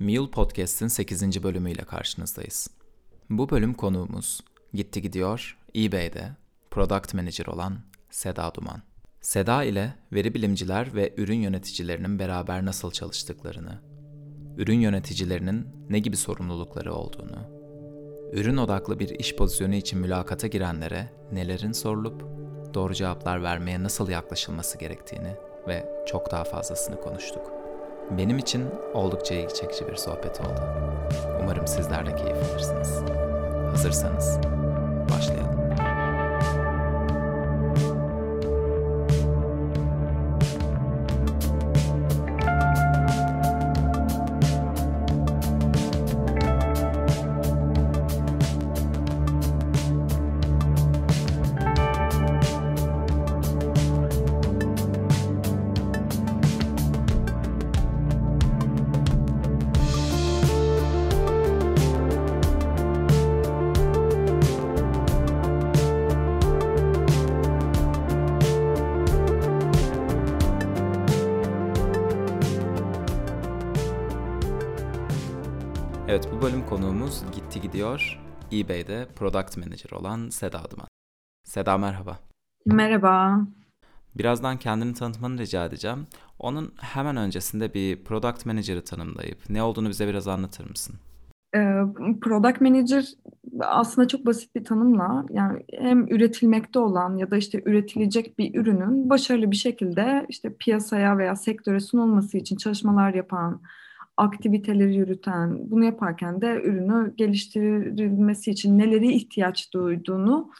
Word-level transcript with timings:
Mule 0.00 0.30
Podcast'in 0.30 0.88
8. 0.88 1.42
bölümüyle 1.42 1.82
karşınızdayız. 1.82 2.70
Bu 3.30 3.50
bölüm 3.50 3.74
konuğumuz 3.74 4.40
gitti 4.74 5.02
gidiyor 5.02 5.58
eBay'de 5.76 6.28
Product 6.70 7.14
Manager 7.14 7.46
olan 7.46 7.78
Seda 8.10 8.54
Duman. 8.54 8.82
Seda 9.20 9.64
ile 9.64 9.94
veri 10.12 10.34
bilimciler 10.34 10.94
ve 10.94 11.14
ürün 11.16 11.40
yöneticilerinin 11.40 12.18
beraber 12.18 12.64
nasıl 12.64 12.90
çalıştıklarını, 12.90 13.80
ürün 14.56 14.80
yöneticilerinin 14.80 15.66
ne 15.90 15.98
gibi 15.98 16.16
sorumlulukları 16.16 16.94
olduğunu, 16.94 17.38
ürün 18.32 18.56
odaklı 18.56 18.98
bir 18.98 19.08
iş 19.08 19.36
pozisyonu 19.36 19.74
için 19.74 19.98
mülakata 19.98 20.46
girenlere 20.46 21.12
nelerin 21.32 21.72
sorulup 21.72 22.24
doğru 22.74 22.94
cevaplar 22.94 23.42
vermeye 23.42 23.82
nasıl 23.82 24.08
yaklaşılması 24.08 24.78
gerektiğini 24.78 25.34
ve 25.68 26.04
çok 26.06 26.30
daha 26.30 26.44
fazlasını 26.44 27.00
konuştuk. 27.00 27.59
Benim 28.18 28.38
için 28.38 28.64
oldukça 28.94 29.34
ilgi 29.34 29.54
çekici 29.54 29.88
bir 29.88 29.96
sohbet 29.96 30.40
oldu. 30.40 30.60
Umarım 31.42 31.66
sizler 31.66 32.06
de 32.06 32.16
keyif 32.16 32.36
alırsınız. 32.52 33.02
Hazırsanız 33.70 34.38
başlayalım. 35.10 35.39
Gidiyor 77.80 78.18
eBay'de 78.52 79.06
Product 79.16 79.56
Manager 79.56 79.90
olan 79.90 80.28
Seda 80.28 80.70
Duman. 80.70 80.86
Seda 81.44 81.78
merhaba. 81.78 82.18
Merhaba. 82.66 83.40
Birazdan 84.14 84.56
kendini 84.56 84.94
tanıtmanı 84.94 85.38
rica 85.38 85.64
edeceğim. 85.64 86.06
Onun 86.38 86.72
hemen 86.80 87.16
öncesinde 87.16 87.74
bir 87.74 88.04
Product 88.04 88.46
Manager'ı 88.46 88.84
tanımlayıp 88.84 89.38
ne 89.48 89.62
olduğunu 89.62 89.88
bize 89.88 90.08
biraz 90.08 90.28
anlatır 90.28 90.70
mısın? 90.70 90.94
Ee, 91.54 91.58
Product 92.20 92.60
Manager 92.60 93.04
aslında 93.60 94.08
çok 94.08 94.26
basit 94.26 94.54
bir 94.54 94.64
tanımla 94.64 95.26
yani 95.30 95.62
hem 95.72 96.06
üretilmekte 96.08 96.78
olan 96.78 97.16
ya 97.16 97.30
da 97.30 97.36
işte 97.36 97.62
üretilecek 97.64 98.38
bir 98.38 98.54
ürünün 98.54 99.10
başarılı 99.10 99.50
bir 99.50 99.56
şekilde 99.56 100.26
işte 100.28 100.56
piyasaya 100.56 101.18
veya 101.18 101.36
sektöre 101.36 101.80
sunulması 101.80 102.38
için 102.38 102.56
çalışmalar 102.56 103.14
yapan, 103.14 103.60
aktiviteleri 104.20 104.96
yürüten, 104.96 105.70
bunu 105.70 105.84
yaparken 105.84 106.40
de 106.40 106.62
ürünü 106.64 107.14
geliştirilmesi 107.16 108.50
için 108.50 108.78
neleri 108.78 109.12
ihtiyaç 109.12 109.72
duyduğunu, 109.74 110.50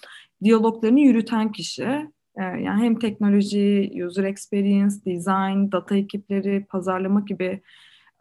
diyaloglarını 0.44 1.00
yürüten 1.00 1.52
kişi. 1.52 2.10
Ee, 2.36 2.42
yani 2.42 2.82
hem 2.82 2.98
teknoloji, 2.98 3.92
user 4.06 4.24
experience, 4.24 4.94
design, 5.06 5.72
data 5.72 5.96
ekipleri, 5.96 6.66
pazarlama 6.68 7.20
gibi 7.20 7.62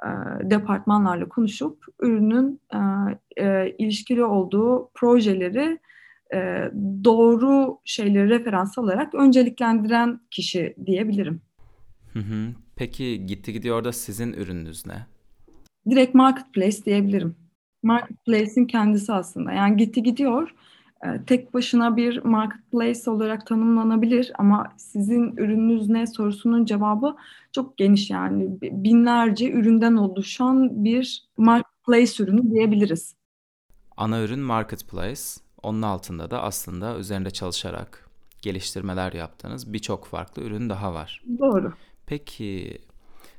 e, 0.04 0.10
departmanlarla 0.50 1.30
konuşup 1.30 1.86
ürünün 2.02 2.62
e, 2.74 2.80
e, 3.46 3.76
ilişkili 3.78 4.24
olduğu 4.24 4.92
projeleri 4.94 5.80
doğru 7.04 7.80
şeyleri 7.86 8.30
referans 8.30 8.78
alarak 8.78 9.16
önceliklendiren 9.16 10.20
kişi 10.32 10.76
diyebilirim. 10.86 11.42
Hı 12.14 12.20
hı. 12.20 12.54
Peki 12.76 13.26
gitti 13.26 13.54
gidiyor 13.54 13.84
da 13.84 13.92
sizin 13.92 14.34
ürününüz 14.34 14.86
ne? 14.86 15.06
Direkt 15.90 16.16
marketplace 16.16 16.86
diyebilirim. 16.86 17.36
Marketplace'in 17.84 18.66
kendisi 18.66 19.14
aslında. 19.14 19.52
Yani 19.52 19.78
gitti 19.78 20.04
gidiyor. 20.04 20.54
E, 21.06 21.26
tek 21.26 21.54
başına 21.54 21.98
bir 21.98 22.24
marketplace 22.24 23.12
olarak 23.12 23.48
tanımlanabilir 23.48 24.32
ama 24.38 24.74
sizin 24.78 25.38
ürününüz 25.38 25.90
ne 25.90 26.08
sorusunun 26.08 26.66
cevabı 26.66 27.16
çok 27.52 27.78
geniş 27.78 28.10
yani 28.10 28.58
binlerce 28.62 29.52
üründen 29.52 29.96
oluşan 29.96 30.84
bir 30.84 31.24
marketplace 31.38 32.24
ürünü 32.24 32.52
diyebiliriz. 32.52 33.16
Ana 33.98 34.22
ürün 34.22 34.40
marketplace. 34.40 35.22
Onun 35.64 35.82
altında 35.82 36.32
da 36.32 36.42
aslında 36.42 36.98
üzerinde 36.98 37.32
çalışarak 37.32 38.10
geliştirmeler 38.42 39.14
yaptığınız 39.14 39.74
birçok 39.74 40.06
farklı 40.06 40.44
ürün 40.44 40.70
daha 40.70 40.94
var. 40.94 41.24
Doğru. 41.40 41.74
Peki 42.06 42.78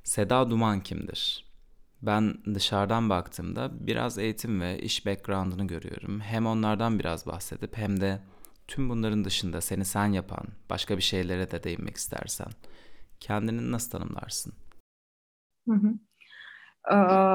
Seda 0.05 0.51
Duman 0.51 0.81
kimdir? 0.81 1.50
Ben 2.03 2.34
dışarıdan 2.55 3.11
baktığımda 3.11 3.71
biraz 3.87 4.19
eğitim 4.19 4.61
ve 4.61 4.78
iş 4.78 5.06
background'ını 5.06 5.66
görüyorum. 5.66 6.21
Hem 6.21 6.47
onlardan 6.47 6.99
biraz 6.99 7.27
bahsedip 7.27 7.77
hem 7.77 8.00
de 8.00 8.21
tüm 8.69 8.88
bunların 8.88 9.25
dışında 9.25 9.61
seni 9.61 9.84
sen 9.84 10.06
yapan 10.06 10.44
başka 10.71 10.97
bir 10.97 11.03
şeylere 11.03 11.50
de 11.50 11.62
değinmek 11.62 11.97
istersen 11.97 12.49
kendini 13.21 13.72
nasıl 13.72 13.91
tanımlarsın? 13.91 14.53
Hı 15.69 15.75
hı. 15.75 15.94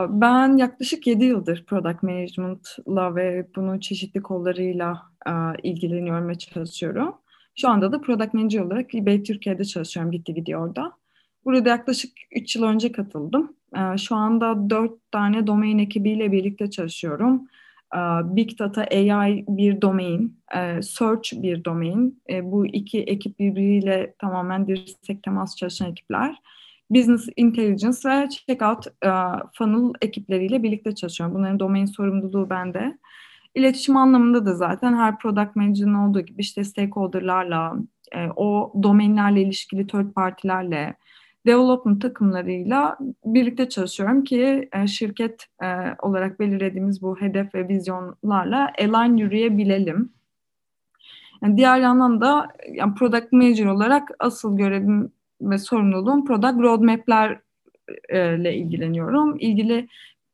Ben 0.10 0.58
yaklaşık 0.58 1.08
7 1.08 1.26
yıldır 1.26 1.66
product 1.66 2.04
management'la 2.04 3.16
ve 3.16 3.48
bunun 3.56 3.80
çeşitli 3.80 4.22
kollarıyla 4.22 5.02
ilgileniyorum 5.64 6.30
ve 6.30 6.38
çalışıyorum. 6.38 7.16
Şu 7.56 7.70
anda 7.70 7.92
da 7.92 8.02
product 8.02 8.34
manager 8.34 8.60
olarak 8.60 8.96
eBay 8.96 9.24
Türkiye'de 9.24 9.66
çalışıyorum 9.66 10.12
gitti 10.12 10.34
gidiyor 10.34 10.76
da. 10.76 10.98
Burada 11.46 11.70
yaklaşık 11.70 12.12
3 12.32 12.56
yıl 12.56 12.64
önce 12.64 12.92
katıldım. 12.92 13.54
Ee, 13.78 13.98
şu 13.98 14.16
anda 14.16 14.70
dört 14.70 15.12
tane 15.12 15.48
domain 15.48 15.78
ekibiyle 15.80 16.32
birlikte 16.32 16.70
çalışıyorum. 16.70 17.48
Ee, 17.96 17.98
Big 18.36 18.60
Data 18.60 18.82
AI 18.82 19.46
bir 19.48 19.82
domain, 19.82 20.40
e, 20.56 20.82
Search 20.82 21.34
bir 21.34 21.66
domain. 21.66 22.22
E, 22.30 22.52
bu 22.52 22.66
iki 22.66 23.04
ekip 23.04 23.40
birbiriyle 23.40 24.14
tamamen 24.20 24.68
dirsek 24.68 25.24
temas 25.24 25.56
çalışan 25.56 25.92
ekipler. 25.92 26.36
Business 26.90 27.30
Intelligence 27.36 28.10
ve 28.10 28.30
Checkout 28.30 28.88
e, 28.88 29.10
Funnel 29.54 29.94
ekipleriyle 30.02 30.64
birlikte 30.64 30.96
çalışıyorum. 30.96 31.36
Bunların 31.36 31.60
domain 31.60 31.86
sorumluluğu 31.86 32.50
bende. 32.50 32.98
İletişim 33.56 33.98
anlamında 33.98 34.46
da 34.46 34.54
zaten 34.54 34.94
her 34.94 35.20
product 35.20 35.56
manager'ın 35.56 35.94
olduğu 35.94 36.22
gibi 36.22 36.42
işte 36.42 36.64
stakeholder'larla, 36.64 37.76
o 38.36 38.74
domainlerle 38.84 39.42
ilişkili 39.42 39.88
third 39.88 40.12
partilerle, 40.12 40.96
development 41.46 42.02
takımlarıyla 42.02 42.98
birlikte 43.26 43.70
çalışıyorum 43.70 44.24
ki 44.24 44.70
e, 44.74 44.88
şirket 44.88 45.46
e, 45.64 45.68
olarak 46.02 46.40
belirlediğimiz 46.40 47.02
bu 47.02 47.22
hedef 47.22 47.56
ve 47.56 47.68
vizyonlarla 47.68 48.74
align 48.80 49.18
yürüyebilelim. 49.18 50.10
Yani 51.42 51.58
diğer 51.58 51.80
yandan 51.80 52.22
da 52.22 52.48
yani 52.72 52.94
product 52.94 53.32
manager 53.32 53.66
olarak 53.66 54.10
asıl 54.20 54.58
görevim 54.58 55.12
ve 55.42 55.58
sorumluluğum 55.58 56.26
product 56.26 56.60
roadmap'ler 56.60 57.40
e, 58.10 58.36
ile 58.36 58.56
ilgileniyorum. 58.56 59.38
İlgili 59.40 59.88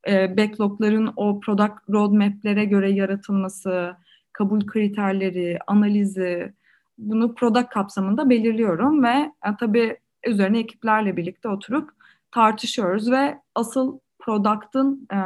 backlog'ların 0.08 1.14
o 1.16 1.40
product 1.40 1.90
roadmap'lere 1.90 2.66
göre 2.66 2.92
yaratılması, 2.92 3.96
kabul 4.34 4.66
kriterleri, 4.66 5.60
analizi 5.68 6.54
bunu 6.98 7.36
product 7.36 7.70
kapsamında 7.70 8.30
belirliyorum 8.30 9.04
ve 9.04 9.32
e, 9.46 9.50
tabii 9.60 9.98
üzerine 10.28 10.60
ekiplerle 10.60 11.18
birlikte 11.18 11.50
oturup 11.50 11.90
tartışıyoruz 12.32 13.12
ve 13.12 13.38
asıl 13.56 14.00
product'ın 14.20 15.08
e, 15.14 15.18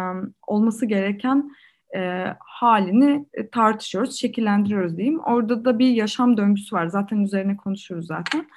olması 0.48 0.86
gereken 0.86 1.52
e, 1.96 2.26
halini 2.40 3.26
tartışıyoruz, 3.52 4.20
şekillendiriyoruz 4.20 4.98
diyeyim. 4.98 5.20
Orada 5.20 5.66
da 5.66 5.80
bir 5.80 5.90
yaşam 5.90 6.38
döngüsü 6.38 6.76
var. 6.76 6.88
Zaten 6.88 7.18
üzerine 7.18 7.58
konuşuruz 7.58 8.08
zaten. 8.08 8.48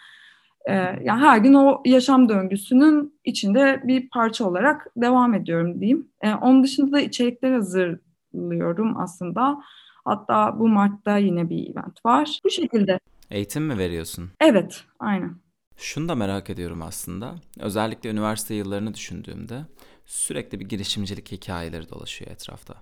E, 0.65 0.75
yani 0.75 1.21
her 1.21 1.39
gün 1.39 1.55
o 1.55 1.83
yaşam 1.85 2.29
döngüsünün 2.29 3.21
içinde 3.25 3.83
bir 3.85 4.09
parça 4.09 4.45
olarak 4.45 4.87
devam 4.97 5.35
ediyorum 5.35 5.81
diyeyim. 5.81 6.09
E, 6.21 6.35
onun 6.35 6.63
dışında 6.63 6.93
da 6.93 7.01
içerikler 7.01 7.53
hazırlıyorum 7.53 8.97
aslında. 8.97 9.63
Hatta 10.05 10.59
bu 10.59 10.69
Mart'ta 10.69 11.17
yine 11.17 11.51
bir 11.51 11.71
event 11.71 12.07
var. 12.07 12.41
Bu 12.45 12.51
şekilde. 12.51 13.01
Eğitim 13.31 13.65
mi 13.65 13.79
veriyorsun? 13.79 14.31
Evet, 14.41 14.85
aynen. 14.99 15.35
Şunu 15.79 16.09
da 16.09 16.15
merak 16.15 16.51
ediyorum 16.51 16.83
aslında. 16.83 17.35
Özellikle 17.59 18.11
üniversite 18.11 18.55
yıllarını 18.55 18.95
düşündüğümde 18.95 19.65
sürekli 20.07 20.61
bir 20.61 20.69
girişimcilik 20.69 21.33
hikayeleri 21.33 21.91
dolaşıyor 21.91 22.31
etrafta. 22.31 22.75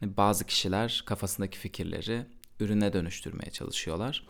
Hani 0.00 0.16
bazı 0.16 0.44
kişiler 0.44 1.02
kafasındaki 1.06 1.58
fikirleri 1.58 2.26
ürüne 2.60 2.92
dönüştürmeye 2.92 3.50
çalışıyorlar. 3.50 4.26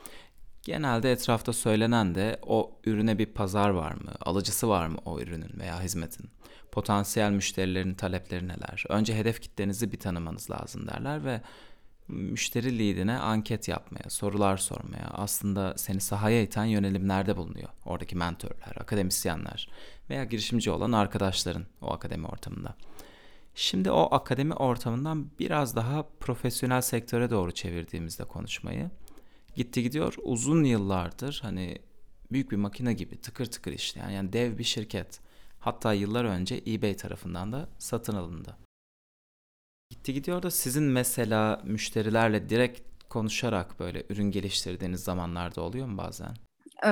Genelde 0.63 1.13
etrafta 1.13 1.53
söylenen 1.53 2.15
de 2.15 2.39
o 2.43 2.81
ürüne 2.85 3.19
bir 3.19 3.27
pazar 3.27 3.71
var 3.71 3.93
mı, 3.93 4.11
alıcısı 4.21 4.69
var 4.69 4.87
mı 4.87 4.99
o 5.05 5.21
ürünün 5.21 5.61
veya 5.61 5.83
hizmetin? 5.83 6.31
Potansiyel 6.73 7.31
müşterilerin 7.31 7.95
talepleri 7.95 8.49
neler? 8.49 8.85
Önce 8.89 9.17
hedef 9.17 9.41
kitlenizi 9.41 9.93
bir 9.93 9.99
tanımanız 9.99 10.51
lazım 10.51 10.87
derler 10.87 11.25
ve 11.25 11.41
müşteri 12.09 12.79
leadine 12.79 13.19
anket 13.19 13.69
yapmaya, 13.69 14.11
sorular 14.11 14.57
sormaya, 14.57 15.11
aslında 15.13 15.75
seni 15.77 16.01
sahaya 16.01 16.43
iten 16.43 16.65
yönelimlerde 16.65 17.37
bulunuyor. 17.37 17.69
Oradaki 17.85 18.17
mentörler, 18.17 18.77
akademisyenler 18.81 19.69
veya 20.11 20.25
girişimci 20.25 20.71
olan 20.71 20.93
arkadaşların 20.93 21.67
o 21.83 21.93
akademi 21.93 22.27
ortamında. 22.27 22.75
Şimdi 23.55 23.91
o 23.91 24.15
akademi 24.15 24.55
ortamından 24.55 25.31
biraz 25.39 25.77
daha 25.77 26.07
profesyonel 26.21 26.81
sektöre 26.81 27.31
doğru 27.31 27.53
çevirdiğimizde 27.53 28.25
konuşmayı 28.25 28.91
gitti 29.55 29.83
gidiyor 29.83 30.15
uzun 30.23 30.65
yıllardır 30.65 31.41
hani 31.43 31.79
büyük 32.33 32.51
bir 32.51 32.57
makine 32.57 32.93
gibi 32.93 33.17
tıkır 33.21 33.47
tıkır 33.47 33.73
işleyen 33.73 34.11
yani 34.11 34.33
dev 34.33 34.59
bir 34.59 34.65
şirket. 34.65 35.21
Hatta 35.61 35.93
yıllar 35.93 36.25
önce 36.25 36.63
eBay 36.67 36.97
tarafından 36.97 37.53
da 37.53 37.69
satın 37.79 38.17
alındı. 38.17 38.66
Gitti 39.91 40.15
gidiyor 40.15 40.43
da 40.43 40.51
sizin 40.51 40.85
mesela 40.85 41.63
müşterilerle 41.65 42.49
direkt 42.49 42.81
konuşarak 43.09 43.81
böyle 43.81 44.03
ürün 44.11 44.31
geliştirdiğiniz 44.31 45.01
zamanlarda 45.01 45.61
oluyor 45.63 45.87
mu 45.87 45.99
bazen? 45.99 46.29
Ee, 46.85 46.91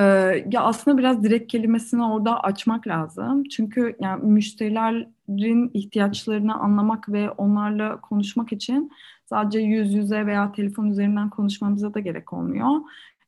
ya 0.51 0.61
aslında 0.61 0.97
biraz 0.97 1.23
direkt 1.23 1.51
kelimesini 1.51 2.05
orada 2.05 2.39
açmak 2.39 2.87
lazım. 2.87 3.43
Çünkü 3.43 3.95
yani 3.99 4.23
müşterilerin 4.25 5.71
ihtiyaçlarını 5.73 6.55
anlamak 6.55 7.09
ve 7.09 7.31
onlarla 7.31 8.01
konuşmak 8.01 8.51
için 8.51 8.91
sadece 9.25 9.59
yüz 9.59 9.93
yüze 9.93 10.25
veya 10.25 10.51
telefon 10.51 10.87
üzerinden 10.87 11.29
konuşmamıza 11.29 11.93
da 11.93 11.99
gerek 11.99 12.33
olmuyor. 12.33 12.69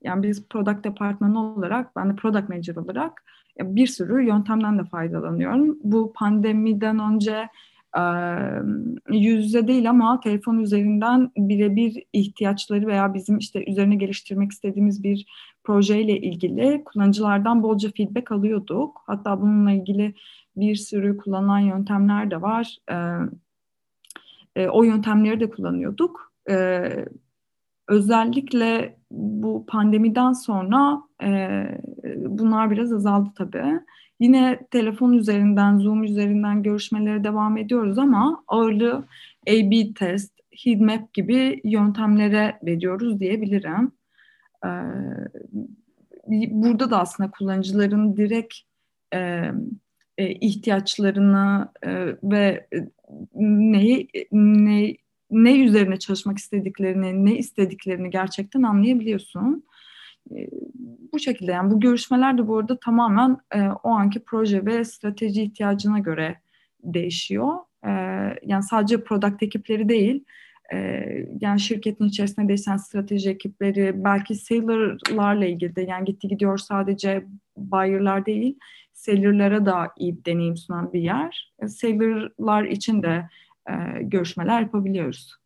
Yani 0.03 0.23
biz 0.23 0.47
product 0.47 0.83
departmanı 0.83 1.39
olarak, 1.39 1.95
ben 1.95 2.09
de 2.09 2.15
product 2.15 2.49
manager 2.49 2.75
olarak 2.75 3.23
bir 3.59 3.87
sürü 3.87 4.23
yöntemden 4.27 4.79
de 4.79 4.83
faydalanıyorum. 4.83 5.77
Bu 5.83 6.13
pandemiden 6.13 6.99
önce 6.99 7.49
yüz 9.09 9.45
yüze 9.45 9.67
değil 9.67 9.89
ama 9.89 10.19
telefon 10.19 10.59
üzerinden 10.59 11.31
birebir 11.37 12.03
ihtiyaçları 12.13 12.87
veya 12.87 13.13
bizim 13.13 13.37
işte 13.37 13.71
üzerine 13.71 13.95
geliştirmek 13.95 14.51
istediğimiz 14.51 15.03
bir 15.03 15.25
projeyle 15.63 16.21
ilgili 16.21 16.83
kullanıcılardan 16.83 17.63
bolca 17.63 17.91
feedback 17.97 18.31
alıyorduk. 18.31 19.03
Hatta 19.05 19.41
bununla 19.41 19.71
ilgili 19.71 20.13
bir 20.55 20.75
sürü 20.75 21.17
kullanılan 21.17 21.59
yöntemler 21.59 22.31
de 22.31 22.41
var. 22.41 22.77
o 24.69 24.83
yöntemleri 24.83 25.39
de 25.39 25.49
kullanıyorduk. 25.49 26.33
özellikle 27.87 28.97
bu 29.11 29.65
pandemiden 29.67 30.33
sonra 30.33 31.01
bunlar 32.15 32.71
biraz 32.71 32.93
azaldı 32.93 33.29
tabii. 33.35 33.79
Yine 34.19 34.59
telefon 34.71 35.13
üzerinden, 35.13 35.77
Zoom 35.77 36.03
üzerinden 36.03 36.63
görüşmelere 36.63 37.23
devam 37.23 37.57
ediyoruz 37.57 37.97
ama 37.97 38.43
ağırlığı 38.47 39.05
A-B 39.47 39.93
test, 39.93 40.33
heatmap 40.63 41.13
gibi 41.13 41.61
yöntemlere 41.63 42.59
veriyoruz 42.65 43.19
diyebilirim. 43.19 43.91
Ee, 44.65 44.69
burada 46.51 46.91
da 46.91 46.99
aslında 46.99 47.31
kullanıcıların 47.31 48.17
direkt 48.17 48.55
e, 49.13 49.51
e, 50.17 50.29
ihtiyaçlarını 50.31 51.67
e, 51.83 52.15
ve 52.23 52.67
neyi 53.35 54.07
ne 54.31 54.95
ne 55.31 55.59
üzerine 55.59 55.99
çalışmak 55.99 56.37
istediklerini, 56.37 57.25
ne 57.25 57.37
istediklerini 57.37 58.09
gerçekten 58.09 58.63
anlayabiliyorsun. 58.63 59.63
Bu 61.13 61.19
şekilde 61.19 61.51
yani 61.51 61.71
bu 61.71 61.79
görüşmeler 61.79 62.37
de 62.37 62.47
bu 62.47 62.57
arada 62.57 62.79
tamamen 62.79 63.37
e, 63.55 63.61
o 63.83 63.89
anki 63.89 64.19
proje 64.19 64.65
ve 64.65 64.85
strateji 64.85 65.43
ihtiyacına 65.43 65.99
göre 65.99 66.35
değişiyor. 66.83 67.55
E, 67.85 67.91
yani 68.43 68.63
sadece 68.63 69.03
product 69.03 69.43
ekipleri 69.43 69.89
değil, 69.89 70.23
e, 70.73 70.77
yani 71.41 71.59
şirketin 71.59 72.05
içerisinde 72.05 72.47
değişen 72.47 72.77
strateji 72.77 73.29
ekipleri, 73.29 74.03
belki 74.03 74.35
seller'larla 74.35 75.45
ilgili 75.45 75.75
de 75.75 75.81
yani 75.81 76.05
gitti 76.05 76.27
gidiyor 76.27 76.57
sadece 76.57 77.25
buyer'lar 77.57 78.25
değil, 78.25 78.59
seller'lara 78.93 79.65
da 79.65 79.91
iyi 79.97 80.25
deneyim 80.25 80.57
sunan 80.57 80.93
bir 80.93 81.01
yer. 81.01 81.53
E, 81.59 81.67
seller'lar 81.67 82.63
için 82.63 83.03
de 83.03 83.29
e, 83.69 83.73
görüşmeler 84.01 84.61
yapabiliyoruz. 84.61 85.37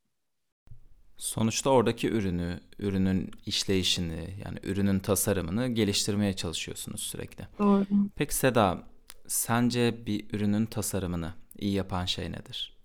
Sonuçta 1.22 1.70
oradaki 1.70 2.10
ürünü, 2.10 2.60
ürünün 2.80 3.32
işleyişini, 3.46 4.30
yani 4.46 4.58
ürünün 4.64 5.00
tasarımını 5.00 5.68
geliştirmeye 5.68 6.34
çalışıyorsunuz 6.34 7.00
sürekli. 7.00 7.48
Doğru. 7.60 7.86
Peki 8.16 8.36
Seda, 8.36 8.84
sence 9.28 10.06
bir 10.06 10.26
ürünün 10.34 10.66
tasarımını 10.66 11.34
iyi 11.60 11.74
yapan 11.74 12.06
şey 12.06 12.32
nedir? 12.32 12.78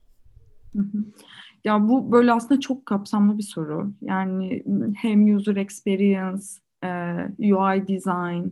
Ya 1.65 1.89
bu 1.89 2.13
böyle 2.13 2.33
aslında 2.33 2.61
çok 2.61 2.87
kapsamlı 2.87 3.39
bir 3.39 3.43
soru. 3.43 3.93
Yani 4.03 4.63
hem 4.97 5.37
user 5.37 5.57
experience, 5.57 6.45
e, 6.85 6.89
UI 7.55 7.89
design, 7.89 8.49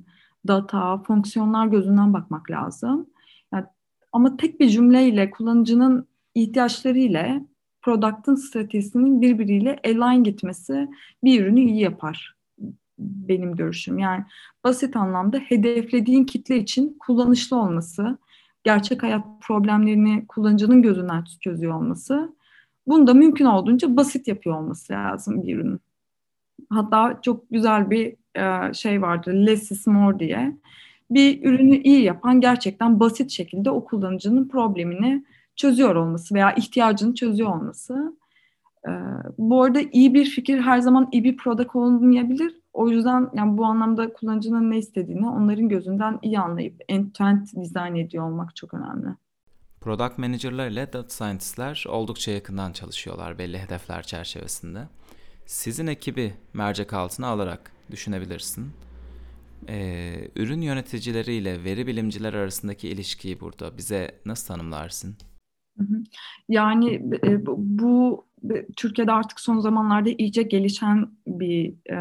data, 0.48 0.98
fonksiyonlar 0.98 1.66
gözünden 1.66 2.12
bakmak 2.12 2.50
lazım. 2.50 3.06
Yani, 3.52 3.64
ama 4.12 4.36
tek 4.36 4.60
bir 4.60 4.68
cümleyle 4.68 5.30
kullanıcının 5.30 6.08
ihtiyaçları 6.34 6.98
ile 6.98 7.46
product'ın 7.84 8.34
stratejisinin 8.34 9.22
birbiriyle 9.22 9.78
align 9.84 10.22
gitmesi 10.22 10.88
bir 11.24 11.40
ürünü 11.42 11.60
iyi 11.60 11.80
yapar 11.80 12.34
benim 12.98 13.56
görüşüm. 13.56 13.98
Yani 13.98 14.24
basit 14.64 14.96
anlamda 14.96 15.38
hedeflediğin 15.38 16.24
kitle 16.24 16.56
için 16.56 16.96
kullanışlı 16.98 17.56
olması, 17.56 18.18
gerçek 18.64 19.02
hayat 19.02 19.24
problemlerini 19.40 20.26
kullanıcının 20.26 20.82
gözünden 20.82 21.24
çözüyor 21.40 21.74
olması, 21.74 22.36
bunu 22.86 23.06
da 23.06 23.14
mümkün 23.14 23.44
olduğunca 23.44 23.96
basit 23.96 24.28
yapıyor 24.28 24.56
olması 24.56 24.92
lazım 24.92 25.42
bir 25.42 25.56
ürünün. 25.56 25.80
Hatta 26.70 27.18
çok 27.22 27.50
güzel 27.50 27.90
bir 27.90 28.16
e, 28.34 28.74
şey 28.74 29.02
vardır, 29.02 29.34
less 29.34 29.70
is 29.70 29.86
more 29.86 30.18
diye. 30.18 30.56
Bir 31.10 31.44
ürünü 31.44 31.76
iyi 31.76 32.02
yapan 32.02 32.40
gerçekten 32.40 33.00
basit 33.00 33.30
şekilde 33.30 33.70
o 33.70 33.84
kullanıcının 33.84 34.48
problemini 34.48 35.24
çözüyor 35.56 35.94
olması 35.94 36.34
veya 36.34 36.52
ihtiyacını 36.52 37.14
çözüyor 37.14 37.50
olması. 37.50 38.16
Ee, 38.88 38.90
bu 39.38 39.62
arada 39.62 39.80
iyi 39.92 40.14
bir 40.14 40.24
fikir 40.24 40.60
her 40.60 40.78
zaman 40.78 41.08
iyi 41.12 41.24
bir 41.24 41.36
product 41.36 41.76
olmayabilir. 41.76 42.60
O 42.72 42.88
yüzden 42.88 43.30
yani 43.34 43.58
bu 43.58 43.64
anlamda 43.64 44.12
kullanıcının 44.12 44.70
ne 44.70 44.78
istediğini 44.78 45.28
onların 45.28 45.68
gözünden 45.68 46.18
iyi 46.22 46.38
anlayıp 46.38 46.80
end-to-end 46.88 47.62
dizayn 47.62 47.94
ediyor 47.94 48.30
olmak 48.30 48.56
çok 48.56 48.74
önemli. 48.74 49.08
Product 49.80 50.18
manager'lar 50.18 50.68
ile 50.68 50.92
data 50.92 51.08
scientist'ler 51.08 51.84
oldukça 51.88 52.32
yakından 52.32 52.72
çalışıyorlar 52.72 53.38
belli 53.38 53.58
hedefler 53.58 54.02
çerçevesinde. 54.02 54.88
Sizin 55.46 55.86
ekibi 55.86 56.34
mercek 56.52 56.92
altına 56.92 57.26
alarak 57.26 57.72
düşünebilirsin. 57.90 58.72
Ee, 59.68 60.28
ürün 60.36 60.60
yöneticileriyle 60.60 61.64
veri 61.64 61.86
bilimciler 61.86 62.34
arasındaki 62.34 62.88
ilişkiyi 62.88 63.40
burada 63.40 63.76
bize 63.76 64.20
nasıl 64.26 64.46
tanımlarsın? 64.54 65.16
Yani 66.48 66.94
e, 67.24 67.46
bu 67.46 68.24
Türkiye'de 68.76 69.12
artık 69.12 69.40
son 69.40 69.58
zamanlarda 69.58 70.10
iyice 70.18 70.42
gelişen 70.42 71.08
bir 71.26 71.74
e, 71.90 71.96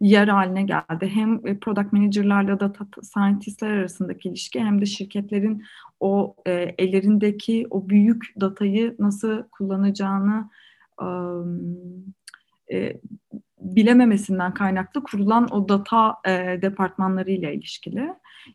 yer 0.00 0.28
haline 0.28 0.62
geldi. 0.62 1.10
Hem 1.14 1.42
product 1.60 1.92
manager'larla 1.92 2.60
data 2.60 2.86
scientist'ler 3.02 3.70
arasındaki 3.70 4.28
ilişki 4.28 4.60
hem 4.60 4.80
de 4.80 4.86
şirketlerin 4.86 5.62
o 6.00 6.36
e, 6.46 6.52
ellerindeki 6.78 7.66
o 7.70 7.88
büyük 7.88 8.34
datayı 8.40 8.96
nasıl 8.98 9.42
kullanacağını 9.42 10.50
e, 12.72 13.00
bilememesinden 13.60 14.54
kaynaklı 14.54 15.02
kurulan 15.02 15.48
o 15.50 15.68
data 15.68 16.16
e, 16.26 16.62
departmanları 16.62 17.30
ile 17.30 17.54
ilişkili. 17.54 18.08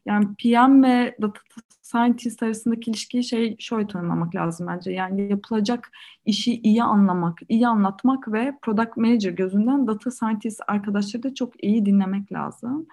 Yani 0.06 0.25
PM 0.25 0.84
ve 0.84 1.15
data 1.22 1.39
scientist 1.82 2.44
arasındaki 2.44 2.92
ilişkiyi 2.92 3.24
şey 3.24 3.56
şöyle 3.60 3.88
tanımlamak 3.88 4.36
lazım 4.36 4.68
bence. 4.68 4.92
Yani 4.92 5.30
yapılacak 5.30 5.92
işi 6.25 6.62
iyi 6.62 6.84
anlamak, 6.84 7.39
iyi 7.50 7.68
anlatmak 7.68 8.32
ve 8.32 8.54
product 8.62 8.98
manager 8.98 9.32
gözünden 9.32 9.88
data 9.88 10.12
scientist 10.12 10.62
arkadaşları 10.68 11.24
da 11.24 11.34
çok 11.34 11.63
iyi 11.63 11.86
dinlemek 11.86 12.32
lazım. 12.32 12.88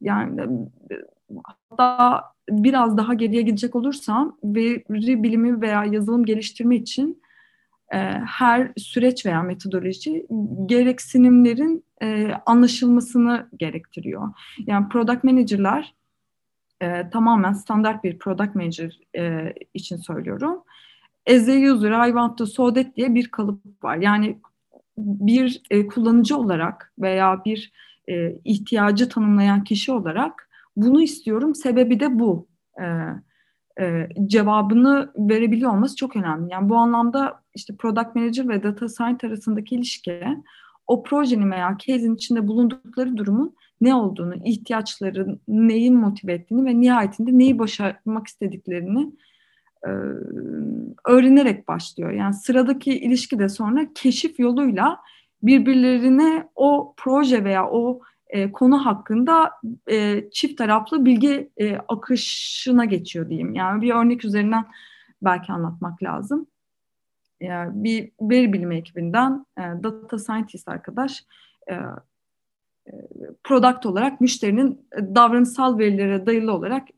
Yani 0.00 0.40
hatta 1.44 2.22
biraz 2.50 2.96
daha 2.96 3.14
geriye 3.14 3.42
gidecek 3.42 3.76
olursam 3.76 4.36
veri 4.44 5.22
bilimi 5.22 5.60
veya 5.60 5.84
yazılım 5.84 6.24
geliştirme 6.24 6.76
için 6.76 7.22
e, 7.92 7.98
her 8.26 8.72
süreç 8.76 9.26
veya 9.26 9.42
metodoloji 9.42 10.26
gereksinimlerin 10.66 11.84
e, 12.02 12.32
anlaşılmasını 12.46 13.48
gerektiriyor. 13.58 14.28
Yani 14.66 14.88
product 14.88 15.24
manager'lar 15.24 15.94
e, 16.80 17.10
tamamen 17.10 17.52
standart 17.52 18.04
bir 18.04 18.18
product 18.18 18.54
manager 18.54 19.00
e, 19.16 19.54
için 19.74 19.96
söylüyorum. 19.96 20.62
As 21.30 21.48
a 21.48 21.52
user, 21.52 22.08
I 22.08 22.10
want 22.10 22.38
to 22.38 22.46
so 22.46 22.74
diye 22.74 23.14
bir 23.14 23.28
kalıp 23.28 23.84
var. 23.84 23.96
Yani 23.96 24.38
bir 24.98 25.62
e, 25.70 25.86
kullanıcı 25.86 26.38
olarak 26.38 26.92
veya 26.98 27.44
bir 27.44 27.72
e, 28.08 28.32
ihtiyacı 28.44 29.08
tanımlayan 29.08 29.64
kişi 29.64 29.92
olarak 29.92 30.48
bunu 30.76 31.02
istiyorum 31.02 31.54
sebebi 31.54 32.00
de 32.00 32.18
bu 32.18 32.48
e, 32.80 32.84
e, 33.80 34.08
cevabını 34.26 35.12
verebiliyor 35.16 35.72
olması 35.72 35.96
çok 35.96 36.16
önemli. 36.16 36.52
Yani 36.52 36.68
bu 36.68 36.76
anlamda 36.76 37.42
işte 37.54 37.76
product 37.76 38.14
manager 38.14 38.48
ve 38.48 38.62
data 38.62 38.88
science 38.88 39.26
arasındaki 39.26 39.74
ilişki 39.74 40.22
o 40.86 41.02
projenin 41.02 41.50
veya 41.50 41.76
case'in 41.78 42.14
içinde 42.14 42.48
bulundukları 42.48 43.16
durumun 43.16 43.56
ne 43.80 43.94
olduğunu, 43.94 44.34
ihtiyaçları, 44.44 45.38
neyin 45.48 45.96
motive 45.96 46.32
ettiğini 46.32 46.64
ve 46.64 46.80
nihayetinde 46.80 47.38
neyi 47.38 47.58
başarmak 47.58 48.26
istediklerini 48.26 49.12
e, 49.86 49.90
öğrenerek 51.04 51.68
başlıyor. 51.68 52.10
Yani 52.10 52.34
sıradaki 52.34 52.98
ilişki 52.98 53.38
de 53.38 53.48
sonra 53.48 53.86
keşif 53.94 54.38
yoluyla 54.40 54.98
birbirlerine 55.42 56.48
o 56.54 56.94
proje 56.96 57.44
veya 57.44 57.68
o 57.70 58.00
e, 58.28 58.52
konu 58.52 58.86
hakkında 58.86 59.50
e, 59.90 60.24
çift 60.30 60.58
taraflı 60.58 61.04
bilgi 61.04 61.50
e, 61.56 61.76
akışına 61.76 62.84
geçiyor 62.84 63.28
diyeyim. 63.28 63.54
Yani 63.54 63.82
bir 63.82 63.94
örnek 63.94 64.24
üzerinden 64.24 64.64
belki 65.22 65.52
anlatmak 65.52 66.02
lazım. 66.02 66.46
Yani 67.40 67.84
bir 67.84 68.12
veri 68.20 68.52
bilimi 68.52 68.76
ekibinden 68.76 69.46
e, 69.58 69.62
data 69.62 70.18
scientist 70.18 70.68
arkadaş 70.68 71.24
e, 71.70 71.74
product 73.44 73.86
olarak 73.86 74.20
müşterinin 74.20 74.88
davranışsal 75.14 75.78
verilere 75.78 76.26
dayalı 76.26 76.52
olarak 76.52 76.88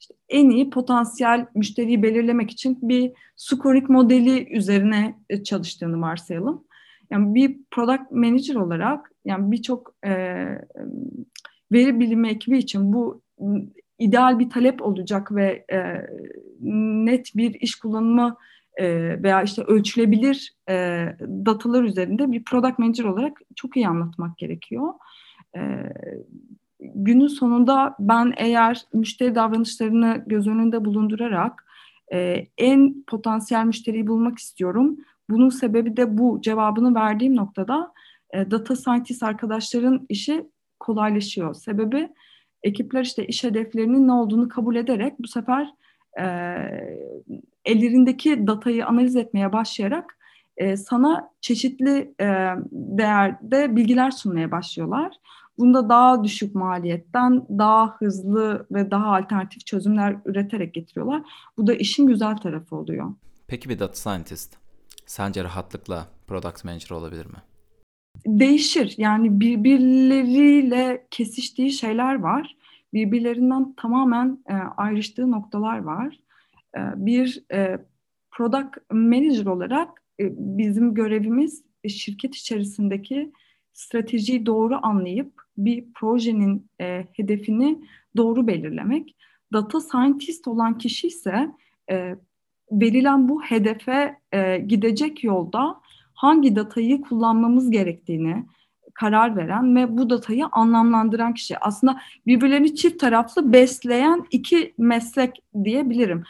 işte 0.00 0.14
en 0.28 0.50
iyi 0.50 0.70
potansiyel 0.70 1.46
müşteriyi 1.54 2.02
belirlemek 2.02 2.50
için 2.50 2.78
bir 2.82 3.12
scoring 3.36 3.90
modeli 3.90 4.56
üzerine 4.56 5.18
e, 5.30 5.42
çalıştığını 5.42 6.00
varsayalım. 6.00 6.64
Yani 7.10 7.34
bir 7.34 7.58
product 7.70 8.10
manager 8.10 8.54
olarak 8.54 9.12
yani 9.24 9.52
birçok 9.52 9.94
e, 10.04 10.12
veri 11.72 12.00
bilimi 12.00 12.28
ekibi 12.28 12.58
için 12.58 12.92
bu 12.92 13.22
ideal 13.98 14.38
bir 14.38 14.50
talep 14.50 14.82
olacak 14.82 15.34
ve 15.34 15.64
e, 15.72 16.06
net 17.04 17.36
bir 17.36 17.54
iş 17.54 17.76
kullanımı 17.76 18.36
e, 18.76 18.86
veya 19.22 19.42
işte 19.42 19.62
ölçülebilir 19.62 20.54
e, 20.68 20.74
datalar 21.20 21.82
üzerinde 21.82 22.32
bir 22.32 22.44
product 22.44 22.78
manager 22.78 23.04
olarak 23.04 23.38
çok 23.56 23.76
iyi 23.76 23.88
anlatmak 23.88 24.38
gerekiyor. 24.38 24.92
E, 25.58 25.62
günün 26.80 27.26
sonunda 27.26 27.96
ben 27.98 28.34
eğer 28.36 28.82
müşteri 28.92 29.34
davranışlarını 29.34 30.24
göz 30.26 30.46
önünde 30.46 30.84
bulundurarak 30.84 31.64
e, 32.12 32.46
en 32.58 33.04
potansiyel 33.06 33.64
müşteriyi 33.64 34.06
bulmak 34.06 34.38
istiyorum. 34.38 34.96
Bunun 35.30 35.48
sebebi 35.48 35.96
de 35.96 36.18
bu 36.18 36.40
cevabını 36.42 36.94
verdiğim 36.94 37.36
noktada 37.36 37.92
e, 38.30 38.50
data 38.50 38.76
scientist 38.76 39.22
arkadaşların 39.22 40.06
işi 40.08 40.46
kolaylaşıyor. 40.80 41.54
Sebebi 41.54 42.08
ekipler 42.62 43.02
işte 43.02 43.26
iş 43.26 43.44
hedeflerinin 43.44 44.08
ne 44.08 44.12
olduğunu 44.12 44.48
kabul 44.48 44.76
ederek 44.76 45.14
bu 45.18 45.28
sefer 45.28 45.68
e, 46.20 46.24
ellerindeki 47.64 48.46
datayı 48.46 48.86
analiz 48.86 49.16
etmeye 49.16 49.52
başlayarak 49.52 50.18
e, 50.56 50.76
sana 50.76 51.30
çeşitli 51.40 52.14
e, 52.20 52.26
değerde 52.72 53.76
bilgiler 53.76 54.10
sunmaya 54.10 54.50
başlıyorlar. 54.50 55.14
Bunda 55.58 55.88
daha 55.88 56.24
düşük 56.24 56.54
maliyetten 56.54 57.46
daha 57.58 57.96
hızlı 57.96 58.66
ve 58.70 58.90
daha 58.90 59.16
alternatif 59.16 59.66
çözümler 59.66 60.16
üreterek 60.24 60.74
getiriyorlar. 60.74 61.22
Bu 61.56 61.66
da 61.66 61.74
işin 61.74 62.06
güzel 62.06 62.36
tarafı 62.36 62.76
oluyor. 62.76 63.14
Peki 63.46 63.68
bir 63.68 63.78
data 63.78 63.94
scientist 63.94 64.56
sence 65.06 65.44
rahatlıkla 65.44 66.08
product 66.26 66.64
manager 66.64 66.90
olabilir 66.90 67.26
mi? 67.26 67.38
Değişir. 68.26 68.94
Yani 68.98 69.40
birbirleriyle 69.40 71.06
kesiştiği 71.10 71.72
şeyler 71.72 72.14
var. 72.14 72.56
Birbirlerinden 72.92 73.74
tamamen 73.76 74.44
e, 74.50 74.54
ayrıştığı 74.54 75.30
noktalar 75.30 75.78
var. 75.78 76.20
E, 76.76 76.80
bir 76.96 77.44
e, 77.52 77.78
product 78.30 78.76
manager 78.92 79.46
olarak 79.46 79.88
e, 80.20 80.24
bizim 80.38 80.94
görevimiz 80.94 81.64
e, 81.84 81.88
şirket 81.88 82.36
içerisindeki 82.36 83.32
stratejiyi 83.72 84.46
doğru 84.46 84.78
anlayıp 84.82 85.47
bir 85.58 85.84
projenin 85.94 86.70
e, 86.80 87.06
hedefini 87.12 87.78
doğru 88.16 88.46
belirlemek. 88.46 89.16
Data 89.52 89.80
scientist 89.80 90.48
olan 90.48 90.78
kişi 90.78 91.06
ise 91.06 91.50
e, 91.90 92.16
verilen 92.72 93.28
bu 93.28 93.42
hedefe 93.42 94.18
e, 94.32 94.58
gidecek 94.58 95.24
yolda 95.24 95.80
hangi 96.14 96.56
datayı 96.56 97.00
kullanmamız 97.00 97.70
gerektiğini 97.70 98.44
karar 98.94 99.36
veren 99.36 99.76
ve 99.76 99.98
bu 99.98 100.10
datayı 100.10 100.46
anlamlandıran 100.52 101.34
kişi. 101.34 101.58
Aslında 101.58 102.00
birbirlerini 102.26 102.74
çift 102.74 103.00
taraflı 103.00 103.52
besleyen 103.52 104.26
iki 104.30 104.74
meslek 104.78 105.42
diyebilirim. 105.64 106.24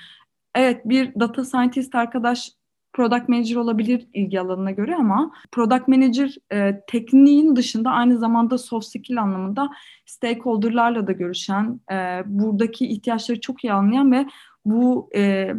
Evet 0.55 0.89
bir 0.89 1.21
data 1.21 1.45
scientist 1.45 1.95
arkadaş 1.95 2.51
product 2.99 3.29
manager 3.29 3.57
olabilir 3.57 4.07
ilgi 4.15 4.41
alanına 4.41 4.71
göre 4.71 4.95
ama 4.95 5.33
product 5.53 5.89
manager 5.89 6.35
e, 6.53 6.81
tekniğin 6.87 7.57
dışında 7.57 7.91
aynı 7.91 8.19
zamanda 8.19 8.59
soft 8.59 8.87
skill 8.87 9.23
anlamında 9.23 9.71
stakeholderlarla 10.07 11.07
da 11.07 11.13
görüşen, 11.13 11.81
e, 11.93 12.23
buradaki 12.27 12.87
ihtiyaçları 12.87 13.41
çok 13.41 13.65
iyi 13.65 13.73
anlayan 13.73 14.13
ve 14.13 14.27
bu 14.65 15.11
e, 15.17 15.53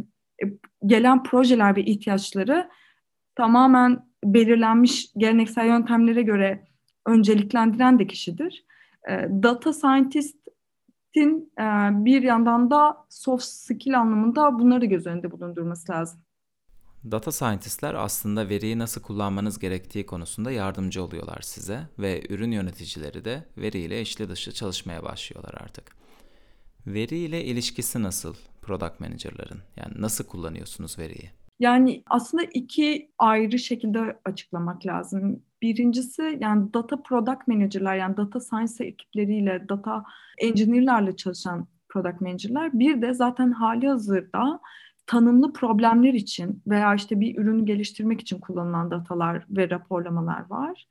gelen 0.86 1.24
projeler 1.24 1.76
ve 1.76 1.84
ihtiyaçları 1.84 2.70
tamamen 3.36 4.06
belirlenmiş 4.26 5.14
geleneksel 5.18 5.66
yöntemlere 5.66 6.22
göre 6.22 6.68
önceliklendiren 7.06 8.00
de 8.00 8.08
kişidir. 8.08 8.66
E, 9.10 9.14
data 9.44 9.74
scientist'in 9.74 11.52
e, 11.60 11.64
bir 12.06 12.24
yandan 12.24 12.72
da 12.72 12.98
soft 13.10 13.44
skill 13.44 14.00
anlamında 14.00 14.60
bunları 14.60 14.86
göz 14.86 15.08
önünde 15.08 15.32
bulundurması 15.32 15.92
lazım. 15.92 16.20
Data 17.06 17.32
scientistler 17.32 17.94
aslında 17.94 18.50
veriyi 18.50 18.80
nasıl 18.80 19.02
kullanmanız 19.02 19.60
gerektiği 19.60 20.06
konusunda 20.06 20.52
yardımcı 20.52 21.04
oluyorlar 21.04 21.42
size 21.42 21.80
ve 22.00 22.24
ürün 22.30 22.52
yöneticileri 22.52 23.26
de 23.26 23.44
veriyle 23.58 24.02
içli 24.02 24.30
dışı 24.30 24.52
çalışmaya 24.52 25.04
başlıyorlar 25.04 25.54
artık. 25.54 25.96
Veri 26.88 27.18
ile 27.18 27.44
ilişkisi 27.44 28.04
nasıl 28.04 28.36
product 28.62 29.00
manager'ların? 29.00 29.60
Yani 29.78 29.94
nasıl 30.02 30.26
kullanıyorsunuz 30.26 31.00
veriyi? 31.00 31.30
Yani 31.60 32.04
aslında 32.10 32.44
iki 32.44 33.12
ayrı 33.18 33.60
şekilde 33.60 34.20
açıklamak 34.26 34.86
lazım. 34.86 35.44
Birincisi 35.62 36.38
yani 36.42 36.74
data 36.74 37.04
product 37.04 37.48
manager'lar 37.48 37.96
yani 37.96 38.18
data 38.18 38.40
science 38.40 38.84
ekipleriyle, 38.84 39.66
data 39.70 40.04
engineer'larla 40.38 41.16
çalışan 41.16 41.68
product 41.90 42.22
manager'lar. 42.22 42.80
Bir 42.80 43.02
de 43.02 43.14
zaten 43.14 43.52
hali 43.52 43.88
hazırda 43.88 44.60
tanımlı 45.10 45.54
problemler 45.54 46.14
için 46.14 46.62
veya 46.68 46.96
işte 46.96 47.20
bir 47.20 47.38
ürünü 47.38 47.66
geliştirmek 47.66 48.22
için 48.22 48.40
kullanılan 48.40 48.92
datalar 48.92 49.46
ve 49.50 49.70
raporlamalar 49.70 50.50
var. 50.50 50.88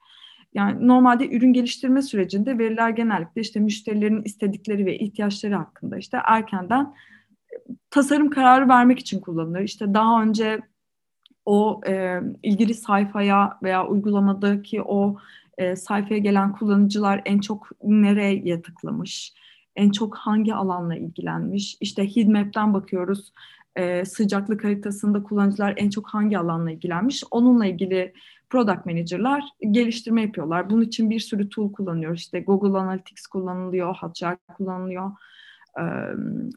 Yani 0.55 0.89
normalde 0.89 1.29
ürün 1.37 1.53
geliştirme 1.53 2.03
sürecinde 2.03 2.59
veriler 2.59 2.91
genellikle 2.91 3.41
işte 3.41 3.61
müşterilerin 3.61 4.23
istedikleri 4.23 4.87
ve 4.87 4.99
ihtiyaçları 4.99 5.55
hakkında 5.55 5.99
işte 5.99 6.19
erkenden 6.25 6.95
e, 7.53 7.57
tasarım 7.91 8.31
kararı 8.31 8.69
vermek 8.69 8.99
için 8.99 9.21
kullanılır. 9.21 9.61
İşte 9.61 9.95
daha 9.95 10.23
önce 10.23 10.61
o 11.45 11.81
e, 11.89 12.21
ilgili 12.43 12.75
sayfaya 12.75 13.59
veya 13.63 13.87
uygulamadaki 13.87 14.83
o 14.83 15.17
e, 15.59 15.77
sayfaya 15.77 16.21
gelen 16.21 16.53
kullanıcılar 16.53 17.23
en 17.25 17.39
çok 17.39 17.69
nereye 17.83 18.63
tıklamış, 18.63 19.35
en 19.77 19.91
çok 19.91 20.17
hangi 20.17 20.55
alanla 20.55 20.97
ilgilenmiş. 20.97 21.77
İşte 21.81 22.17
heatmap'ten 22.17 22.75
bakıyoruz 22.75 23.33
e, 23.79 24.05
sıcaklık 24.05 24.65
haritasında 24.65 25.23
kullanıcılar 25.23 25.75
en 25.77 25.91
çok 25.91 26.09
hangi 26.09 26.39
alanla 26.39 26.71
ilgilenmiş. 26.71 27.25
Onunla 27.31 27.67
ilgili 27.67 28.13
product 28.51 28.87
manager'lar 28.87 29.45
geliştirme 29.71 30.23
yapıyorlar. 30.23 30.71
Bunun 30.71 30.83
için 30.83 31.11
bir 31.11 31.21
sürü 31.21 31.49
tool 31.49 31.73
kullanıyor. 31.73 32.15
İşte 32.15 32.41
Google 32.41 32.79
Analytics 32.79 33.27
kullanılıyor, 33.27 33.97
Hotjar 33.97 34.37
kullanılıyor. 34.57 35.11
E, 35.79 35.83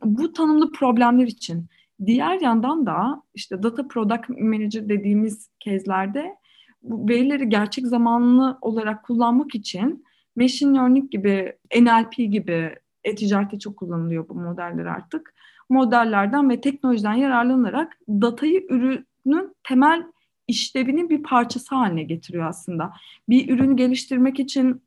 bu 0.04 0.34
tanımlı 0.34 0.72
problemler 0.72 1.28
için. 1.28 1.66
Diğer 2.06 2.42
yandan 2.42 2.86
da 2.86 3.24
işte 3.34 3.64
data 3.64 3.88
product 3.88 4.30
manager 4.30 4.90
dediğimiz 4.90 5.50
kezlerde 5.60 6.36
bu 6.84 7.10
verileri 7.10 7.50
gerçek 7.50 7.88
zamanlı 7.88 8.58
olarak 8.62 9.04
kullanmak 9.04 9.56
için 9.56 10.06
machine 10.36 10.78
learning 10.78 11.12
gibi, 11.12 11.56
NLP 11.82 12.16
gibi 12.18 12.76
e-ticarette 13.04 13.60
çok 13.60 13.78
kullanılıyor 13.78 14.30
bu 14.30 14.36
modeller 14.36 14.86
artık 14.86 15.34
modellerden 15.72 16.50
ve 16.50 16.62
teknolojiden 16.62 17.14
yararlanarak 17.14 17.98
datayı 18.10 18.66
ürünün 18.70 19.56
temel 19.64 20.04
işlevinin 20.48 21.10
bir 21.10 21.24
parçası 21.24 21.76
haline 21.76 22.04
getiriyor 22.04 22.46
aslında. 22.46 22.94
Bir 23.30 23.50
ürünü 23.50 23.76
geliştirmek 23.76 24.40
için 24.40 24.82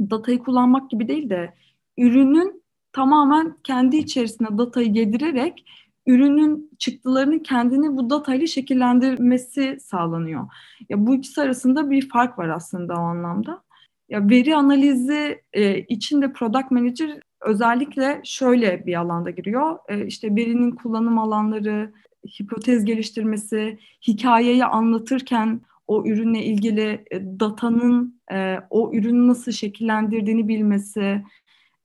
datayı 0.00 0.38
kullanmak 0.38 0.90
gibi 0.90 1.08
değil 1.08 1.30
de 1.30 1.54
ürünün 1.98 2.62
tamamen 2.92 3.56
kendi 3.64 3.96
içerisine 3.96 4.58
datayı 4.58 4.92
yedirerek 4.92 5.64
ürünün 6.06 6.70
çıktılarını 6.78 7.42
kendini 7.42 7.96
bu 7.96 8.10
datayla 8.10 8.46
şekillendirmesi 8.46 9.78
sağlanıyor. 9.80 10.48
Ya 10.88 11.06
bu 11.06 11.14
ikisi 11.14 11.40
arasında 11.40 11.90
bir 11.90 12.08
fark 12.08 12.38
var 12.38 12.48
aslında 12.48 12.94
o 12.94 12.98
anlamda. 12.98 13.62
Ya 14.08 14.28
veri 14.28 14.56
analizi 14.56 15.42
e, 15.52 15.78
içinde 15.78 16.32
product 16.32 16.70
manager 16.70 17.20
özellikle 17.40 18.20
şöyle 18.24 18.86
bir 18.86 18.94
alanda 18.94 19.30
giriyor. 19.30 19.78
E, 19.88 20.06
işte 20.06 20.36
verinin 20.36 20.70
kullanım 20.70 21.18
alanları, 21.18 21.92
hipotez 22.40 22.84
geliştirmesi, 22.84 23.78
hikayeyi 24.06 24.64
anlatırken 24.64 25.60
o 25.86 26.06
ürünle 26.06 26.44
ilgili 26.44 27.04
e, 27.10 27.40
datanın 27.40 28.20
e, 28.32 28.58
o 28.70 28.92
ürünü 28.94 29.28
nasıl 29.28 29.52
şekillendirdiğini 29.52 30.48
bilmesi 30.48 31.24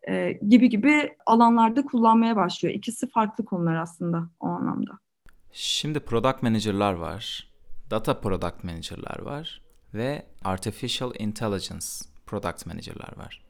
e, 0.07 0.31
gibi 0.31 0.69
gibi 0.69 1.15
alanlarda 1.25 1.86
kullanmaya 1.86 2.36
başlıyor. 2.36 2.75
İkisi 2.75 3.10
farklı 3.10 3.45
konular 3.45 3.75
aslında 3.75 4.29
o 4.39 4.48
anlamda. 4.48 4.91
Şimdi 5.51 6.00
product 6.00 6.43
manager'lar 6.43 6.93
var, 6.93 7.51
data 7.91 8.19
product 8.19 8.63
manager'lar 8.63 9.22
var 9.22 9.62
ve 9.93 10.25
artificial 10.43 11.12
intelligence 11.19 11.86
product 12.25 12.65
manager'lar 12.65 13.17
var. 13.17 13.42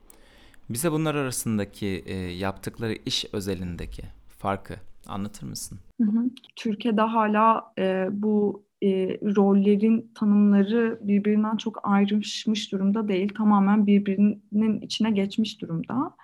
Bize 0.70 0.92
bunlar 0.92 1.16
arasındaki 1.16 2.04
e, 2.06 2.16
yaptıkları 2.16 2.94
iş 3.06 3.26
özelindeki 3.34 4.04
farkı 4.28 4.74
anlatır 5.08 5.48
mısın? 5.48 5.80
Hı 6.02 6.08
hı. 6.08 6.30
Türkiye'de 6.56 7.02
hala 7.02 7.74
e, 7.80 8.08
bu 8.12 8.64
e, 8.84 9.20
rollerin 9.36 10.12
tanımları 10.16 11.00
birbirinden 11.02 11.58
çok 11.58 11.80
ayrışmış 11.84 12.72
durumda 12.72 13.08
değil. 13.08 13.34
Tamamen 13.38 13.88
birbirinin 13.88 14.82
içine 14.82 15.12
geçmiş 15.12 15.62
durumda. 15.62 16.16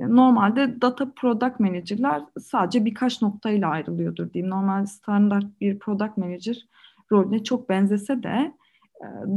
E, 0.00 0.08
normalde 0.08 0.80
data 0.80 1.12
product 1.16 1.60
manager'lar 1.60 2.22
sadece 2.40 2.84
birkaç 2.84 3.22
noktayla 3.22 3.68
ayrılıyordur 3.68 4.32
diyeyim. 4.32 4.50
Normal 4.50 4.86
standart 4.86 5.60
bir 5.60 5.78
product 5.78 6.16
manager 6.16 6.66
rolüne 7.12 7.44
çok 7.44 7.68
benzese 7.68 8.22
de 8.22 8.52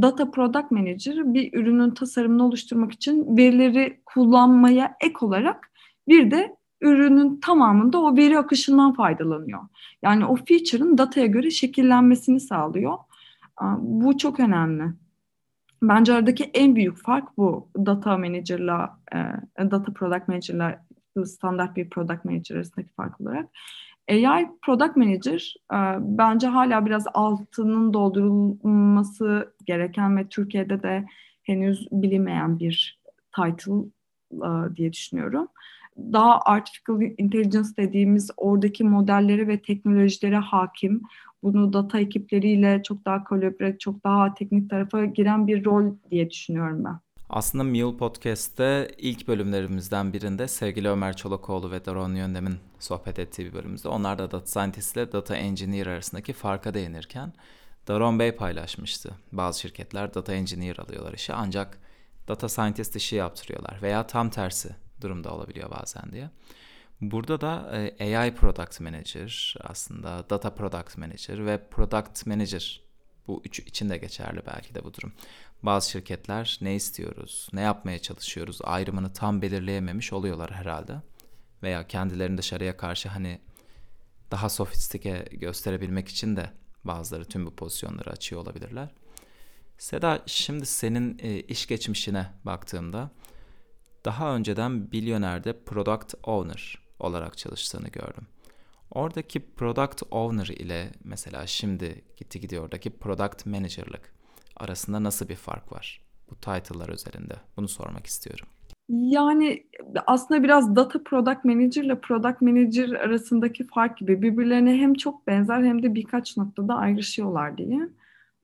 data 0.01 0.31
product 0.31 0.71
manager 0.71 1.33
bir 1.33 1.53
ürünün 1.53 1.91
tasarımını 1.91 2.45
oluşturmak 2.45 2.91
için 2.91 3.37
verileri 3.37 4.01
kullanmaya 4.05 4.95
ek 5.01 5.15
olarak 5.21 5.71
bir 6.07 6.31
de 6.31 6.55
ürünün 6.81 7.39
tamamında 7.39 7.99
o 8.01 8.17
veri 8.17 8.37
akışından 8.37 8.93
faydalanıyor. 8.93 9.61
Yani 10.01 10.25
o 10.25 10.35
feature'ın 10.35 10.97
dataya 10.97 11.25
göre 11.25 11.49
şekillenmesini 11.49 12.39
sağlıyor. 12.39 12.97
Bu 13.77 14.17
çok 14.17 14.39
önemli. 14.39 14.83
Bence 15.81 16.13
aradaki 16.13 16.43
en 16.43 16.75
büyük 16.75 16.97
fark 16.97 17.37
bu 17.37 17.69
data 17.77 18.17
manager'la 18.17 18.99
e, 19.13 19.17
data 19.71 19.93
product 19.93 20.27
manager'la 20.27 20.85
standart 21.25 21.75
bir 21.75 21.89
product 21.89 22.25
manager 22.25 22.55
arasındaki 22.55 22.93
fark 22.93 23.21
olarak. 23.21 23.49
AI 24.09 24.49
product 24.61 24.95
manager 24.95 25.55
e, 25.73 25.77
bence 25.99 26.47
hala 26.47 26.85
biraz 26.85 27.05
altının 27.13 27.93
doldurulması 27.93 29.53
gereken 29.65 30.17
ve 30.17 30.27
Türkiye'de 30.27 30.83
de 30.83 31.05
henüz 31.43 31.87
bilinmeyen 31.91 32.59
bir 32.59 32.99
title 33.35 33.73
e, 34.33 34.75
diye 34.75 34.93
düşünüyorum 34.93 35.47
daha 35.99 36.41
artificial 36.41 37.01
intelligence 37.17 37.69
dediğimiz 37.77 38.31
oradaki 38.37 38.83
modellere 38.83 39.47
ve 39.47 39.61
teknolojilere 39.61 40.37
hakim. 40.37 41.01
Bunu 41.43 41.73
data 41.73 41.99
ekipleriyle 41.99 42.83
çok 42.83 43.05
daha 43.05 43.23
kolaboratif, 43.23 43.79
çok 43.79 44.03
daha 44.03 44.33
teknik 44.33 44.69
tarafa 44.69 45.05
giren 45.05 45.47
bir 45.47 45.65
rol 45.65 45.93
diye 46.11 46.29
düşünüyorum 46.29 46.85
ben. 46.85 46.99
Aslında 47.29 47.63
Mule 47.63 47.97
Podcast'te 47.97 48.91
ilk 48.97 49.27
bölümlerimizden 49.27 50.13
birinde 50.13 50.47
sevgili 50.47 50.89
Ömer 50.89 51.15
Çolakoğlu 51.15 51.71
ve 51.71 51.85
Daron 51.85 52.15
Yöndem'in 52.15 52.59
sohbet 52.79 53.19
ettiği 53.19 53.45
bir 53.45 53.53
bölümümüzde 53.53 53.87
onlar 53.87 54.17
da 54.17 54.31
data 54.31 54.47
scientist 54.47 54.95
ile 54.95 55.11
data 55.11 55.35
engineer 55.35 55.87
arasındaki 55.87 56.33
farka 56.33 56.73
değinirken 56.73 57.33
Daron 57.87 58.19
Bey 58.19 58.31
paylaşmıştı. 58.31 59.11
Bazı 59.31 59.59
şirketler 59.59 60.13
data 60.13 60.33
engineer 60.33 60.77
alıyorlar 60.77 61.13
işe 61.13 61.33
ancak 61.33 61.77
data 62.27 62.49
scientist 62.49 62.95
işi 62.95 63.15
yaptırıyorlar 63.15 63.81
veya 63.81 64.07
tam 64.07 64.29
tersi 64.29 64.69
durumda 65.01 65.33
olabiliyor 65.33 65.71
bazen 65.71 66.11
diye. 66.11 66.29
Burada 67.01 67.41
da 67.41 67.71
e, 67.99 68.17
AI 68.17 68.35
Product 68.35 68.79
Manager 68.79 69.55
aslında 69.61 70.29
Data 70.29 70.55
Product 70.55 70.97
Manager 70.97 71.45
ve 71.45 71.67
Product 71.69 72.25
Manager 72.25 72.81
bu 73.29 73.41
üçü 73.45 73.63
için 73.63 73.89
de 73.89 73.97
geçerli 73.97 74.41
belki 74.47 74.75
de 74.75 74.83
bu 74.83 74.93
durum. 74.93 75.13
Bazı 75.63 75.89
şirketler 75.89 76.57
ne 76.61 76.75
istiyoruz, 76.75 77.47
ne 77.53 77.61
yapmaya 77.61 77.99
çalışıyoruz 77.99 78.59
ayrımını 78.63 79.13
tam 79.13 79.41
belirleyememiş 79.41 80.13
oluyorlar 80.13 80.51
herhalde. 80.51 81.01
Veya 81.63 81.87
kendilerini 81.87 82.37
dışarıya 82.37 82.77
karşı 82.77 83.09
hani 83.09 83.41
daha 84.31 84.49
sofistike 84.49 85.25
gösterebilmek 85.31 86.07
için 86.07 86.35
de 86.35 86.49
bazıları 86.83 87.25
tüm 87.25 87.45
bu 87.45 87.55
pozisyonları 87.55 88.09
açıyor 88.09 88.41
olabilirler. 88.41 88.89
Seda 89.77 90.23
şimdi 90.25 90.65
senin 90.65 91.19
e, 91.21 91.39
iş 91.39 91.67
geçmişine 91.67 92.31
baktığımda 92.45 93.11
daha 94.05 94.35
önceden 94.35 94.91
Bilyoner'de 94.91 95.63
Product 95.63 96.13
Owner 96.23 96.77
olarak 96.99 97.37
çalıştığını 97.37 97.87
gördüm. 97.87 98.27
Oradaki 98.91 99.39
Product 99.55 100.03
Owner 100.11 100.47
ile 100.47 100.91
mesela 101.03 101.47
şimdi 101.47 102.01
gitti 102.17 102.39
gidiyor 102.39 102.63
oradaki 102.63 102.89
Product 102.89 103.45
Manager'lık 103.45 104.18
arasında 104.59 105.03
nasıl 105.03 105.29
bir 105.29 105.35
fark 105.35 105.71
var? 105.71 106.01
Bu 106.29 106.35
title'lar 106.35 106.89
üzerinde 106.89 107.33
bunu 107.57 107.67
sormak 107.67 108.05
istiyorum. 108.05 108.47
Yani 108.89 109.63
aslında 110.07 110.43
biraz 110.43 110.75
data 110.75 111.03
product 111.03 111.45
manager 111.45 111.83
ile 111.83 111.99
product 111.99 112.41
manager 112.41 112.89
arasındaki 112.89 113.67
fark 113.67 113.97
gibi 113.97 114.21
birbirlerine 114.21 114.77
hem 114.77 114.93
çok 114.93 115.27
benzer 115.27 115.63
hem 115.63 115.83
de 115.83 115.95
birkaç 115.95 116.37
noktada 116.37 116.75
ayrışıyorlar 116.75 117.57
diye. 117.57 117.89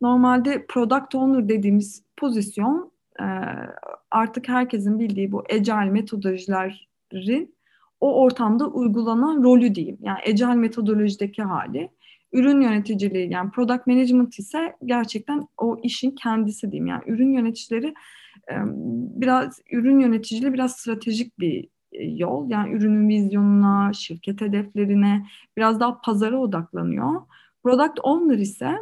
Normalde 0.02 0.66
product 0.66 1.16
owner 1.16 1.50
dediğimiz 1.50 2.04
pozisyon 2.18 2.92
artık 4.12 4.50
herkesin 4.50 5.00
bildiği 5.00 5.32
bu 5.32 5.44
agile 5.54 5.90
metodolojilerin 5.92 7.56
o 8.00 8.22
ortamda 8.22 8.68
uygulanan 8.68 9.44
rolü 9.44 9.76
diyeyim. 9.76 9.98
Yani 10.02 10.20
agile 10.30 10.56
metodolojideki 10.56 11.44
hali. 11.44 11.90
Ürün 12.36 12.62
yöneticiliği 12.62 13.32
yani 13.34 13.52
product 13.52 13.88
management 13.88 14.40
ise 14.40 14.76
gerçekten 14.86 15.48
o 15.58 15.80
işin 15.84 16.12
kendisi 16.12 16.72
diyeyim. 16.72 16.88
Yani 16.88 17.04
ürün 17.08 17.32
yöneticileri 17.32 17.94
biraz 19.16 19.60
ürün 19.72 20.00
yöneticiliği 20.00 20.54
biraz 20.54 20.76
stratejik 20.76 21.40
bir 21.40 21.68
yol. 22.00 22.50
Yani 22.50 22.74
ürünün 22.74 23.10
vizyonuna, 23.10 23.94
şirket 23.94 24.42
hedeflerine 24.42 25.26
biraz 25.58 25.80
daha 25.80 26.02
pazara 26.02 26.38
odaklanıyor. 26.38 27.22
Product 27.64 28.00
owner 28.04 28.38
ise 28.38 28.78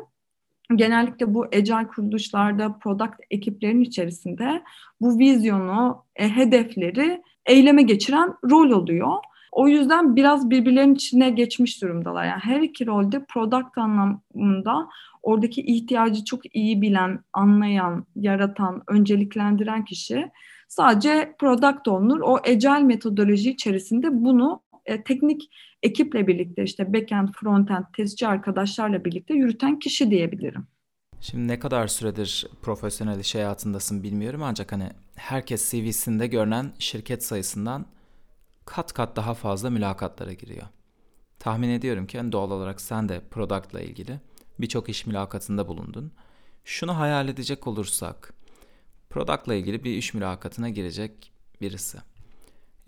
genellikle 0.75 1.33
bu 1.33 1.43
agile 1.43 1.87
kuruluşlarda 1.87 2.77
product 2.83 3.15
ekiplerin 3.31 3.81
içerisinde 3.81 4.63
bu 5.01 5.19
vizyonu, 5.19 6.03
e, 6.15 6.29
hedefleri 6.29 7.21
eyleme 7.45 7.81
geçiren 7.81 8.33
rol 8.49 8.69
oluyor. 8.69 9.13
O 9.55 9.67
yüzden 9.67 10.15
biraz 10.15 10.49
birbirlerinin 10.49 10.95
içine 10.95 11.29
geçmiş 11.29 11.81
durumdalar. 11.81 12.25
Yani 12.25 12.41
her 12.43 12.61
iki 12.61 12.85
rolde 12.85 13.25
product 13.25 13.77
anlamında 13.77 14.89
oradaki 15.23 15.61
ihtiyacı 15.61 16.25
çok 16.25 16.55
iyi 16.55 16.81
bilen, 16.81 17.19
anlayan, 17.33 18.05
yaratan, 18.15 18.83
önceliklendiren 18.87 19.85
kişi 19.85 20.31
sadece 20.67 21.35
product 21.39 21.87
owner 21.87 22.19
o 22.19 22.37
agile 22.37 22.83
metodoloji 22.83 23.51
içerisinde 23.51 24.07
bunu 24.11 24.61
e, 24.85 25.03
teknik 25.03 25.49
ekiple 25.83 26.27
birlikte 26.27 26.63
işte 26.63 26.93
backend, 26.93 27.29
frontend, 27.35 27.83
testçi 27.97 28.27
arkadaşlarla 28.27 29.05
birlikte 29.05 29.33
yürüten 29.33 29.79
kişi 29.79 30.11
diyebilirim. 30.11 30.67
Şimdi 31.21 31.47
ne 31.47 31.59
kadar 31.59 31.87
süredir 31.87 32.47
profesyonel 32.61 33.19
iş 33.19 33.35
hayatındasın 33.35 34.03
bilmiyorum 34.03 34.43
ancak 34.43 34.71
hani 34.71 34.89
herkes 35.15 35.71
CV'sinde 35.71 36.27
görünen 36.27 36.71
şirket 36.79 37.23
sayısından 37.23 37.85
kat 38.65 38.93
kat 38.93 39.15
daha 39.15 39.33
fazla 39.33 39.69
mülakatlara 39.69 40.33
giriyor. 40.33 40.67
Tahmin 41.39 41.69
ediyorum 41.69 42.07
ki 42.07 42.31
doğal 42.31 42.51
olarak 42.51 42.81
sen 42.81 43.09
de 43.09 43.21
product'la 43.31 43.81
ilgili 43.81 44.19
birçok 44.59 44.89
iş 44.89 45.05
mülakatında 45.05 45.67
bulundun. 45.67 46.11
Şunu 46.63 46.99
hayal 46.99 47.27
edecek 47.27 47.67
olursak, 47.67 48.33
product'la 49.09 49.53
ilgili 49.53 49.83
bir 49.83 49.91
iş 49.91 50.13
mülakatına 50.13 50.69
girecek 50.69 51.31
birisi. 51.61 51.97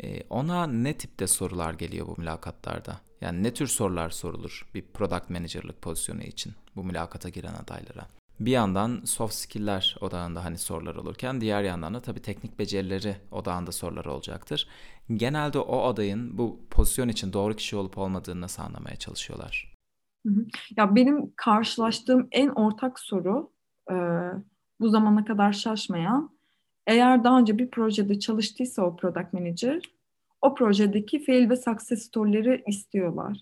Ee, 0.03 0.23
ona 0.29 0.67
ne 0.67 0.97
tipte 0.97 1.27
sorular 1.27 1.73
geliyor 1.73 2.07
bu 2.07 2.15
mülakatlarda? 2.17 2.99
Yani 3.21 3.43
ne 3.43 3.53
tür 3.53 3.67
sorular 3.67 4.09
sorulur 4.09 4.69
bir 4.73 4.81
product 4.81 5.29
manager'lık 5.29 5.81
pozisyonu 5.81 6.23
için 6.23 6.53
bu 6.75 6.83
mülakata 6.83 7.29
giren 7.29 7.53
adaylara? 7.53 8.07
Bir 8.39 8.51
yandan 8.51 9.01
soft 9.05 9.33
skill'ler 9.33 9.97
odağında 10.01 10.45
hani 10.45 10.57
sorular 10.57 10.95
olurken 10.95 11.41
diğer 11.41 11.63
yandan 11.63 11.93
da 11.93 12.01
tabii 12.01 12.21
teknik 12.21 12.59
becerileri 12.59 13.15
odağında 13.31 13.71
sorular 13.71 14.05
olacaktır. 14.05 14.67
Genelde 15.13 15.59
o 15.59 15.81
adayın 15.81 16.37
bu 16.37 16.59
pozisyon 16.71 17.07
için 17.07 17.33
doğru 17.33 17.55
kişi 17.55 17.75
olup 17.75 17.97
olmadığını 17.97 18.41
nasıl 18.41 18.63
anlamaya 18.63 18.95
çalışıyorlar? 18.95 19.73
Ya 20.77 20.95
benim 20.95 21.33
karşılaştığım 21.35 22.27
en 22.31 22.49
ortak 22.49 22.99
soru 22.99 23.51
e, 23.91 23.95
bu 24.79 24.89
zamana 24.89 25.25
kadar 25.25 25.53
şaşmayan 25.53 26.29
eğer 26.87 27.23
daha 27.23 27.39
önce 27.39 27.57
bir 27.57 27.69
projede 27.69 28.19
çalıştıysa 28.19 28.83
o 28.83 28.95
product 28.95 29.33
manager 29.33 29.81
o 30.41 30.55
projedeki 30.55 31.25
fail 31.25 31.49
ve 31.49 31.55
success 31.55 32.03
story'leri 32.03 32.63
istiyorlar. 32.67 33.37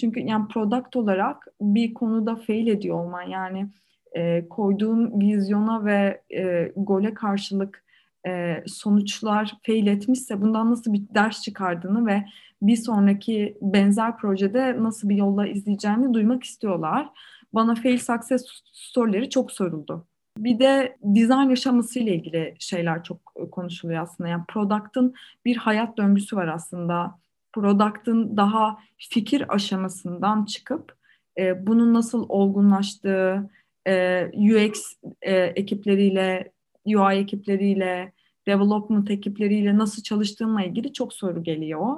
Çünkü 0.00 0.20
yani 0.20 0.48
product 0.48 0.96
olarak 0.96 1.46
bir 1.60 1.94
konuda 1.94 2.36
fail 2.36 2.66
ediyor 2.66 3.04
olman 3.04 3.22
yani 3.22 3.68
e, 4.16 4.48
koyduğun 4.48 5.20
vizyona 5.20 5.84
ve 5.84 6.22
e, 6.30 6.72
gole 6.76 7.14
karşılık 7.14 7.84
e, 8.26 8.62
sonuçlar 8.66 9.56
fail 9.66 9.86
etmişse 9.86 10.40
bundan 10.40 10.70
nasıl 10.70 10.92
bir 10.92 11.02
ders 11.14 11.42
çıkardığını 11.42 12.06
ve 12.06 12.24
bir 12.62 12.76
sonraki 12.76 13.58
benzer 13.62 14.16
projede 14.16 14.82
nasıl 14.82 15.08
bir 15.08 15.16
yolla 15.16 15.46
izleyeceğini 15.46 16.14
duymak 16.14 16.44
istiyorlar. 16.44 17.08
Bana 17.52 17.74
fail 17.74 17.98
success 17.98 18.44
story'leri 18.72 19.30
çok 19.30 19.52
soruldu. 19.52 20.06
Bir 20.38 20.58
de 20.58 20.96
design 21.02 21.50
aşaması 21.50 21.98
ile 21.98 22.14
ilgili 22.14 22.56
şeyler 22.58 23.04
çok 23.04 23.34
konuşuluyor 23.52 24.02
aslında. 24.02 24.28
Yani 24.28 24.44
product'ın 24.48 25.14
bir 25.44 25.56
hayat 25.56 25.96
döngüsü 25.98 26.36
var 26.36 26.48
aslında. 26.48 27.18
Product'ın 27.52 28.36
daha 28.36 28.78
fikir 28.96 29.54
aşamasından 29.54 30.44
çıkıp 30.44 30.98
e, 31.38 31.66
bunun 31.66 31.94
nasıl 31.94 32.26
olgunlaştığı, 32.28 33.50
e, 33.88 34.24
UX 34.34 34.94
e, 35.22 35.34
ekipleriyle, 35.36 36.52
UI 36.86 37.14
ekipleriyle, 37.14 38.12
development 38.46 39.10
ekipleriyle 39.10 39.78
nasıl 39.78 40.02
çalıştığınla 40.02 40.62
ilgili 40.64 40.92
çok 40.92 41.12
soru 41.12 41.42
geliyor. 41.42 41.96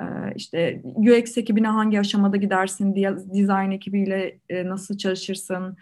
E, 0.00 0.04
işte 0.36 0.82
UX 0.84 1.38
ekibine 1.38 1.68
hangi 1.68 2.00
aşamada 2.00 2.36
gidersin, 2.36 2.94
design 3.34 3.70
ekibiyle 3.70 4.38
e, 4.48 4.68
nasıl 4.68 4.98
çalışırsın, 4.98 5.76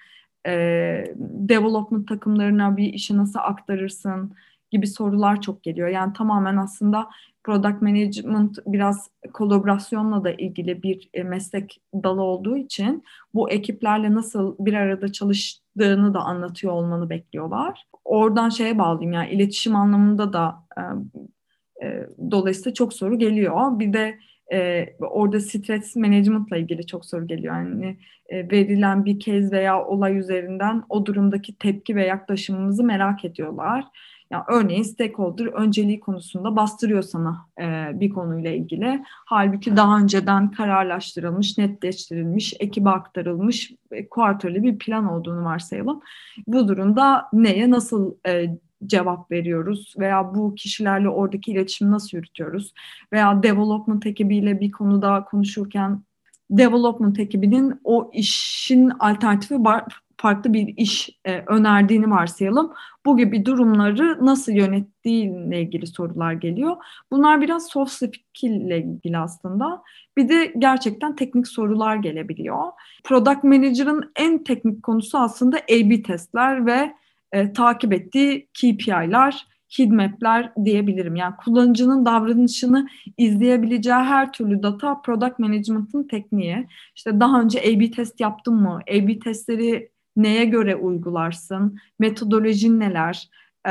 development 1.48 2.08
takımlarına 2.08 2.76
bir 2.76 2.92
işi 2.92 3.16
nasıl 3.16 3.38
aktarırsın 3.38 4.34
gibi 4.70 4.87
sorular 4.87 5.40
çok 5.40 5.62
geliyor. 5.62 5.88
Yani 5.88 6.12
tamamen 6.12 6.56
aslında 6.56 7.08
product 7.48 7.82
management 7.82 8.58
biraz 8.66 9.11
kolaborasyonla 9.32 10.24
da 10.24 10.32
ilgili 10.32 10.82
bir 10.82 11.11
e, 11.14 11.22
meslek 11.22 11.80
dalı 11.94 12.22
olduğu 12.22 12.56
için 12.56 13.04
bu 13.34 13.50
ekiplerle 13.50 14.14
nasıl 14.14 14.56
bir 14.58 14.74
arada 14.74 15.12
çalıştığını 15.12 16.14
da 16.14 16.20
anlatıyor 16.20 16.72
olmanı 16.72 17.11
bekliyorlar. 17.11 17.84
Oradan 18.04 18.48
şeye 18.48 18.78
bağlayayım 18.78 19.12
yani 19.12 19.30
iletişim 19.30 19.76
anlamında 19.76 20.32
da 20.32 20.56
e, 20.76 20.82
e, 21.87 22.06
dolayısıyla 22.30 22.74
çok 22.74 22.92
soru 22.92 23.18
geliyor. 23.18 23.78
Bir 23.78 23.92
de 23.92 24.18
e, 24.52 24.87
orada 25.00 25.40
stres 25.40 25.96
management'la 25.96 26.56
ilgili 26.56 26.87
çok 26.87 27.06
soru 27.06 27.26
geliyor. 27.26 27.54
Yani 27.54 27.96
e, 28.28 28.50
verilen 28.50 29.04
bir 29.04 29.20
kez 29.20 29.52
veya 29.52 29.84
olay 29.84 30.18
üzerinden 30.18 30.82
o 30.88 31.06
durumdaki 31.06 31.58
tepki 31.58 31.96
ve 31.96 32.06
yaklaşımımızı 32.06 32.84
merak 32.84 33.24
ediyorlar. 33.24 33.84
Yani 34.31 34.45
örneğin 34.49 34.83
stakeholder 34.83 35.47
önceliği 35.47 36.01
konusunda 36.01 36.57
bastırıyor 36.57 37.03
sana 37.03 37.47
e, 37.61 37.91
bir 38.01 38.11
konuyla 38.11 38.51
ilgili. 38.51 39.05
Halbuki 39.07 39.77
daha 39.77 39.99
önceden 39.99 40.51
kararlaştırılmış, 40.51 41.59
netleştirilmiş, 41.59 42.55
ekibe 42.61 42.91
aktarılmış 42.91 43.73
e, 43.91 44.09
kuartörlü 44.09 44.62
bir 44.62 44.79
plan 44.79 45.09
olduğunu 45.09 45.45
varsayalım. 45.45 46.01
Bu 46.47 46.69
durumda 46.69 47.29
neye 47.33 47.71
nasıl 47.71 48.14
e, 48.27 48.59
cevap 48.87 49.31
veriyoruz 49.31 49.95
veya 49.99 50.35
bu 50.35 50.55
kişilerle 50.55 51.09
oradaki 51.09 51.53
iletişimi 51.53 51.91
nasıl 51.91 52.17
yürütüyoruz 52.17 52.75
veya 53.12 53.43
development 53.43 54.07
ekibiyle 54.07 54.61
bir 54.61 54.71
konuda 54.71 55.25
konuşurken 55.25 56.03
development 56.51 57.19
ekibinin 57.19 57.81
o 57.85 58.11
işin 58.12 58.88
alternatifi 58.88 59.64
farklı 60.20 60.52
bir 60.52 60.74
iş 60.76 61.11
e, 61.24 61.42
önerdiğini 61.46 62.11
varsayalım. 62.11 62.72
Bu 63.07 63.16
gibi 63.16 63.46
durumları 63.46 64.26
nasıl 64.26 64.52
yönettiğiyle 64.52 65.62
ilgili 65.62 65.87
sorular 65.87 66.33
geliyor. 66.33 66.76
Bunlar 67.11 67.40
biraz 67.40 67.66
soft 67.66 67.92
skill 67.92 68.50
ile 68.50 68.78
ilgili 68.78 69.18
aslında. 69.18 69.83
Bir 70.16 70.28
de 70.28 70.52
gerçekten 70.59 71.16
teknik 71.16 71.48
sorular 71.48 71.96
gelebiliyor. 71.96 72.64
Product 73.04 73.44
Manager'ın 73.44 74.12
en 74.16 74.44
teknik 74.44 74.83
konusu 74.83 75.18
aslında 75.18 75.57
A-B 75.57 76.02
testler 76.02 76.66
ve 76.66 76.94
e, 77.33 77.52
takip 77.52 77.92
ettiği 77.92 78.48
KPI'ler, 78.54 79.46
heatmap'ler 79.76 80.52
diyebilirim. 80.64 81.16
Yani 81.16 81.35
kullanıcının 81.37 82.07
davranışını 82.07 82.88
izleyebileceği 83.18 83.96
her 83.96 84.33
türlü 84.33 84.62
data 84.62 85.02
product 85.02 85.38
management'ın 85.38 86.09
tekniği. 86.09 86.66
İşte 86.96 87.20
daha 87.20 87.40
önce 87.40 87.61
A-B 87.61 87.90
test 87.90 88.20
yaptın 88.20 88.54
mı? 88.54 88.81
A-B 88.90 89.18
testleri 89.18 89.90
neye 90.18 90.44
göre 90.44 90.76
uygularsın? 90.76 91.78
Metodolojin 91.98 92.81
neler? 92.81 93.28
Ee, 93.66 93.70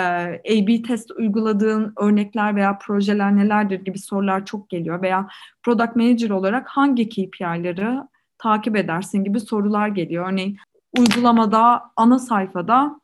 A-B 0.49 0.81
test 0.81 1.11
uyguladığın 1.11 1.93
örnekler 1.97 2.55
veya 2.55 2.77
projeler 2.77 3.35
nelerdir 3.35 3.85
gibi 3.85 3.99
sorular 3.99 4.45
çok 4.45 4.69
geliyor. 4.69 5.01
Veya 5.01 5.27
product 5.63 5.95
manager 5.95 6.29
olarak 6.29 6.67
hangi 6.67 7.09
KPI'leri 7.09 7.99
takip 8.37 8.75
edersin 8.75 9.23
gibi 9.23 9.39
sorular 9.39 9.87
geliyor. 9.87 10.27
Örneğin 10.31 10.57
uygulamada 10.97 11.81
ana 11.95 12.19
sayfada 12.19 12.99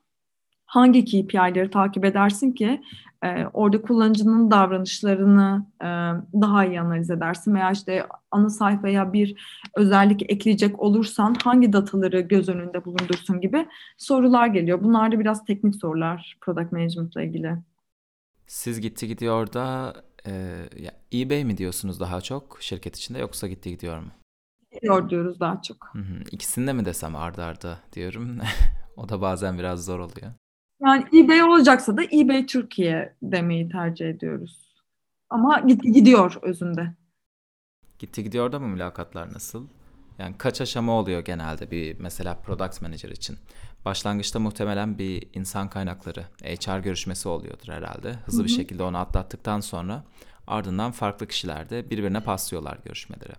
hangi 0.74 1.06
KPI'leri 1.06 1.70
takip 1.70 2.06
edersin 2.06 2.52
ki 2.52 2.82
e, 3.24 3.46
orada 3.54 3.82
kullanıcının 3.82 4.52
davranışlarını 4.52 5.66
e, 5.82 5.88
daha 6.42 6.66
iyi 6.66 6.82
analiz 6.82 7.10
edersin 7.10 7.56
veya 7.56 7.72
işte 7.72 8.06
ana 8.32 8.50
sayfaya 8.50 9.14
bir 9.14 9.36
özellik 9.76 10.32
ekleyecek 10.32 10.80
olursan 10.80 11.36
hangi 11.44 11.74
dataları 11.74 12.20
göz 12.20 12.50
önünde 12.50 12.86
bulundursun 12.86 13.42
gibi 13.42 13.68
sorular 13.98 14.48
geliyor. 14.48 14.84
Bunlar 14.84 15.12
da 15.12 15.20
biraz 15.20 15.46
teknik 15.46 15.76
sorular 15.76 16.38
product 16.42 16.72
management 16.72 17.16
ile 17.16 17.26
ilgili. 17.26 17.56
Siz 18.48 18.82
gitti 18.82 19.08
gidiyor 19.08 19.54
da 19.54 19.94
e, 20.28 20.32
ya 20.80 20.92
eBay 21.14 21.46
mi 21.46 21.58
diyorsunuz 21.58 22.00
daha 22.00 22.22
çok 22.22 22.58
şirket 22.62 22.98
içinde 22.98 23.20
yoksa 23.20 23.48
gitti 23.48 23.70
gidiyor 23.70 24.00
mu? 24.00 24.12
Gidiyor 24.72 25.10
diyoruz 25.10 25.40
daha 25.40 25.62
çok. 25.62 25.90
Hı 25.92 26.00
hı. 26.00 26.24
İkisini 26.32 26.68
de 26.68 26.74
mi 26.74 26.86
desem 26.86 27.16
ardarda 27.16 27.70
arda 27.70 27.80
diyorum. 27.94 28.38
o 28.98 29.10
da 29.10 29.22
bazen 29.22 29.58
biraz 29.58 29.86
zor 29.86 30.00
oluyor. 30.00 30.32
Yani 30.86 31.06
eBay 31.14 31.44
olacaksa 31.44 31.98
da 31.98 32.04
eBay 32.04 32.46
Türkiye 32.46 33.14
demeyi 33.22 33.70
tercih 33.70 34.10
ediyoruz. 34.10 34.74
Ama 35.30 35.60
gitti 35.60 35.92
gidiyor 35.92 36.36
özünde. 36.42 36.94
Gitti 38.00 38.24
gidiyor 38.24 38.52
da 38.52 38.60
mı 38.60 38.68
mülakatlar 38.68 39.34
nasıl? 39.34 39.68
Yani 40.20 40.36
kaç 40.38 40.62
aşama 40.62 40.92
oluyor 40.92 41.20
genelde 41.26 41.72
bir 41.72 42.00
mesela 42.00 42.36
product 42.36 42.82
manager 42.82 43.10
için? 43.10 43.38
Başlangıçta 43.86 44.40
muhtemelen 44.40 44.98
bir 44.98 45.28
insan 45.34 45.70
kaynakları 45.70 46.24
HR 46.44 46.80
görüşmesi 46.80 47.30
oluyordur 47.30 47.68
herhalde. 47.68 48.14
Hızlı 48.14 48.40
Hı-hı. 48.40 48.48
bir 48.48 48.54
şekilde 48.54 48.84
onu 48.84 48.98
atlattıktan 48.98 49.60
sonra 49.60 50.04
ardından 50.48 50.92
farklı 50.92 51.28
kişiler 51.28 51.70
de 51.70 51.90
birbirine 51.90 52.20
paslıyorlar 52.20 52.78
görüşmeleri. 52.86 53.34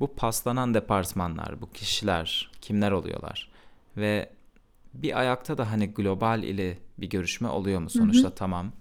Bu 0.00 0.14
paslanan 0.14 0.74
departmanlar, 0.74 1.60
bu 1.60 1.70
kişiler 1.72 2.50
kimler 2.60 2.90
oluyorlar? 2.90 3.48
Ve 3.96 4.35
bir 5.02 5.20
ayakta 5.20 5.58
da 5.58 5.70
hani 5.70 5.86
global 5.86 6.42
ile 6.42 6.78
bir 6.98 7.10
görüşme 7.10 7.48
oluyor 7.48 7.80
mu? 7.80 7.90
Sonuçta 7.90 8.28
hı 8.28 8.32
hı. 8.32 8.34
tamam 8.34 8.72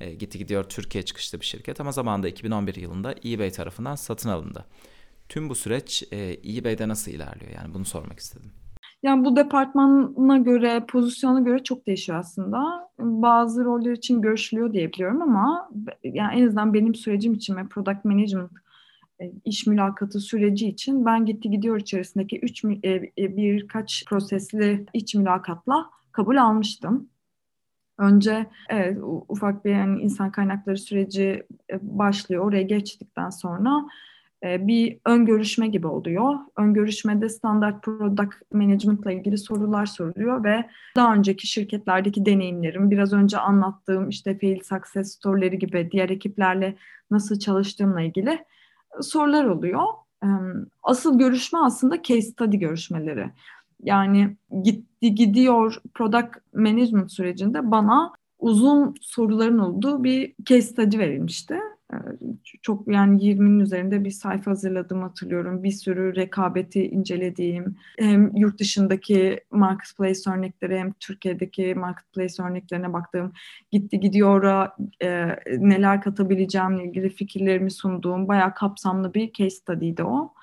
e, 0.00 0.14
gitti 0.14 0.38
gidiyor 0.38 0.64
Türkiye 0.64 1.04
çıkışlı 1.04 1.40
bir 1.40 1.44
şirket 1.44 1.80
ama 1.80 1.92
zamanında 1.92 2.28
2011 2.28 2.74
yılında 2.74 3.14
eBay 3.24 3.50
tarafından 3.50 3.94
satın 3.94 4.28
alındı. 4.28 4.64
Tüm 5.28 5.48
bu 5.48 5.54
süreç 5.54 6.04
e, 6.12 6.36
eBay'de 6.44 6.88
nasıl 6.88 7.10
ilerliyor? 7.10 7.52
Yani 7.52 7.74
bunu 7.74 7.84
sormak 7.84 8.18
istedim. 8.18 8.50
Yani 9.02 9.24
bu 9.24 9.36
departmana 9.36 10.38
göre, 10.38 10.84
pozisyona 10.88 11.40
göre 11.40 11.62
çok 11.64 11.86
değişiyor 11.86 12.18
aslında. 12.18 12.90
Bazı 12.98 13.64
roller 13.64 13.92
için 13.92 14.22
görüşülüyor 14.22 14.72
diyebiliyorum 14.72 15.22
ama 15.22 15.70
yani 16.04 16.40
en 16.40 16.46
azından 16.46 16.74
benim 16.74 16.94
sürecim 16.94 17.34
için 17.34 17.56
ve 17.56 17.66
product 17.66 18.04
management 18.04 18.50
iş 19.44 19.66
mülakatı 19.66 20.20
süreci 20.20 20.68
için 20.68 21.06
ben 21.06 21.26
gitti 21.26 21.50
gidiyor 21.50 21.80
içerisindeki 21.80 22.38
üç 22.38 22.64
e, 22.64 22.90
e, 22.92 23.36
birkaç 23.36 24.04
prosesli 24.08 24.86
iç 24.92 25.14
mülakatla 25.14 25.90
kabul 26.12 26.36
almıştım. 26.36 27.08
Önce 27.98 28.46
evet, 28.68 28.98
ufak 29.28 29.64
bir 29.64 29.70
yani 29.70 30.02
insan 30.02 30.32
kaynakları 30.32 30.78
süreci 30.78 31.46
başlıyor. 31.82 32.44
Oraya 32.44 32.62
geçtikten 32.62 33.30
sonra 33.30 33.84
bir 34.44 34.98
ön 35.06 35.26
görüşme 35.26 35.68
gibi 35.68 35.86
oluyor. 35.86 36.34
Ön 36.56 36.74
görüşmede 36.74 37.28
standart 37.28 37.82
product 37.82 38.34
management 38.52 39.06
ile 39.06 39.14
ilgili 39.14 39.38
sorular 39.38 39.86
soruluyor 39.86 40.44
ve 40.44 40.64
daha 40.96 41.14
önceki 41.14 41.46
şirketlerdeki 41.46 42.26
deneyimlerim, 42.26 42.90
biraz 42.90 43.12
önce 43.12 43.38
anlattığım 43.38 44.08
işte 44.08 44.38
fail 44.38 44.60
success 44.60 45.12
story'leri 45.14 45.58
gibi 45.58 45.88
diğer 45.92 46.10
ekiplerle 46.10 46.76
nasıl 47.10 47.38
çalıştığımla 47.38 48.00
ilgili 48.00 48.38
sorular 49.02 49.44
oluyor. 49.44 49.84
Asıl 50.82 51.18
görüşme 51.18 51.58
aslında 51.58 52.02
case 52.02 52.22
study 52.22 52.56
görüşmeleri. 52.56 53.30
Yani 53.82 54.36
gitti 54.62 55.14
gidiyor 55.14 55.82
product 55.94 56.28
management 56.54 57.12
sürecinde 57.12 57.70
bana 57.70 58.12
uzun 58.38 58.94
soruların 59.00 59.58
olduğu 59.58 60.04
bir 60.04 60.34
case 60.44 60.62
study 60.62 60.98
verilmişti. 60.98 61.60
Ee, 61.92 61.96
çok 62.62 62.88
yani 62.88 63.22
20'nin 63.22 63.60
üzerinde 63.60 64.04
bir 64.04 64.10
sayfa 64.10 64.50
hazırladım 64.50 65.02
hatırlıyorum. 65.02 65.62
Bir 65.62 65.70
sürü 65.70 66.16
rekabeti 66.16 66.88
incelediğim 66.88 67.76
hem 67.98 68.36
yurt 68.36 68.60
dışındaki 68.60 69.40
marketplace 69.50 70.30
örnekleri 70.30 70.78
hem 70.78 70.92
Türkiye'deki 70.92 71.74
marketplace 71.74 72.42
örneklerine 72.42 72.92
baktığım 72.92 73.32
gitti 73.70 74.00
gidiyor'a 74.00 74.76
e, 75.02 75.36
neler 75.58 76.02
katabileceğimle 76.02 76.84
ilgili 76.84 77.10
fikirlerimi 77.10 77.70
sunduğum 77.70 78.28
bayağı 78.28 78.54
kapsamlı 78.54 79.14
bir 79.14 79.32
case 79.32 79.50
study'di 79.50 80.04
o. 80.04 80.34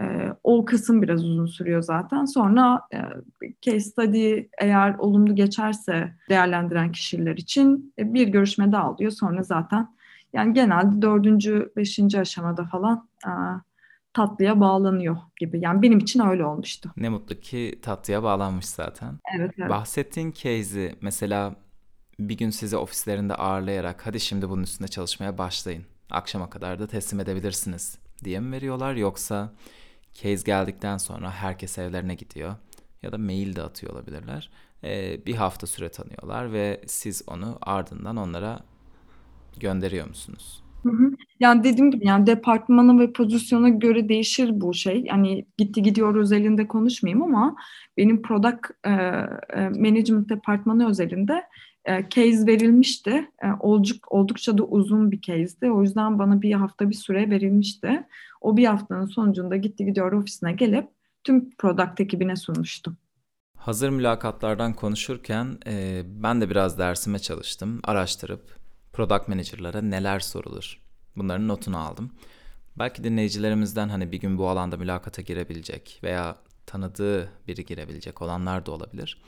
E, 0.00 0.04
o 0.44 0.64
kısım 0.64 1.02
biraz 1.02 1.24
uzun 1.24 1.46
sürüyor 1.46 1.82
zaten. 1.82 2.24
Sonra 2.24 2.80
e, 2.94 2.98
case 3.62 3.80
study 3.80 4.42
eğer 4.58 4.94
olumlu 4.94 5.34
geçerse 5.34 6.14
değerlendiren 6.28 6.92
kişiler 6.92 7.36
için 7.36 7.94
e, 7.98 8.14
bir 8.14 8.28
görüşme 8.28 8.72
daha 8.72 8.92
oluyor. 8.92 9.10
Sonra 9.10 9.42
zaten 9.42 9.88
yani 10.32 10.54
genelde 10.54 11.02
dördüncü, 11.02 11.72
beşinci 11.76 12.20
aşamada 12.20 12.64
falan 12.64 13.08
e, 13.26 13.30
tatlıya 14.12 14.60
bağlanıyor 14.60 15.16
gibi. 15.40 15.60
Yani 15.62 15.82
benim 15.82 15.98
için 15.98 16.20
öyle 16.20 16.44
olmuştu. 16.44 16.90
Ne 16.96 17.08
mutlu 17.08 17.40
ki 17.40 17.78
tatlıya 17.82 18.22
bağlanmış 18.22 18.66
zaten. 18.66 19.18
Evet, 19.38 19.50
evet. 19.58 19.70
Bahsettiğin 19.70 20.32
case'i 20.32 20.94
mesela 21.00 21.54
bir 22.18 22.36
gün 22.36 22.50
sizi 22.50 22.76
ofislerinde 22.76 23.34
ağırlayarak 23.34 24.06
hadi 24.06 24.20
şimdi 24.20 24.48
bunun 24.48 24.62
üstünde 24.62 24.88
çalışmaya 24.88 25.38
başlayın. 25.38 25.84
Akşama 26.10 26.50
kadar 26.50 26.78
da 26.78 26.86
teslim 26.86 27.20
edebilirsiniz 27.20 27.98
diye 28.24 28.40
mi 28.40 28.52
veriyorlar 28.52 28.94
yoksa 28.94 29.52
case 30.14 30.42
geldikten 30.44 30.96
sonra 30.96 31.30
herkes 31.30 31.78
evlerine 31.78 32.14
gidiyor 32.14 32.54
ya 33.02 33.12
da 33.12 33.18
mail 33.18 33.56
de 33.56 33.62
atıyor 33.62 33.92
olabilirler. 33.92 34.50
Ee, 34.84 35.26
bir 35.26 35.34
hafta 35.34 35.66
süre 35.66 35.88
tanıyorlar 35.88 36.52
ve 36.52 36.80
siz 36.86 37.22
onu 37.26 37.58
ardından 37.62 38.16
onlara 38.16 38.60
gönderiyor 39.56 40.08
musunuz? 40.08 40.62
Hı 40.82 40.88
hı. 40.88 41.10
Yani 41.40 41.64
dediğim 41.64 41.90
gibi 41.90 42.06
yani 42.06 42.26
departmana 42.26 42.98
ve 42.98 43.12
pozisyona 43.12 43.68
göre 43.68 44.08
değişir 44.08 44.60
bu 44.60 44.74
şey. 44.74 45.04
Yani 45.06 45.46
gitti 45.58 45.82
gidiyor 45.82 46.16
özelinde 46.16 46.68
konuşmayayım 46.68 47.22
ama 47.22 47.56
benim 47.96 48.22
product 48.22 48.66
e, 48.84 48.90
e, 48.90 49.68
management 49.68 50.28
departmanı 50.28 50.88
özelinde 50.90 51.42
e, 51.84 52.08
case 52.10 52.46
verilmişti. 52.46 53.30
E, 53.42 53.46
olduk, 53.60 54.12
oldukça 54.12 54.58
da 54.58 54.64
uzun 54.64 55.10
bir 55.10 55.20
case'di. 55.20 55.70
O 55.70 55.82
yüzden 55.82 56.18
bana 56.18 56.42
bir 56.42 56.52
hafta 56.52 56.90
bir 56.90 56.94
süre 56.94 57.30
verilmişti. 57.30 58.06
O 58.40 58.56
bir 58.56 58.66
haftanın 58.66 59.06
sonucunda 59.06 59.56
gitti 59.56 59.84
gidiyor 59.84 60.12
ofisine 60.12 60.52
gelip 60.52 60.88
tüm 61.24 61.50
product 61.50 62.00
ekibine 62.00 62.36
sunmuştum. 62.36 62.96
Hazır 63.56 63.90
mülakatlardan 63.90 64.72
konuşurken 64.72 65.58
e, 65.66 66.02
ben 66.06 66.40
de 66.40 66.50
biraz 66.50 66.78
dersime 66.78 67.18
çalıştım. 67.18 67.80
Araştırıp 67.84 68.59
product 68.92 69.28
manager'lara 69.28 69.82
neler 69.82 70.20
sorulur? 70.20 70.80
Bunların 71.16 71.48
notunu 71.48 71.78
aldım. 71.78 72.12
Belki 72.78 73.04
dinleyicilerimizden 73.04 73.88
hani 73.88 74.12
bir 74.12 74.20
gün 74.20 74.38
bu 74.38 74.48
alanda 74.48 74.76
mülakata 74.76 75.22
girebilecek 75.22 76.00
veya 76.02 76.36
tanıdığı 76.66 77.32
biri 77.48 77.64
girebilecek 77.64 78.22
olanlar 78.22 78.66
da 78.66 78.72
olabilir. 78.72 79.22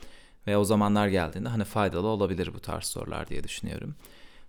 Ve 0.47 0.57
o 0.57 0.63
zamanlar 0.63 1.07
geldiğinde 1.07 1.49
hani 1.49 1.63
faydalı 1.63 2.07
olabilir 2.07 2.53
bu 2.53 2.59
tarz 2.59 2.83
sorular 2.83 3.27
diye 3.27 3.43
düşünüyorum. 3.43 3.95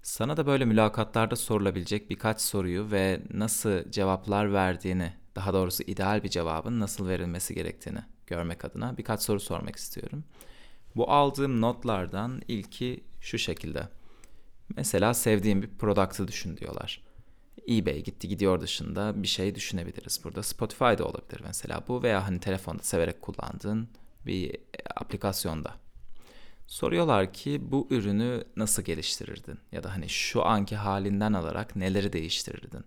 Sana 0.03 0.37
da 0.37 0.46
böyle 0.46 0.64
mülakatlarda 0.64 1.37
sorulabilecek 1.37 2.11
birkaç 2.11 2.40
soruyu 2.40 2.90
ve 2.90 3.20
nasıl 3.33 3.90
cevaplar 3.90 4.53
verdiğini, 4.53 5.12
daha 5.37 5.53
doğrusu 5.53 5.83
ideal 5.83 6.22
bir 6.22 6.29
cevabın 6.29 6.81
nasıl 6.81 7.09
verilmesi 7.09 7.55
gerektiğini 7.55 8.00
görmek 8.27 8.64
adına 8.64 8.96
birkaç 8.98 9.22
soru 9.22 9.40
sormak 9.40 9.77
istiyorum. 9.77 10.24
Bu 10.96 11.11
aldığım 11.11 11.61
notlardan 11.61 12.42
ilki 12.48 13.05
şu 13.20 13.38
şekilde. 13.38 13.88
Mesela 14.77 15.15
sevdiğim 15.15 15.63
bir 15.63 15.69
product'ı 15.69 16.29
düşün 16.29 16.57
diyorlar. 16.57 17.03
eBay 17.69 18.03
gitti 18.03 18.29
gidiyor 18.29 18.61
dışında 18.61 19.23
bir 19.23 19.29
şey 19.29 19.55
düşünebiliriz 19.55 20.21
burada. 20.25 20.43
Spotify'da 20.43 21.05
olabilir 21.05 21.41
mesela 21.45 21.83
bu 21.89 22.03
veya 22.03 22.27
hani 22.27 22.41
telefonda 22.41 22.83
severek 22.83 23.23
kullandığın 23.23 23.89
bir 24.27 24.57
aplikasyonda. 24.97 25.75
Soruyorlar 26.67 27.33
ki 27.33 27.61
bu 27.63 27.87
ürünü 27.91 28.45
nasıl 28.57 28.83
geliştirirdin 28.83 29.59
ya 29.73 29.83
da 29.83 29.95
hani 29.95 30.09
şu 30.09 30.45
anki 30.45 30.77
halinden 30.77 31.33
alarak 31.33 31.77
neleri 31.77 32.13
değiştirirdin? 32.13 32.85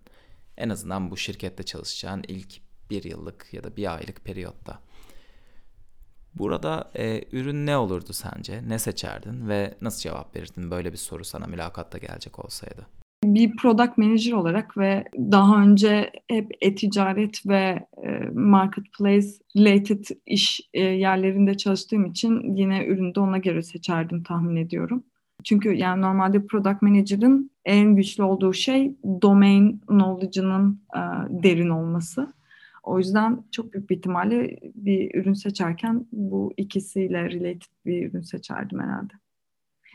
En 0.57 0.69
azından 0.69 1.11
bu 1.11 1.17
şirkette 1.17 1.63
çalışacağın 1.63 2.23
ilk 2.27 2.61
bir 2.89 3.03
yıllık 3.03 3.53
ya 3.53 3.63
da 3.63 3.75
bir 3.75 3.95
aylık 3.95 4.25
periyotta. 4.25 4.79
Burada 6.37 6.91
e, 6.97 7.21
ürün 7.31 7.65
ne 7.65 7.77
olurdu 7.77 8.13
sence? 8.13 8.61
Ne 8.67 8.79
seçerdin 8.79 9.47
ve 9.47 9.73
nasıl 9.81 10.01
cevap 10.01 10.35
verirdin 10.35 10.71
böyle 10.71 10.91
bir 10.91 10.97
soru 10.97 11.23
sana 11.23 11.45
mülakatta 11.45 11.97
gelecek 11.97 12.45
olsaydı? 12.45 12.87
Bir 13.23 13.55
product 13.55 13.97
manager 13.97 14.31
olarak 14.31 14.77
ve 14.77 15.03
daha 15.17 15.61
önce 15.61 16.11
hep 16.27 16.51
e-ticaret 16.61 17.47
ve 17.47 17.87
e, 18.03 18.09
marketplace 18.33 19.27
related 19.57 20.05
iş 20.25 20.61
e, 20.73 20.81
yerlerinde 20.81 21.57
çalıştığım 21.57 22.05
için 22.05 22.55
yine 22.55 22.85
ürünü 22.85 23.15
de 23.15 23.19
ona 23.19 23.37
göre 23.37 23.63
seçerdim 23.63 24.23
tahmin 24.23 24.55
ediyorum. 24.55 25.03
Çünkü 25.43 25.73
yani 25.73 26.01
normalde 26.01 26.45
product 26.45 26.81
manager'ın 26.81 27.51
en 27.65 27.95
güçlü 27.95 28.23
olduğu 28.23 28.53
şey 28.53 28.97
domain 29.21 29.81
knowledge'ının 29.87 30.81
e, 30.95 30.99
derin 31.43 31.69
olması. 31.69 32.36
O 32.87 32.97
yüzden 32.97 33.43
çok 33.51 33.73
büyük 33.73 33.89
bir 33.89 33.97
ihtimalle 33.97 34.59
bir 34.75 35.15
ürün 35.15 35.33
seçerken 35.33 36.05
bu 36.11 36.53
ikisiyle 36.57 37.29
related 37.29 37.71
bir 37.85 38.09
ürün 38.09 38.21
seçerdim 38.21 38.79
herhalde. 38.79 39.13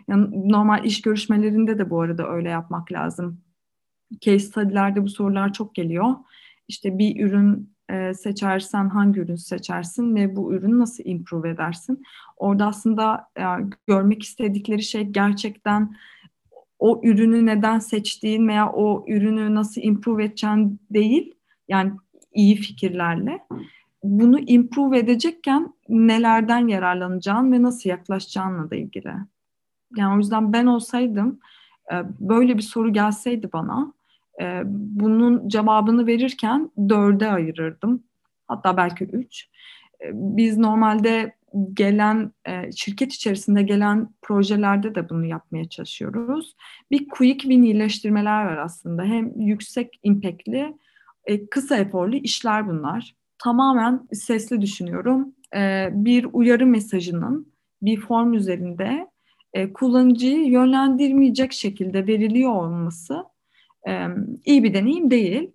Yani 0.08 0.52
normal 0.52 0.84
iş 0.84 1.02
görüşmelerinde 1.02 1.78
de 1.78 1.90
bu 1.90 2.00
arada 2.00 2.28
öyle 2.28 2.48
yapmak 2.48 2.92
lazım. 2.92 3.40
Case 4.20 4.38
study'lerde 4.38 5.02
bu 5.02 5.08
sorular 5.08 5.52
çok 5.52 5.74
geliyor. 5.74 6.14
İşte 6.68 6.98
bir 6.98 7.24
ürün 7.24 7.74
e, 7.90 8.14
seçersen 8.14 8.88
hangi 8.88 9.20
ürün 9.20 9.36
seçersin 9.36 10.14
ve 10.14 10.36
bu 10.36 10.54
ürünü 10.54 10.78
nasıl 10.78 11.04
improve 11.06 11.50
edersin? 11.50 12.02
Orada 12.36 12.66
aslında 12.66 13.28
e, 13.38 13.44
görmek 13.86 14.22
istedikleri 14.22 14.82
şey 14.82 15.04
gerçekten 15.04 15.96
o 16.78 17.00
ürünü 17.04 17.46
neden 17.46 17.78
seçtiğin 17.78 18.48
veya 18.48 18.72
o 18.72 19.04
ürünü 19.08 19.54
nasıl 19.54 19.82
improve 19.82 20.24
edeceğin 20.24 20.80
değil. 20.90 21.34
Yani 21.68 21.92
iyi 22.34 22.56
fikirlerle 22.56 23.40
bunu 24.04 24.38
improve 24.38 24.98
edecekken 24.98 25.74
nelerden 25.88 26.68
yararlanacağın 26.68 27.52
ve 27.52 27.62
nasıl 27.62 27.90
yaklaşacağınla 27.90 28.70
da 28.70 28.76
ilgili. 28.76 29.12
Yani 29.96 30.14
o 30.14 30.18
yüzden 30.18 30.52
ben 30.52 30.66
olsaydım 30.66 31.40
e, 31.92 31.94
böyle 32.20 32.56
bir 32.56 32.62
soru 32.62 32.92
gelseydi 32.92 33.52
bana 33.52 33.92
e, 34.40 34.62
bunun 34.66 35.48
cevabını 35.48 36.06
verirken 36.06 36.70
dörde 36.88 37.30
ayırırdım. 37.30 38.02
Hatta 38.48 38.76
belki 38.76 39.04
üç. 39.04 39.48
E, 40.04 40.10
biz 40.12 40.58
normalde 40.58 41.36
gelen 41.74 42.32
şirket 42.76 43.12
içerisinde 43.12 43.62
gelen 43.62 44.08
projelerde 44.22 44.94
de 44.94 45.08
bunu 45.08 45.26
yapmaya 45.26 45.68
çalışıyoruz. 45.68 46.56
Bir 46.90 47.08
quick 47.08 47.40
win 47.40 47.62
iyileştirmeler 47.62 48.44
var 48.44 48.56
aslında. 48.56 49.04
Hem 49.04 49.40
yüksek 49.40 50.00
impactli 50.02 50.74
e, 51.24 51.46
kısa 51.46 51.76
eforlu 51.76 52.16
işler 52.16 52.68
bunlar. 52.68 53.14
Tamamen 53.38 54.08
sesli 54.12 54.60
düşünüyorum. 54.60 55.34
E, 55.56 55.88
bir 55.92 56.26
uyarı 56.32 56.66
mesajının 56.66 57.52
bir 57.82 58.00
form 58.00 58.34
üzerinde 58.34 59.06
e, 59.52 59.72
kullanıcıyı 59.72 60.46
yönlendirmeyecek 60.46 61.52
şekilde 61.52 62.06
veriliyor 62.06 62.52
olması 62.52 63.24
e, 63.88 64.06
iyi 64.44 64.64
bir 64.64 64.74
deneyim 64.74 65.10
değil. 65.10 65.50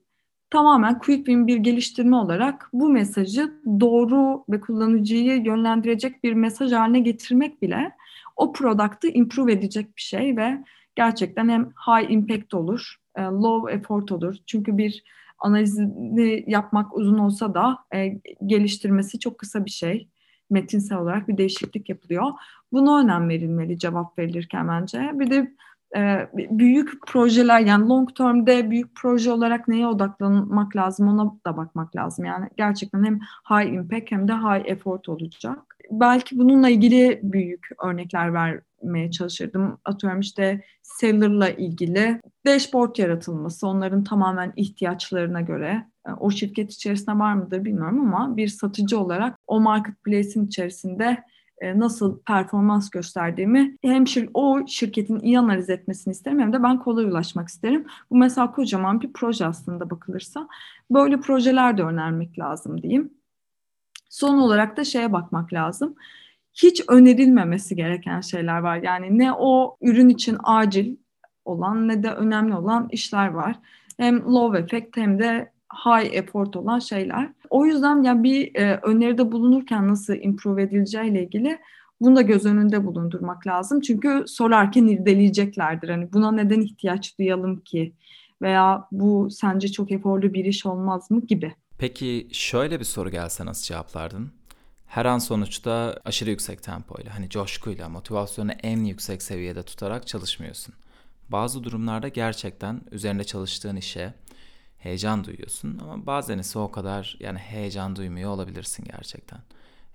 Tamamen 0.49 0.99
quick 0.99 1.17
win 1.17 1.47
bir 1.47 1.57
geliştirme 1.57 2.15
olarak 2.15 2.69
bu 2.73 2.89
mesajı 2.89 3.53
doğru 3.79 4.43
ve 4.49 4.61
kullanıcıyı 4.61 5.43
yönlendirecek 5.43 6.23
bir 6.23 6.33
mesaj 6.33 6.71
haline 6.71 6.99
getirmek 6.99 7.61
bile 7.61 7.91
o 8.35 8.53
product'ı 8.53 9.07
improve 9.07 9.51
edecek 9.51 9.97
bir 9.97 10.01
şey 10.01 10.37
ve 10.37 10.63
gerçekten 10.95 11.49
hem 11.49 11.65
high 11.87 12.11
impact 12.11 12.53
olur, 12.53 12.95
e, 13.15 13.21
low 13.21 13.73
effort 13.73 14.11
olur. 14.11 14.35
Çünkü 14.45 14.77
bir 14.77 15.03
analizini 15.39 16.43
yapmak 16.47 16.97
uzun 16.97 17.17
olsa 17.17 17.53
da 17.53 17.77
e, 17.93 18.19
geliştirmesi 18.45 19.19
çok 19.19 19.37
kısa 19.37 19.65
bir 19.65 19.71
şey. 19.71 20.07
Metinsel 20.49 20.97
olarak 20.97 21.27
bir 21.27 21.37
değişiklik 21.37 21.89
yapılıyor. 21.89 22.31
Buna 22.71 22.99
önem 22.99 23.29
verilmeli 23.29 23.79
cevap 23.79 24.19
verilirken 24.19 24.67
bence. 24.67 25.11
Bir 25.13 25.31
de 25.31 25.53
e, 25.95 26.29
büyük 26.33 27.07
projeler 27.07 27.59
yani 27.59 27.87
long 27.89 28.15
term'de 28.15 28.69
büyük 28.71 28.95
proje 28.95 29.31
olarak 29.31 29.67
neye 29.67 29.87
odaklanmak 29.87 30.75
lazım 30.75 31.07
ona 31.07 31.33
da 31.45 31.57
bakmak 31.57 31.95
lazım. 31.95 32.25
Yani 32.25 32.49
gerçekten 32.57 33.03
hem 33.03 33.19
high 33.49 33.73
impact 33.73 34.11
hem 34.11 34.27
de 34.27 34.33
high 34.33 34.69
effort 34.69 35.09
olacak. 35.09 35.66
Belki 35.91 36.37
bununla 36.37 36.69
ilgili 36.69 37.19
büyük 37.23 37.67
örnekler 37.85 38.33
vermeye 38.33 39.11
çalışırdım. 39.11 39.77
Atıyorum 39.85 40.19
işte 40.19 40.61
seller'la 40.81 41.49
ilgili 41.49 42.21
dashboard 42.45 42.95
yaratılması, 42.97 43.67
onların 43.67 44.03
tamamen 44.03 44.53
ihtiyaçlarına 44.55 45.41
göre 45.41 45.85
e, 46.07 46.11
o 46.11 46.31
şirket 46.31 46.71
içerisinde 46.71 47.19
var 47.19 47.33
mıdır 47.33 47.65
bilmiyorum 47.65 47.99
ama 47.99 48.37
bir 48.37 48.47
satıcı 48.47 48.99
olarak 48.99 49.39
o 49.47 49.59
marketplace'in 49.59 50.47
içerisinde 50.47 51.23
e, 51.61 51.79
nasıl 51.79 52.19
performans 52.19 52.89
gösterdiğimi 52.89 53.77
hem 53.81 54.07
şir 54.07 54.29
o 54.33 54.59
şirketin 54.67 55.19
iyi 55.19 55.39
analiz 55.39 55.69
etmesini 55.69 56.11
isterim 56.11 56.39
hem 56.39 56.53
de 56.53 56.63
ben 56.63 56.79
kolay 56.79 57.05
ulaşmak 57.05 57.47
isterim. 57.47 57.85
Bu 58.11 58.17
mesela 58.17 58.51
kocaman 58.51 59.01
bir 59.01 59.13
proje 59.13 59.45
aslında 59.45 59.89
bakılırsa. 59.89 60.47
Böyle 60.91 61.19
projeler 61.19 61.77
de 61.77 61.83
önermek 61.83 62.39
lazım 62.39 62.81
diyeyim. 62.81 63.16
Son 64.17 64.37
olarak 64.37 64.77
da 64.77 64.83
şeye 64.83 65.13
bakmak 65.13 65.53
lazım. 65.53 65.95
Hiç 66.53 66.81
önerilmemesi 66.87 67.75
gereken 67.75 68.21
şeyler 68.21 68.59
var. 68.59 68.77
Yani 68.83 69.17
ne 69.17 69.33
o 69.33 69.77
ürün 69.81 70.09
için 70.09 70.37
acil 70.43 70.95
olan 71.45 71.87
ne 71.87 72.03
de 72.03 72.11
önemli 72.11 72.55
olan 72.55 72.87
işler 72.91 73.27
var. 73.27 73.55
Hem 73.97 74.21
low 74.21 74.59
effect 74.59 74.97
hem 74.97 75.19
de 75.19 75.51
high 75.85 76.15
effort 76.15 76.55
olan 76.55 76.79
şeyler. 76.79 77.29
O 77.49 77.65
yüzden 77.65 78.03
yani 78.03 78.23
bir 78.23 78.55
e, 78.55 78.79
öneride 78.83 79.31
bulunurken 79.31 79.87
nasıl 79.87 80.13
improve 80.13 80.63
edileceğiyle 80.63 81.23
ilgili 81.23 81.59
bunu 82.01 82.15
da 82.15 82.21
göz 82.21 82.45
önünde 82.45 82.85
bulundurmak 82.85 83.47
lazım. 83.47 83.81
Çünkü 83.81 84.23
sorarken 84.27 84.87
irdeleyeceklerdir. 84.87 85.89
Hani 85.89 86.13
buna 86.13 86.31
neden 86.31 86.61
ihtiyaç 86.61 87.19
duyalım 87.19 87.59
ki? 87.59 87.93
Veya 88.41 88.87
bu 88.91 89.27
sence 89.31 89.67
çok 89.67 89.91
eforlu 89.91 90.33
bir 90.33 90.45
iş 90.45 90.65
olmaz 90.65 91.11
mı 91.11 91.21
gibi. 91.21 91.53
Peki 91.77 92.27
şöyle 92.31 92.79
bir 92.79 92.85
soru 92.85 93.11
gelse 93.11 93.45
nasıl 93.45 93.63
cevaplardın? 93.65 94.31
Her 94.85 95.05
an 95.05 95.17
sonuçta 95.17 95.99
aşırı 96.05 96.29
yüksek 96.29 96.63
tempoyla, 96.63 97.15
hani 97.15 97.29
coşkuyla, 97.29 97.89
motivasyonu 97.89 98.51
en 98.51 98.83
yüksek 98.83 99.21
seviyede 99.21 99.63
tutarak 99.63 100.07
çalışmıyorsun. 100.07 100.75
Bazı 101.29 101.63
durumlarda 101.63 102.07
gerçekten 102.07 102.81
üzerinde 102.91 103.23
çalıştığın 103.23 103.75
işe 103.75 104.13
heyecan 104.77 105.23
duyuyorsun 105.23 105.79
ama 105.83 106.05
bazen 106.05 106.39
ise 106.39 106.59
o 106.59 106.71
kadar 106.71 107.17
yani 107.19 107.39
heyecan 107.39 107.95
duymuyor 107.95 108.31
olabilirsin 108.31 108.85
gerçekten. 108.85 109.39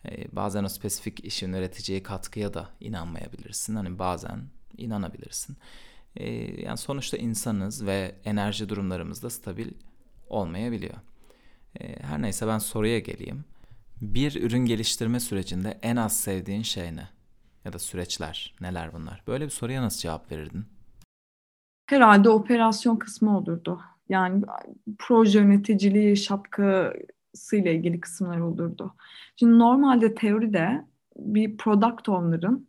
Ee, 0.04 0.36
bazen 0.36 0.64
o 0.64 0.68
spesifik 0.68 1.24
işin 1.24 1.52
üreteceği 1.52 2.02
katkıya 2.02 2.54
da 2.54 2.68
inanmayabilirsin. 2.80 3.76
Hani 3.76 3.98
bazen 3.98 4.42
inanabilirsin. 4.78 5.56
Ee, 6.16 6.30
yani 6.62 6.78
sonuçta 6.78 7.16
insanız 7.16 7.86
ve 7.86 8.14
enerji 8.24 8.68
durumlarımız 8.68 9.22
da 9.22 9.30
stabil 9.30 9.68
olmayabiliyor. 10.28 10.94
Ee, 11.80 12.02
her 12.02 12.22
neyse 12.22 12.46
ben 12.46 12.58
soruya 12.58 12.98
geleyim. 12.98 13.44
Bir 14.00 14.42
ürün 14.42 14.64
geliştirme 14.64 15.20
sürecinde 15.20 15.78
en 15.82 15.96
az 15.96 16.20
sevdiğin 16.20 16.62
şey 16.62 16.96
ne? 16.96 17.08
Ya 17.64 17.72
da 17.72 17.78
süreçler 17.78 18.54
neler 18.60 18.92
bunlar? 18.92 19.22
Böyle 19.26 19.44
bir 19.44 19.50
soruya 19.50 19.82
nasıl 19.82 20.00
cevap 20.00 20.32
verirdin? 20.32 20.64
Herhalde 21.86 22.28
operasyon 22.28 22.96
kısmı 22.96 23.38
olurdu. 23.38 23.80
Yani 24.08 24.44
proje 24.98 25.38
yöneticiliği 25.38 26.16
şapkasıyla 26.16 27.70
ilgili 27.70 28.00
kısımlar 28.00 28.38
olurdu. 28.38 28.94
Şimdi 29.36 29.58
normalde 29.58 30.14
teoride 30.14 30.84
bir 31.16 31.56
product 31.56 32.08
owner'ın 32.08 32.68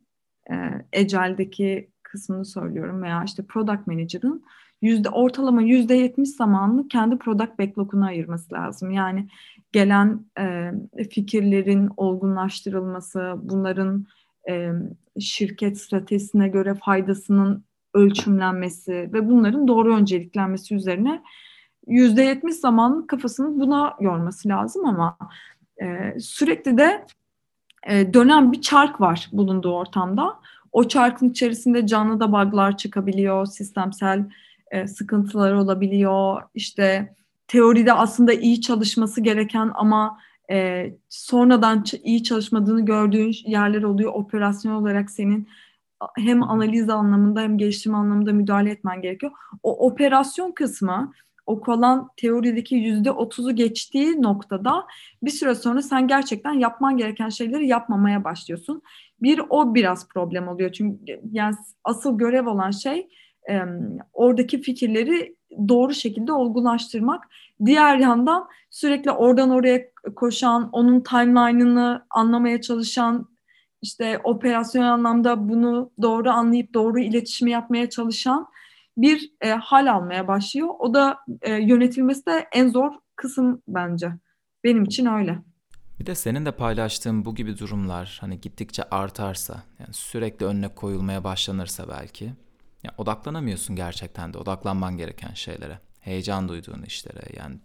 e, 0.52 0.56
Ecel'deki 0.94 1.89
kısmını 2.04 2.46
söylüyorum 2.46 3.04
veya 3.04 3.24
işte 3.24 3.46
product 3.46 3.88
manager'ın 3.88 4.44
yüzde 4.84 5.10
ortalama 5.10 5.62
yüzde 5.62 5.96
yetmiş 5.96 6.30
zamanını 6.30 6.88
kendi 6.88 7.17
product 7.17 7.60
backlog'una 7.60 8.06
ayırması 8.06 8.54
lazım. 8.54 8.91
Yani 8.91 9.28
gelen 9.72 10.26
e, 10.39 10.72
fikirlerin 11.10 11.89
olgunlaştırılması, 11.98 13.36
bunların 13.38 14.06
e, 14.50 14.72
şirket 15.19 15.78
stratejisine 15.78 16.48
göre 16.48 16.76
faydasının 16.76 17.63
ölçümlenmesi 17.93 19.10
ve 19.13 19.30
bunların 19.30 19.67
doğru 19.67 19.96
önceliklenmesi 19.96 20.76
üzerine 20.76 21.22
yüzde 21.88 22.24
yetmiş 22.24 22.56
zamanın 22.56 23.08
kafasını 23.08 23.60
buna 23.60 23.93
yorması 24.00 24.50
lazım 24.50 24.86
ama 24.86 25.17
e, 25.82 26.19
sürekli 26.19 26.78
de 26.78 27.06
e, 27.88 28.13
dönen 28.13 28.52
bir 28.52 28.62
çark 28.62 29.02
var 29.02 29.30
bulunduğu 29.32 29.76
ortamda. 29.76 30.39
O 30.72 30.88
çarkın 30.88 31.30
içerisinde 31.30 31.88
canlı 31.88 32.19
da 32.19 32.32
bug'lar 32.32 32.78
çıkabiliyor, 32.78 33.46
sistemsel 33.46 34.26
e, 34.74 34.88
sıkıntılar 34.88 35.54
olabiliyor. 35.54 36.42
İşte 36.56 37.16
teoride 37.48 37.94
aslında 37.94 38.34
iyi 38.34 38.62
çalışması 38.62 39.22
gereken 39.22 39.72
ama 39.76 40.20
e, 40.52 40.90
sonradan 41.10 41.84
iyi 42.04 42.24
çalışmadığını 42.24 42.86
gördüğün 42.86 43.36
yerler 43.46 43.84
oluyor. 43.84 44.14
Operasyon 44.14 44.74
olarak 44.74 45.12
senin 45.12 45.48
hem 46.18 46.44
analiz 46.44 46.90
anlamında 46.90 47.42
hem 47.42 47.58
geliştirme 47.58 47.98
anlamında 47.98 48.34
müdahale 48.34 48.72
etmen 48.72 49.02
gerekiyor. 49.02 49.32
O 49.64 49.88
operasyon 49.88 50.52
kısmı 50.52 51.14
o 51.46 51.62
kalan 51.62 52.10
teorideki 52.18 52.76
yüzde 52.76 53.12
otuzu 53.12 53.56
geçtiği 53.56 54.22
noktada 54.22 54.86
bir 55.24 55.32
süre 55.32 55.56
sonra 55.56 55.82
sen 55.82 56.08
gerçekten 56.08 56.54
yapman 56.54 56.98
gereken 56.98 57.30
şeyleri 57.30 57.68
yapmamaya 57.68 58.24
başlıyorsun. 58.24 58.82
Bir 59.22 59.42
o 59.50 59.76
biraz 59.76 60.08
problem 60.08 60.48
oluyor 60.48 60.72
çünkü 60.72 61.22
yani 61.32 61.56
asıl 61.84 62.18
görev 62.18 62.48
olan 62.48 62.72
şey 62.72 63.08
e, 63.50 63.62
oradaki 64.14 64.62
fikirleri 64.62 65.36
doğru 65.68 65.94
şekilde 65.94 66.34
olgulaştırmak. 66.34 67.24
Diğer 67.66 67.98
yandan 67.98 68.48
sürekli 68.70 69.12
oradan 69.12 69.50
oraya 69.50 69.90
koşan, 70.16 70.70
onun 70.72 71.02
timeline'ını 71.02 72.06
anlamaya 72.10 72.62
çalışan, 72.62 73.30
işte 73.82 74.20
operasyon 74.24 74.84
anlamda 74.84 75.50
bunu 75.50 75.92
doğru 76.02 76.30
anlayıp 76.30 76.74
doğru 76.74 77.00
iletişimi 77.00 77.52
yapmaya 77.52 77.90
çalışan 77.90 78.48
bir 78.98 79.32
e, 79.42 79.50
hal 79.50 79.92
almaya 79.92 80.28
başlıyor. 80.28 80.68
O 80.80 80.94
da 80.94 81.18
e, 81.42 81.54
yönetilmesi 81.54 82.26
de 82.26 82.48
en 82.54 82.68
zor 82.70 82.92
kısım 83.16 83.62
bence. 83.68 84.12
Benim 84.64 84.84
için 84.84 85.06
öyle. 85.06 85.40
Bir 86.00 86.06
de 86.06 86.16
senin 86.16 86.46
de 86.46 86.52
paylaştığın 86.52 87.26
bu 87.26 87.36
gibi 87.36 87.58
durumlar 87.60 88.18
hani 88.22 88.42
gittikçe 88.42 88.84
artarsa, 88.84 89.64
yani 89.80 89.94
sürekli 89.94 90.46
önüne 90.46 90.68
koyulmaya 90.68 91.24
başlanırsa 91.24 91.90
belki 91.90 92.34
yani 92.84 92.96
odaklanamıyorsun 92.98 93.76
gerçekten 93.76 94.34
de 94.34 94.38
odaklanman 94.38 94.98
gereken 94.98 95.34
şeylere. 95.34 95.80
Heyecan 96.00 96.50
duyduğun 96.50 96.82
işlere 96.82 97.22
yani 97.38 97.60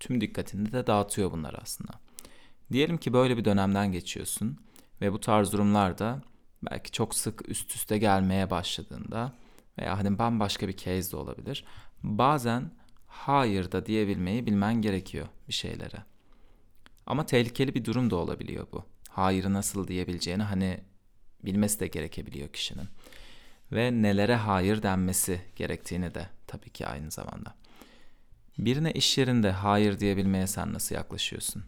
tüm 0.00 0.20
dikkatini 0.20 0.72
de 0.72 0.86
dağıtıyor 0.86 1.32
bunlar 1.32 1.54
aslında. 1.62 1.92
Diyelim 2.72 2.98
ki 2.98 3.12
böyle 3.12 3.36
bir 3.36 3.44
dönemden 3.44 3.92
geçiyorsun 3.92 4.58
ve 5.00 5.12
bu 5.12 5.20
tarz 5.20 5.52
durumlarda 5.52 6.22
belki 6.62 6.90
çok 6.90 7.14
sık 7.14 7.48
üst 7.48 7.76
üste 7.76 7.98
gelmeye 7.98 8.50
başladığında 8.50 9.32
veya 9.78 9.98
hani 9.98 10.18
bambaşka 10.18 10.68
bir 10.68 10.76
case 10.76 11.12
de 11.12 11.16
olabilir. 11.16 11.64
Bazen 12.02 12.70
hayır 13.06 13.72
da 13.72 13.86
diyebilmeyi 13.86 14.46
bilmen 14.46 14.82
gerekiyor 14.82 15.26
bir 15.48 15.52
şeylere. 15.52 16.04
Ama 17.06 17.26
tehlikeli 17.26 17.74
bir 17.74 17.84
durum 17.84 18.10
da 18.10 18.16
olabiliyor 18.16 18.66
bu. 18.72 18.84
Hayırı 19.08 19.52
nasıl 19.52 19.88
diyebileceğini 19.88 20.42
hani 20.42 20.80
bilmesi 21.44 21.80
de 21.80 21.86
gerekebiliyor 21.86 22.48
kişinin. 22.48 22.88
Ve 23.72 24.02
nelere 24.02 24.36
hayır 24.36 24.82
denmesi 24.82 25.40
gerektiğini 25.56 26.14
de 26.14 26.26
tabii 26.46 26.70
ki 26.70 26.86
aynı 26.86 27.10
zamanda. 27.10 27.54
Birine 28.58 28.92
iş 28.92 29.18
yerinde 29.18 29.50
hayır 29.50 30.00
diyebilmeye 30.00 30.46
sen 30.46 30.72
nasıl 30.72 30.94
yaklaşıyorsun? 30.94 31.62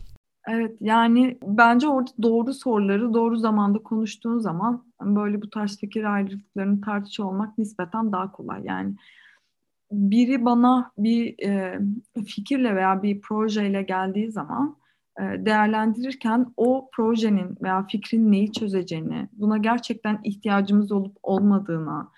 Evet 0.48 0.76
yani 0.80 1.38
bence 1.46 1.88
orada 1.88 2.10
doğru 2.22 2.54
soruları 2.54 3.14
doğru 3.14 3.36
zamanda 3.36 3.78
konuştuğun 3.78 4.38
zaman 4.38 4.84
böyle 5.00 5.42
bu 5.42 5.50
tarz 5.50 5.78
fikir 5.78 6.04
ayrılıklarını 6.04 6.80
tartışıyor 6.80 7.28
olmak 7.28 7.58
nispeten 7.58 8.12
daha 8.12 8.32
kolay. 8.32 8.62
Yani 8.64 8.94
biri 9.92 10.44
bana 10.44 10.92
bir 10.98 11.48
e, 11.48 11.80
fikirle 12.26 12.76
veya 12.76 13.02
bir 13.02 13.20
projeyle 13.20 13.82
geldiği 13.82 14.32
zaman 14.32 14.76
değerlendirirken 15.18 16.46
o 16.56 16.88
projenin 16.92 17.56
veya 17.62 17.86
fikrin 17.86 18.32
neyi 18.32 18.52
çözeceğini, 18.52 19.28
buna 19.32 19.58
gerçekten 19.58 20.20
ihtiyacımız 20.24 20.92
olup 20.92 21.16
olmadığına, 21.22 22.08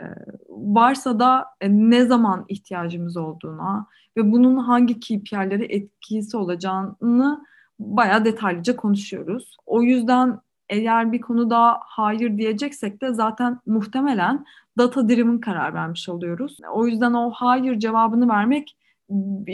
e, 0.00 0.04
varsa 0.48 1.20
da 1.20 1.44
e, 1.60 1.68
ne 1.70 2.04
zaman 2.04 2.44
ihtiyacımız 2.48 3.16
olduğuna 3.16 3.86
ve 4.16 4.32
bunun 4.32 4.56
hangi 4.56 5.00
KPI'lere 5.00 5.64
etkisi 5.64 6.36
olacağını 6.36 7.44
bayağı 7.78 8.24
detaylıca 8.24 8.76
konuşuyoruz. 8.76 9.56
O 9.66 9.82
yüzden 9.82 10.40
eğer 10.68 11.12
bir 11.12 11.20
konuda 11.20 11.76
hayır 11.80 12.38
diyeceksek 12.38 13.02
de 13.02 13.14
zaten 13.14 13.60
muhtemelen 13.66 14.44
data 14.78 15.08
driven 15.08 15.40
karar 15.40 15.74
vermiş 15.74 16.08
oluyoruz. 16.08 16.58
O 16.72 16.86
yüzden 16.86 17.12
o 17.12 17.30
hayır 17.30 17.78
cevabını 17.78 18.28
vermek 18.28 18.76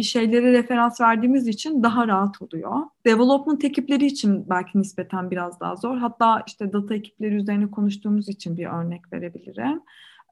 şeylere 0.02 0.52
referans 0.52 1.00
verdiğimiz 1.00 1.48
için 1.48 1.82
daha 1.82 2.08
rahat 2.08 2.42
oluyor. 2.42 2.72
Development 3.06 3.64
ekipleri 3.64 4.06
için 4.06 4.50
belki 4.50 4.78
nispeten 4.78 5.30
biraz 5.30 5.60
daha 5.60 5.76
zor. 5.76 5.96
Hatta 5.98 6.42
işte 6.46 6.72
data 6.72 6.94
ekipleri 6.94 7.34
üzerine 7.34 7.70
konuştuğumuz 7.70 8.28
için 8.28 8.56
bir 8.56 8.66
örnek 8.66 9.12
verebilirim. 9.12 9.80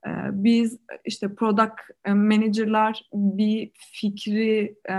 Ee, 0.06 0.10
biz 0.32 0.78
işte 1.04 1.34
product 1.34 1.74
manager'lar 2.06 3.02
bir 3.12 3.70
fikri 3.74 4.76
e, 4.90 4.94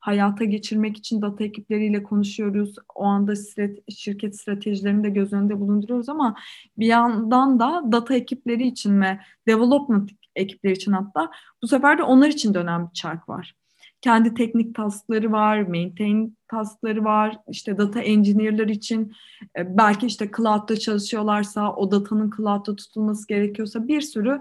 hayata 0.00 0.44
geçirmek 0.44 0.96
için 0.96 1.22
data 1.22 1.44
ekipleriyle 1.44 2.02
konuşuyoruz. 2.02 2.76
O 2.94 3.04
anda 3.04 3.32
şirket 3.88 4.40
stratejilerini 4.40 5.04
de 5.04 5.10
göz 5.10 5.32
önünde 5.32 5.60
bulunduruyoruz 5.60 6.08
ama 6.08 6.36
bir 6.78 6.86
yandan 6.86 7.60
da 7.60 7.82
data 7.92 8.14
ekipleri 8.14 8.66
için 8.66 9.00
ve 9.00 9.18
development 9.48 10.10
ekipleri 10.36 10.72
için 10.72 10.92
hatta 10.92 11.30
bu 11.62 11.66
sefer 11.68 11.98
de 11.98 12.02
onlar 12.02 12.28
için 12.28 12.54
de 12.54 12.58
önemli 12.58 12.88
bir 12.88 12.94
çark 12.94 13.28
var 13.28 13.54
kendi 14.00 14.34
teknik 14.34 14.74
taskları 14.74 15.32
var, 15.32 15.62
maintain 15.62 16.36
taskları 16.48 17.04
var. 17.04 17.38
İşte 17.48 17.78
data 17.78 18.00
engineer'lar 18.00 18.68
için 18.68 19.12
e, 19.58 19.76
belki 19.76 20.06
işte 20.06 20.30
cloud'da 20.36 20.76
çalışıyorlarsa 20.76 21.74
o 21.74 21.90
datanın 21.90 22.30
cloud'da 22.36 22.76
tutulması 22.76 23.28
gerekiyorsa 23.28 23.88
bir 23.88 24.00
sürü 24.00 24.40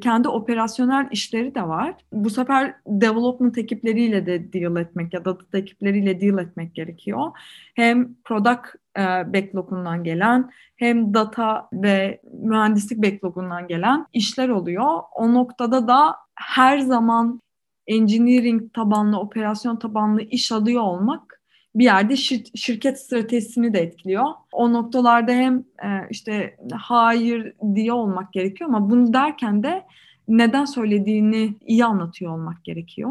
kendi 0.00 0.28
operasyonel 0.28 1.08
işleri 1.10 1.54
de 1.54 1.62
var. 1.62 1.94
Bu 2.12 2.30
sefer 2.30 2.74
development 2.86 3.58
ekipleriyle 3.58 4.26
de 4.26 4.52
deal 4.52 4.76
etmek 4.76 5.14
ya 5.14 5.24
da 5.24 5.40
data 5.40 5.58
ekipleriyle 5.58 6.20
deal 6.20 6.38
etmek 6.38 6.74
gerekiyor. 6.74 7.30
Hem 7.74 8.14
product 8.24 8.66
e, 8.98 9.02
backlogundan 9.32 10.04
gelen 10.04 10.50
hem 10.76 11.14
data 11.14 11.68
ve 11.72 12.20
mühendislik 12.42 13.02
backlogundan 13.02 13.68
gelen 13.68 14.06
işler 14.12 14.48
oluyor. 14.48 15.00
O 15.14 15.34
noktada 15.34 15.88
da 15.88 16.16
her 16.34 16.78
zaman 16.78 17.40
engineering 17.86 18.74
tabanlı, 18.74 19.18
operasyon 19.18 19.76
tabanlı 19.76 20.22
iş 20.22 20.52
alıyor 20.52 20.82
olmak 20.82 21.41
bir 21.74 21.84
yerde 21.84 22.12
şir- 22.12 22.58
şirket 22.58 23.00
stratejisini 23.00 23.74
de 23.74 23.80
etkiliyor. 23.80 24.26
O 24.52 24.72
noktalarda 24.72 25.32
hem 25.32 25.58
e, 25.58 25.88
işte 26.10 26.56
hayır 26.72 27.52
diye 27.74 27.92
olmak 27.92 28.32
gerekiyor 28.32 28.70
ama 28.70 28.90
bunu 28.90 29.12
derken 29.12 29.62
de 29.62 29.82
neden 30.28 30.64
söylediğini 30.64 31.54
iyi 31.66 31.84
anlatıyor 31.84 32.32
olmak 32.32 32.64
gerekiyor. 32.64 33.10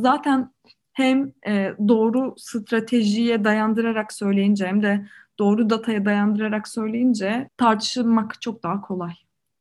Zaten 0.00 0.50
hem 0.92 1.32
e, 1.46 1.72
doğru 1.88 2.34
stratejiye 2.36 3.44
dayandırarak 3.44 4.12
söyleyince 4.12 4.66
hem 4.66 4.82
de 4.82 5.06
doğru 5.38 5.70
dataya 5.70 6.04
dayandırarak 6.04 6.68
söyleyince 6.68 7.48
tartışılmak 7.56 8.40
çok 8.40 8.62
daha 8.62 8.80
kolay 8.80 9.12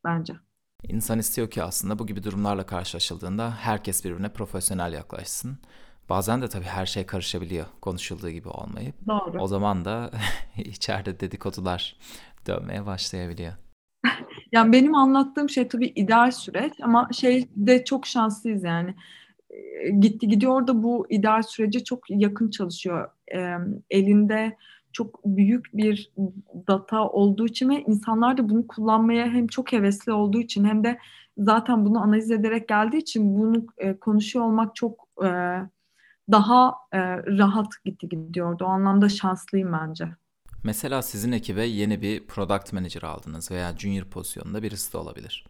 bence. 0.04 0.34
İnsan 0.84 1.20
istiyor 1.20 1.50
ki 1.50 1.64
aslında 1.64 2.00
bu 2.00 2.08
gibi 2.08 2.24
durumlarla 2.24 2.66
karşılaşıldığında 2.66 3.52
herkes 3.52 4.06
birbirine 4.06 4.30
profesyonel 4.30 4.93
yaklaşsın. 4.93 5.58
Bazen 6.10 6.41
de 6.41 6.47
tabii 6.47 6.66
her 6.66 6.86
şey 6.86 7.05
karışabiliyor 7.05 7.66
konuşulduğu 7.82 8.30
gibi 8.30 8.49
olmayıp. 8.49 8.95
Doğru. 9.08 9.39
O 9.39 9.47
zaman 9.47 9.86
da 9.86 10.12
içeride 10.58 11.20
dedikodular 11.20 11.95
dönmeye 12.47 12.86
başlayabiliyor. 12.86 13.53
yani 14.51 14.72
benim 14.74 14.95
anlattığım 14.95 15.49
şey 15.49 15.68
tabii 15.68 15.88
ideal 15.88 16.32
süreç 16.32 16.74
ama 16.82 17.10
şey 17.14 17.47
de 17.55 17.84
çok 17.86 18.08
şanslıyız 18.08 18.64
yani. 18.64 18.95
Gitti 19.99 20.28
gidiyor 20.28 20.68
da 20.68 20.84
bu 20.84 21.08
ideal 21.10 21.41
sürece 21.41 21.84
çok 21.84 22.10
yakın 22.10 22.49
çalışıyor. 22.49 23.10
E, 23.36 23.58
elinde 23.89 24.58
çok 24.93 25.26
büyük 25.26 25.66
bir 25.74 26.12
data 26.68 27.10
olduğu 27.10 27.45
için 27.45 27.70
ve 27.70 27.82
insanlar 27.82 28.38
da 28.38 28.49
bunu 28.49 28.68
kullanmaya 28.68 29.26
hem 29.26 29.47
çok 29.47 29.72
hevesli 29.72 30.12
olduğu 30.12 30.39
için 30.39 30.66
hem 30.66 30.84
de 30.84 30.97
zaten 31.38 31.86
bunu 31.86 32.01
analiz 32.01 32.32
ederek 32.32 32.68
geldiği 32.68 32.97
için 32.97 33.39
bunu 33.39 33.66
e, 33.78 33.93
konuşuyor 33.93 34.45
olmak 34.45 34.76
çok 34.76 35.08
e, 35.24 35.28
daha 36.32 36.76
e, 36.94 37.00
rahat 37.18 37.68
gitti 37.86 38.10
gidiyordu. 38.10 38.66
O 38.66 38.68
anlamda 38.68 39.10
şanslıyım 39.10 39.74
bence. 39.74 40.08
Mesela 40.64 41.02
sizin 41.02 41.32
ekibe 41.32 41.66
yeni 41.66 42.02
bir 42.02 42.28
product 42.28 42.74
manager 42.74 43.02
aldınız 43.02 43.52
veya 43.52 43.78
junior 43.78 44.06
pozisyonunda 44.06 44.64
birisi 44.64 44.94
de 44.94 44.98
olabilir. 44.98 45.46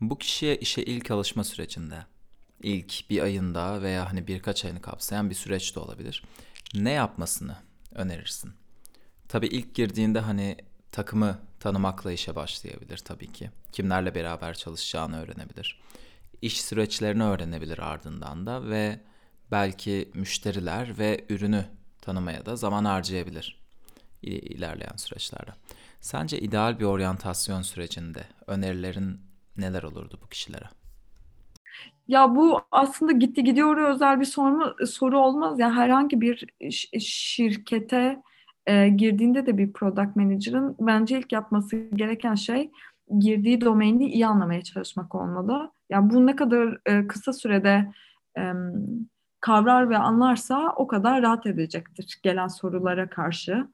Bu 0.00 0.18
kişiye 0.18 0.56
işe 0.56 0.82
ilk 0.82 1.10
alışma 1.10 1.44
sürecinde, 1.44 1.98
ilk 2.62 3.10
bir 3.10 3.22
ayında 3.22 3.82
veya 3.82 4.10
hani 4.10 4.26
birkaç 4.26 4.64
ayını 4.64 4.80
kapsayan 4.80 5.30
bir 5.30 5.34
süreç 5.34 5.76
de 5.76 5.80
olabilir. 5.80 6.24
Ne 6.74 6.90
yapmasını 6.90 7.56
önerirsin? 7.94 8.52
Tabii 9.28 9.46
ilk 9.46 9.74
girdiğinde 9.74 10.20
hani 10.20 10.56
takımı 10.92 11.38
tanımakla 11.60 12.12
işe 12.12 12.34
başlayabilir 12.36 12.98
tabii 12.98 13.32
ki. 13.32 13.50
Kimlerle 13.72 14.14
beraber 14.14 14.54
çalışacağını 14.54 15.22
öğrenebilir. 15.22 15.80
İş 16.42 16.60
süreçlerini 16.60 17.24
öğrenebilir 17.24 17.78
ardından 17.78 18.46
da 18.46 18.68
ve 18.68 19.00
belki 19.50 20.10
müşteriler 20.14 20.98
ve 20.98 21.24
ürünü 21.28 21.64
tanımaya 22.02 22.46
da 22.46 22.56
zaman 22.56 22.84
harcayabilir 22.84 23.60
ilerleyen 24.22 24.96
süreçlerde. 24.96 25.50
Sence 26.00 26.38
ideal 26.38 26.78
bir 26.78 26.84
oryantasyon 26.84 27.62
sürecinde 27.62 28.20
önerilerin 28.46 29.20
neler 29.56 29.82
olurdu 29.82 30.18
bu 30.22 30.28
kişilere? 30.28 30.64
Ya 32.08 32.34
bu 32.36 32.60
aslında 32.70 33.12
gitti 33.12 33.44
gidiyor 33.44 33.76
özel 33.76 34.20
bir 34.20 34.24
soru, 34.24 34.86
soru 34.86 35.18
olmaz. 35.18 35.58
Yani 35.58 35.74
herhangi 35.74 36.20
bir 36.20 36.46
şirkete 37.00 38.22
e, 38.66 38.88
girdiğinde 38.88 39.46
de 39.46 39.58
bir 39.58 39.72
product 39.72 40.16
manager'ın 40.16 40.76
bence 40.80 41.18
ilk 41.18 41.32
yapması 41.32 41.76
gereken 41.76 42.34
şey 42.34 42.70
girdiği 43.18 43.60
domaini 43.60 44.06
iyi 44.06 44.26
anlamaya 44.26 44.62
çalışmak 44.62 45.14
olmalı. 45.14 45.72
Yani 45.90 46.10
bu 46.10 46.26
ne 46.26 46.36
kadar 46.36 46.78
e, 46.86 47.06
kısa 47.06 47.32
sürede 47.32 47.92
e, 48.38 48.42
kavrar 49.40 49.90
ve 49.90 49.98
anlarsa 49.98 50.72
o 50.76 50.86
kadar 50.86 51.22
rahat 51.22 51.46
edecektir 51.46 52.20
gelen 52.22 52.48
sorulara 52.48 53.10
karşı 53.10 53.66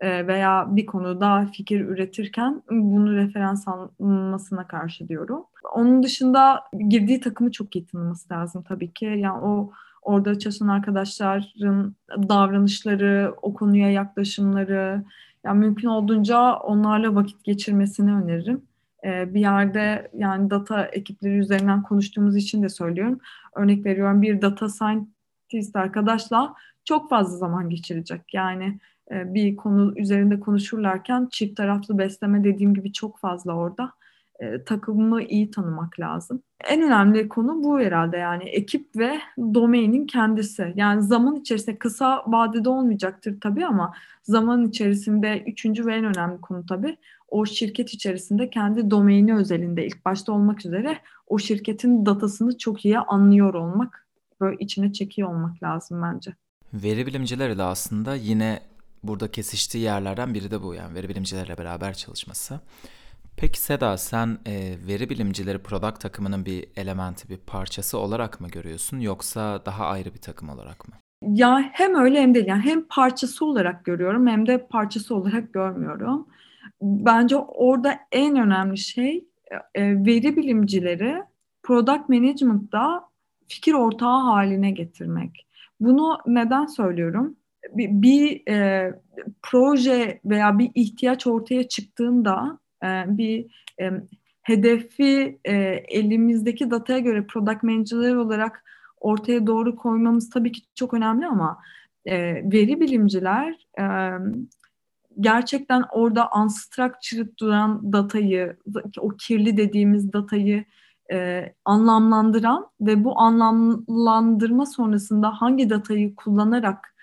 e, 0.00 0.26
veya 0.26 0.66
bir 0.68 0.86
konuda 0.86 1.46
fikir 1.52 1.80
üretirken 1.80 2.62
bunu 2.70 3.16
referans 3.16 3.68
almasına 3.68 4.66
karşı 4.66 5.08
diyorum. 5.08 5.44
Onun 5.74 6.02
dışında 6.02 6.64
girdiği 6.88 7.20
takımı 7.20 7.52
çok 7.52 7.76
iyi 7.76 7.86
tanıması 7.86 8.34
lazım 8.34 8.62
tabii 8.68 8.92
ki. 8.92 9.04
Yani 9.04 9.42
o 9.42 9.72
orada 10.02 10.38
çalışan 10.38 10.68
arkadaşların 10.68 11.94
davranışları, 12.28 13.34
o 13.42 13.54
konuya 13.54 13.90
yaklaşımları, 13.90 15.04
yani 15.44 15.58
mümkün 15.58 15.88
olduğunca 15.88 16.54
onlarla 16.54 17.14
vakit 17.14 17.44
geçirmesini 17.44 18.12
öneririm. 18.14 18.62
Ee, 19.04 19.34
bir 19.34 19.40
yerde 19.40 20.10
yani 20.14 20.50
data 20.50 20.84
ekipleri 20.84 21.38
üzerinden 21.38 21.82
konuştuğumuz 21.82 22.36
için 22.36 22.62
de 22.62 22.68
söylüyorum. 22.68 23.18
Örnek 23.56 23.86
veriyorum 23.86 24.22
bir 24.22 24.42
data 24.42 24.68
scientist 25.48 25.76
arkadaşla 25.76 26.54
çok 26.84 27.10
fazla 27.10 27.36
zaman 27.36 27.70
geçirecek. 27.70 28.34
Yani 28.34 28.78
e, 29.10 29.34
bir 29.34 29.56
konu 29.56 29.92
üzerinde 29.96 30.40
konuşurlarken 30.40 31.28
çift 31.30 31.56
taraflı 31.56 31.98
besleme 31.98 32.44
dediğim 32.44 32.74
gibi 32.74 32.92
çok 32.92 33.18
fazla 33.18 33.52
orada 33.52 33.92
e, 34.40 34.64
takımı 34.64 35.22
iyi 35.22 35.50
tanımak 35.50 36.00
lazım. 36.00 36.42
En 36.68 36.82
önemli 36.82 37.28
konu 37.28 37.64
bu 37.64 37.80
herhalde 37.80 38.16
yani 38.16 38.44
ekip 38.44 38.96
ve 38.96 39.20
domainin 39.38 40.06
kendisi. 40.06 40.72
Yani 40.76 41.02
zaman 41.02 41.36
içerisinde 41.36 41.78
kısa 41.78 42.22
vadede 42.26 42.68
olmayacaktır 42.68 43.40
tabii 43.40 43.66
ama 43.66 43.94
zaman 44.22 44.64
içerisinde 44.64 45.44
üçüncü 45.46 45.86
ve 45.86 45.94
en 45.94 46.04
önemli 46.04 46.40
konu 46.40 46.66
tabii 46.66 46.96
o 47.28 47.46
şirket 47.46 47.94
içerisinde 47.94 48.50
kendi 48.50 48.90
domaini 48.90 49.34
özelinde 49.34 49.86
ilk 49.86 50.04
başta 50.04 50.32
olmak 50.32 50.66
üzere 50.66 50.98
o 51.26 51.38
şirketin 51.38 52.06
datasını 52.06 52.58
çok 52.58 52.84
iyi 52.84 52.98
anlıyor 52.98 53.54
olmak, 53.54 54.03
böyle 54.40 54.56
içine 54.60 54.92
çekiyor 54.92 55.28
olmak 55.28 55.62
lazım 55.62 56.02
bence. 56.02 56.34
Veri 56.74 57.06
bilimcileri 57.06 57.58
de 57.58 57.62
aslında 57.62 58.14
yine 58.14 58.60
burada 59.02 59.30
kesiştiği 59.30 59.84
yerlerden 59.84 60.34
biri 60.34 60.50
de 60.50 60.62
bu 60.62 60.74
yani 60.74 60.94
veri 60.94 61.08
bilimcilerle 61.08 61.58
beraber 61.58 61.94
çalışması. 61.94 62.60
Peki 63.36 63.60
Seda 63.60 63.96
sen 63.96 64.38
e, 64.46 64.74
veri 64.88 65.10
bilimcileri 65.10 65.58
product 65.58 66.00
takımının 66.00 66.46
bir 66.46 66.68
elementi, 66.76 67.28
bir 67.28 67.36
parçası 67.36 67.98
olarak 67.98 68.40
mı 68.40 68.48
görüyorsun 68.48 69.00
yoksa 69.00 69.66
daha 69.66 69.86
ayrı 69.86 70.14
bir 70.14 70.20
takım 70.20 70.48
olarak 70.48 70.88
mı? 70.88 70.94
Ya 71.22 71.70
hem 71.72 71.94
öyle 71.94 72.22
hem 72.22 72.34
de 72.34 72.38
yani 72.38 72.62
hem 72.62 72.88
parçası 72.88 73.44
olarak 73.46 73.84
görüyorum 73.84 74.26
hem 74.26 74.46
de 74.46 74.66
parçası 74.66 75.14
olarak 75.14 75.52
görmüyorum. 75.52 76.28
Bence 76.82 77.36
orada 77.36 77.98
en 78.12 78.36
önemli 78.36 78.78
şey 78.78 79.24
e, 79.74 79.82
veri 80.06 80.36
bilimcileri 80.36 81.22
product 81.62 82.08
management'da 82.08 83.04
fikir 83.48 83.72
ortağı 83.72 84.20
haline 84.20 84.70
getirmek. 84.70 85.46
Bunu 85.80 86.18
neden 86.26 86.66
söylüyorum? 86.66 87.36
Bir, 87.74 87.88
bir 87.90 88.52
e, 88.52 88.92
proje 89.42 90.20
veya 90.24 90.58
bir 90.58 90.70
ihtiyaç 90.74 91.26
ortaya 91.26 91.68
çıktığında 91.68 92.58
e, 92.84 93.04
bir 93.06 93.46
e, 93.80 93.90
hedefi 94.42 95.38
e, 95.44 95.54
elimizdeki 95.88 96.70
dataya 96.70 96.98
göre 96.98 97.26
product 97.26 97.62
manager'lar 97.62 98.14
olarak 98.14 98.64
ortaya 99.00 99.46
doğru 99.46 99.76
koymamız 99.76 100.30
tabii 100.30 100.52
ki 100.52 100.60
çok 100.74 100.94
önemli 100.94 101.26
ama 101.26 101.58
veri 102.44 102.80
bilimciler 102.80 103.66
gerçekten 105.20 105.82
orada 105.92 106.30
unstructured 106.42 107.28
duran 107.40 107.92
datayı, 107.92 108.56
o 108.98 109.08
kirli 109.08 109.56
dediğimiz 109.56 110.12
datayı 110.12 110.64
e, 111.12 111.52
anlamlandıran 111.64 112.66
ve 112.80 113.04
bu 113.04 113.20
anlamlandırma 113.20 114.66
sonrasında 114.66 115.30
hangi 115.30 115.70
datayı 115.70 116.14
kullanarak 116.14 116.96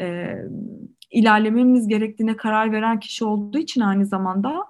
e, 0.00 0.36
ilerlememiz 1.10 1.88
gerektiğine 1.88 2.36
karar 2.36 2.72
veren 2.72 3.00
kişi 3.00 3.24
olduğu 3.24 3.58
için 3.58 3.80
aynı 3.80 4.06
zamanda 4.06 4.64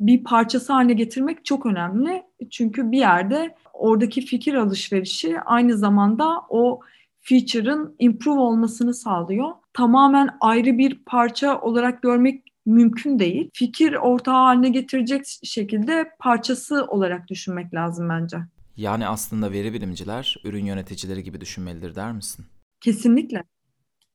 bir 0.00 0.24
parçası 0.24 0.72
haline 0.72 0.92
getirmek 0.92 1.44
çok 1.44 1.66
önemli. 1.66 2.22
Çünkü 2.50 2.90
bir 2.90 2.98
yerde 2.98 3.54
oradaki 3.72 4.20
fikir 4.20 4.54
alışverişi 4.54 5.40
aynı 5.40 5.76
zamanda 5.76 6.42
o 6.48 6.80
feature'ın 7.20 7.94
improve 7.98 8.40
olmasını 8.40 8.94
sağlıyor. 8.94 9.48
Tamamen 9.72 10.28
ayrı 10.40 10.78
bir 10.78 11.04
parça 11.06 11.60
olarak 11.60 12.02
görmek 12.02 12.49
mümkün 12.70 13.18
değil. 13.18 13.50
Fikir 13.54 13.92
ortağı 13.92 14.34
haline 14.34 14.68
getirecek 14.68 15.22
şekilde 15.42 16.10
parçası 16.18 16.84
olarak 16.84 17.28
düşünmek 17.28 17.74
lazım 17.74 18.08
bence. 18.08 18.36
Yani 18.76 19.06
aslında 19.06 19.52
veri 19.52 19.72
bilimciler 19.72 20.36
ürün 20.44 20.64
yöneticileri 20.64 21.22
gibi 21.22 21.40
düşünmelidir 21.40 21.94
der 21.94 22.12
misin? 22.12 22.44
Kesinlikle. 22.80 23.44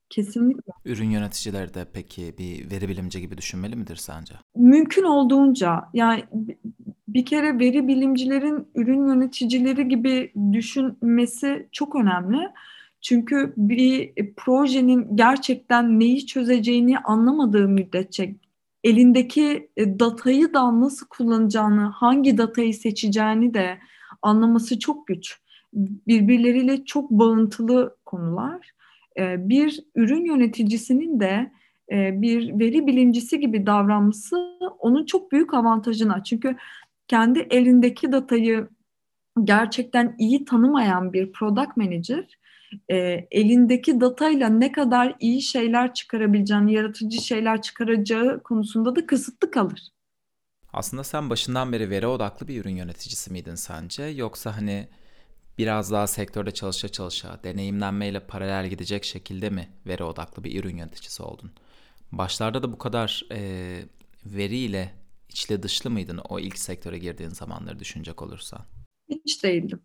Kesinlikle. 0.10 0.74
Ürün 0.86 1.10
yöneticileri 1.10 1.74
de 1.74 1.86
peki 1.93 2.36
bir 2.38 2.72
veri 2.72 2.89
bilimci 2.89 3.22
gibi 3.22 3.38
düşünmeli 3.38 3.76
midir 3.76 3.95
sence? 3.95 4.34
Mümkün 4.56 5.03
olduğunca 5.03 5.84
yani 5.93 6.24
bir 7.08 7.26
kere 7.26 7.60
veri 7.60 7.88
bilimcilerin 7.88 8.68
ürün 8.76 9.08
yöneticileri 9.08 9.88
gibi 9.88 10.34
düşünmesi 10.51 11.68
çok 11.72 11.95
önemli. 11.95 12.49
Çünkü 13.01 13.53
bir 13.58 14.14
projenin 14.38 15.18
gerçekten 15.18 15.99
neyi 15.99 16.26
çözeceğini 16.26 16.99
anlamadığı 16.99 17.68
müddetçe 17.68 18.36
elindeki 18.86 19.69
e, 19.77 19.99
datayı 19.99 20.53
da 20.53 20.81
nasıl 20.81 21.07
kullanacağını, 21.07 21.81
hangi 21.81 22.38
datayı 22.38 22.73
seçeceğini 22.73 23.53
de 23.53 23.77
anlaması 24.21 24.79
çok 24.79 25.07
güç. 25.07 25.39
birbirleriyle 26.07 26.86
çok 26.86 27.11
bağıntılı 27.11 27.95
konular. 28.05 28.71
E, 29.17 29.49
bir 29.49 29.83
ürün 29.95 30.25
yöneticisinin 30.25 31.19
de 31.19 31.51
e, 31.91 32.21
bir 32.21 32.59
veri 32.59 32.88
bilimcisi 32.88 33.39
gibi 33.39 33.65
davranması 33.65 34.57
onun 34.79 35.05
çok 35.05 35.31
büyük 35.31 35.53
avantajına. 35.53 36.23
Çünkü 36.23 36.55
kendi 37.07 37.39
elindeki 37.39 38.11
datayı 38.11 38.67
gerçekten 39.43 40.15
iyi 40.19 40.45
tanımayan 40.45 41.13
bir 41.13 41.31
product 41.31 41.77
manager 41.77 42.38
e, 42.91 43.28
elindeki 43.32 44.01
datayla 44.01 44.49
ne 44.49 44.71
kadar 44.71 45.15
iyi 45.19 45.41
şeyler 45.41 45.93
çıkarabileceğini, 45.93 46.73
yaratıcı 46.73 47.21
şeyler 47.21 47.61
çıkaracağı 47.61 48.43
konusunda 48.43 48.95
da 48.95 49.05
kısıtlı 49.05 49.51
kalır. 49.51 49.80
Aslında 50.73 51.03
sen 51.03 51.30
başından 51.30 51.71
beri 51.71 51.89
veri 51.89 52.07
odaklı 52.07 52.47
bir 52.47 52.61
ürün 52.61 52.76
yöneticisi 52.76 53.32
miydin 53.32 53.55
sence? 53.55 54.03
Yoksa 54.03 54.57
hani 54.57 54.88
biraz 55.57 55.91
daha 55.91 56.07
sektörde 56.07 56.51
çalışa 56.51 56.89
çalışa, 56.89 57.39
deneyimlenmeyle 57.43 58.19
paralel 58.19 58.69
gidecek 58.69 59.03
şekilde 59.03 59.49
mi 59.49 59.69
veri 59.88 60.03
odaklı 60.03 60.43
bir 60.43 60.63
ürün 60.63 60.78
yöneticisi 60.78 61.23
oldun? 61.23 61.51
Başlarda 62.11 62.63
da 62.63 62.73
bu 62.73 62.78
kadar 62.78 63.26
e, 63.32 63.39
veriyle 64.26 64.93
içli 65.30 65.63
dışlı 65.63 65.89
mıydın 65.89 66.17
o 66.17 66.39
ilk 66.39 66.59
sektöre 66.59 66.97
girdiğin 66.97 67.30
zamanları 67.30 67.80
düşünecek 67.80 68.21
olursan? 68.21 68.65
Hiç 69.09 69.43
değildim. 69.43 69.82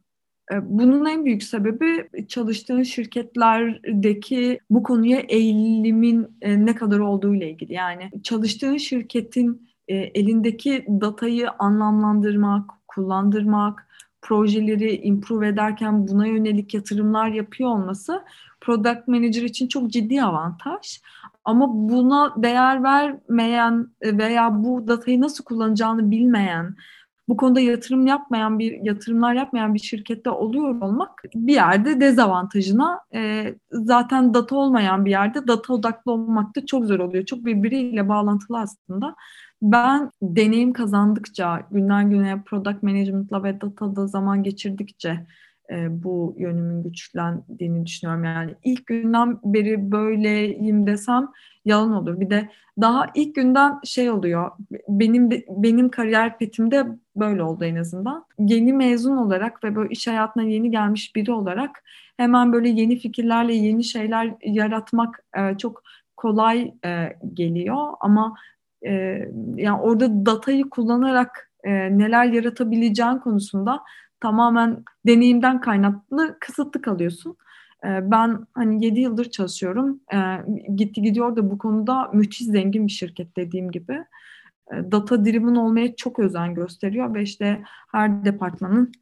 E, 0.52 0.78
bunun 0.78 1.06
en 1.06 1.24
büyük 1.24 1.42
sebebi 1.42 2.08
çalıştığın 2.28 2.82
şirketlerdeki 2.82 4.60
bu 4.70 4.82
konuya 4.82 5.18
eğilimin 5.20 6.28
e, 6.42 6.66
ne 6.66 6.74
kadar 6.74 6.98
olduğu 6.98 7.34
ile 7.34 7.50
ilgili. 7.50 7.72
Yani 7.72 8.10
çalıştığın 8.22 8.76
şirketin 8.76 9.68
e, 9.88 9.96
elindeki 9.96 10.86
datayı 10.88 11.50
anlamlandırmak, 11.50 12.70
kullandırmak, 12.88 13.86
projeleri 14.22 14.96
improve 14.96 15.48
ederken 15.48 16.08
buna 16.08 16.26
yönelik 16.26 16.74
yatırımlar 16.74 17.28
yapıyor 17.28 17.70
olması 17.70 18.22
product 18.60 19.08
manager 19.08 19.42
için 19.42 19.68
çok 19.68 19.90
ciddi 19.90 20.22
avantaj. 20.22 21.00
Ama 21.44 21.68
buna 21.74 22.42
değer 22.42 22.82
vermeyen 22.82 23.88
veya 24.02 24.64
bu 24.64 24.88
datayı 24.88 25.20
nasıl 25.20 25.44
kullanacağını 25.44 26.10
bilmeyen, 26.10 26.76
bu 27.30 27.36
konuda 27.36 27.60
yatırım 27.60 28.06
yapmayan 28.06 28.58
bir 28.58 28.84
yatırımlar 28.84 29.34
yapmayan 29.34 29.74
bir 29.74 29.78
şirkette 29.78 30.30
oluyor 30.30 30.80
olmak 30.80 31.22
bir 31.34 31.54
yerde 31.54 32.00
dezavantajına 32.00 33.00
e, 33.14 33.54
zaten 33.70 34.34
data 34.34 34.56
olmayan 34.56 35.04
bir 35.04 35.10
yerde 35.10 35.46
data 35.46 35.72
odaklı 35.72 36.12
olmak 36.12 36.56
da 36.56 36.66
çok 36.66 36.84
zor 36.84 36.98
oluyor. 36.98 37.24
Çok 37.24 37.44
birbiriyle 37.44 38.08
bağlantılı 38.08 38.58
aslında. 38.58 39.14
Ben 39.62 40.10
deneyim 40.22 40.72
kazandıkça, 40.72 41.62
günden 41.70 42.10
güne 42.10 42.42
product 42.46 42.82
management'la 42.82 43.44
ve 43.44 43.60
datada 43.60 44.06
zaman 44.06 44.42
geçirdikçe 44.42 45.26
e, 45.70 46.02
bu 46.04 46.34
yönümün 46.38 46.82
güçlendiğini 46.82 47.86
düşünüyorum. 47.86 48.24
Yani 48.24 48.54
ilk 48.64 48.86
günden 48.86 49.38
beri 49.44 49.92
böyleyim 49.92 50.86
desem 50.86 51.28
yalan 51.64 51.92
olur. 51.92 52.20
Bir 52.20 52.30
de 52.30 52.48
daha 52.80 53.06
ilk 53.14 53.34
günden 53.34 53.80
şey 53.84 54.10
oluyor. 54.10 54.50
Benim 54.88 55.30
benim 55.48 55.88
kariyer 55.88 56.38
petimde 56.38 56.86
böyle 57.20 57.42
oldu 57.42 57.64
en 57.64 57.76
azından. 57.76 58.24
Yeni 58.38 58.72
mezun 58.72 59.16
olarak 59.16 59.64
ve 59.64 59.76
böyle 59.76 59.90
iş 59.90 60.06
hayatına 60.06 60.42
yeni 60.42 60.70
gelmiş 60.70 61.16
biri 61.16 61.32
olarak 61.32 61.82
hemen 62.16 62.52
böyle 62.52 62.68
yeni 62.68 62.98
fikirlerle 62.98 63.54
yeni 63.54 63.84
şeyler 63.84 64.34
yaratmak 64.42 65.24
e, 65.36 65.58
çok 65.58 65.82
kolay 66.16 66.74
e, 66.84 67.16
geliyor 67.34 67.88
ama 68.00 68.36
e, 68.86 68.92
yani 69.56 69.80
orada 69.80 70.26
datayı 70.26 70.70
kullanarak 70.70 71.50
e, 71.64 71.70
neler 71.98 72.24
yaratabileceğin 72.24 73.18
konusunda 73.18 73.80
tamamen 74.20 74.84
deneyimden 75.06 75.60
kaynaklı 75.60 76.36
kısıtlı 76.40 76.82
kalıyorsun. 76.82 77.36
E, 77.84 78.10
ben 78.10 78.46
hani 78.54 78.84
7 78.84 79.00
yıldır 79.00 79.30
çalışıyorum. 79.30 80.00
E, 80.12 80.18
gitti 80.76 81.02
gidiyor 81.02 81.36
da 81.36 81.50
bu 81.50 81.58
konuda 81.58 82.10
müthiş 82.12 82.46
zengin 82.46 82.86
bir 82.86 82.92
şirket 82.92 83.36
dediğim 83.36 83.70
gibi. 83.70 84.04
E, 84.72 84.92
data 84.92 85.24
driven 85.24 85.54
olmaya 85.54 85.96
çok 85.96 86.18
özen 86.18 86.54
gösteriyor 86.54 87.14
ve 87.14 87.22
işte 87.22 87.62
her 87.92 88.24
departmanın 88.24 88.92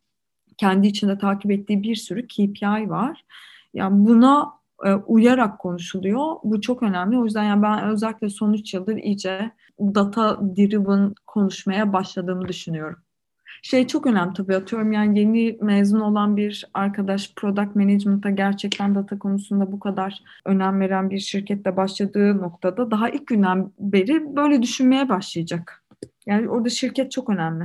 kendi 0.57 0.87
içinde 0.87 1.19
takip 1.19 1.51
ettiği 1.51 1.83
bir 1.83 1.97
sürü 1.97 2.27
KPI 2.27 2.91
var. 2.91 3.25
Yani 3.75 4.07
buna 4.07 4.53
e, 4.85 4.95
uyarak 4.95 5.59
konuşuluyor. 5.59 6.37
Bu 6.45 6.61
çok 6.61 6.83
önemli. 6.83 7.19
O 7.19 7.25
yüzden 7.25 7.45
yani 7.45 7.63
ben 7.63 7.85
özellikle 7.85 8.29
son 8.29 8.53
3 8.53 8.75
yıldır 8.75 8.97
iyice 8.97 9.51
data 9.81 10.41
driven 10.57 11.15
konuşmaya 11.27 11.93
başladığımı 11.93 12.49
düşünüyorum. 12.49 12.99
Şey 13.63 13.87
çok 13.87 14.07
önemli 14.07 14.35
tabii 14.35 14.57
atıyorum 14.57 14.93
yani 14.93 15.19
yeni 15.19 15.59
mezun 15.61 16.01
olan 16.01 16.37
bir 16.37 16.65
arkadaş 16.75 17.35
product 17.37 17.77
management'a 17.77 18.31
gerçekten 18.31 18.95
data 18.95 19.19
konusunda 19.19 19.73
bu 19.73 19.81
kadar 19.81 20.23
önem 20.45 20.81
veren 20.81 21.11
bir 21.11 21.19
şirkette 21.19 21.77
başladığı 21.77 22.39
noktada 22.39 22.91
daha 22.91 23.11
ilk 23.11 23.27
günden 23.27 23.73
beri 23.79 24.37
böyle 24.37 24.63
düşünmeye 24.63 25.09
başlayacak. 25.09 25.85
Yani 26.27 26.49
orada 26.49 26.69
şirket 26.69 27.13
çok 27.13 27.31
önemli. 27.31 27.65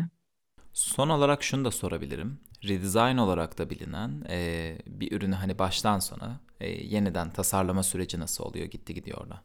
Son 0.73 1.09
olarak 1.09 1.43
şunu 1.43 1.65
da 1.65 1.71
sorabilirim. 1.71 2.39
Redesign 2.63 3.17
olarak 3.17 3.57
da 3.57 3.69
bilinen 3.69 4.23
e, 4.29 4.77
bir 4.87 5.11
ürünü 5.11 5.35
hani 5.35 5.59
baştan 5.59 5.99
sona 5.99 6.39
e, 6.59 6.69
yeniden 6.69 7.29
tasarlama 7.29 7.83
süreci 7.83 8.19
nasıl 8.19 8.43
oluyor 8.43 8.65
gitti 8.65 8.93
gidiyor 8.93 9.29
da. 9.29 9.41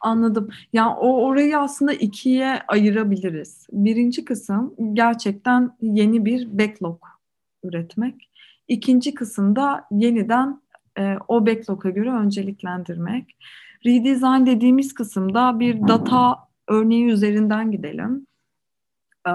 Anladım. 0.00 0.48
Yani 0.72 0.94
o 0.94 1.22
orayı 1.24 1.58
aslında 1.58 1.92
ikiye 1.92 2.62
ayırabiliriz. 2.68 3.66
Birinci 3.72 4.24
kısım 4.24 4.74
gerçekten 4.92 5.76
yeni 5.80 6.24
bir 6.24 6.58
backlog 6.58 7.02
üretmek. 7.64 8.30
İkinci 8.68 9.14
kısımda 9.14 9.84
yeniden 9.90 10.60
e, 10.98 11.16
o 11.28 11.46
backlog'a 11.46 11.90
göre 11.90 12.10
önceliklendirmek. 12.10 13.36
Redesign 13.86 14.46
dediğimiz 14.46 14.94
kısımda 14.94 15.60
bir 15.60 15.88
data 15.88 16.38
örneği 16.68 17.04
üzerinden 17.04 17.70
gidelim. 17.70 18.26
E, 19.28 19.32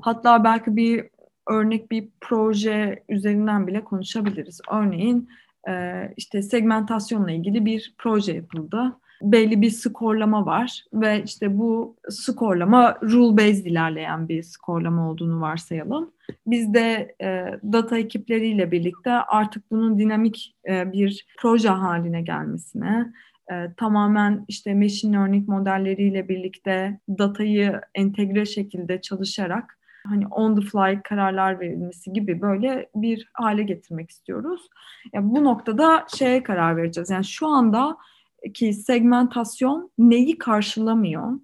hatta 0.00 0.44
belki 0.44 0.76
bir 0.76 1.06
örnek 1.48 1.90
bir 1.90 2.08
proje 2.20 3.04
üzerinden 3.08 3.66
bile 3.66 3.84
konuşabiliriz. 3.84 4.60
Örneğin 4.70 5.28
e, 5.68 6.02
işte 6.16 6.42
segmentasyonla 6.42 7.30
ilgili 7.30 7.64
bir 7.64 7.94
proje 7.98 8.32
yapıldı 8.32 8.96
belli 9.22 9.60
bir 9.60 9.70
skorlama 9.70 10.46
var 10.46 10.84
ve 10.92 11.22
işte 11.22 11.58
bu 11.58 11.96
skorlama 12.10 12.98
rule 13.02 13.36
based 13.36 13.66
ilerleyen 13.66 14.28
bir 14.28 14.42
skorlama 14.42 15.10
olduğunu 15.10 15.40
varsayalım. 15.40 16.10
Biz 16.46 16.74
de 16.74 17.14
e, 17.22 17.58
data 17.72 17.98
ekipleriyle 17.98 18.70
birlikte 18.70 19.10
artık 19.10 19.70
bunun 19.70 19.98
dinamik 19.98 20.56
e, 20.68 20.92
bir 20.92 21.26
proje 21.38 21.68
haline 21.68 22.22
gelmesine, 22.22 23.12
e, 23.52 23.54
tamamen 23.76 24.44
işte 24.48 24.74
machine 24.74 25.16
learning 25.16 25.48
modelleriyle 25.48 26.28
birlikte 26.28 27.00
datayı 27.08 27.80
entegre 27.94 28.46
şekilde 28.46 29.00
çalışarak 29.00 29.78
hani 30.06 30.26
on 30.26 30.56
the 30.56 30.66
fly 30.66 31.02
kararlar 31.02 31.60
verilmesi 31.60 32.12
gibi 32.12 32.40
böyle 32.40 32.88
bir 32.94 33.30
hale 33.32 33.62
getirmek 33.62 34.10
istiyoruz. 34.10 34.68
Yani 35.12 35.30
bu 35.30 35.44
noktada 35.44 36.06
şeye 36.18 36.42
karar 36.42 36.76
vereceğiz. 36.76 37.10
Yani 37.10 37.24
şu 37.24 37.46
anda 37.46 37.96
ki 38.54 38.72
segmentasyon 38.72 39.90
neyi 39.98 40.38
karşılamıyor 40.38 41.40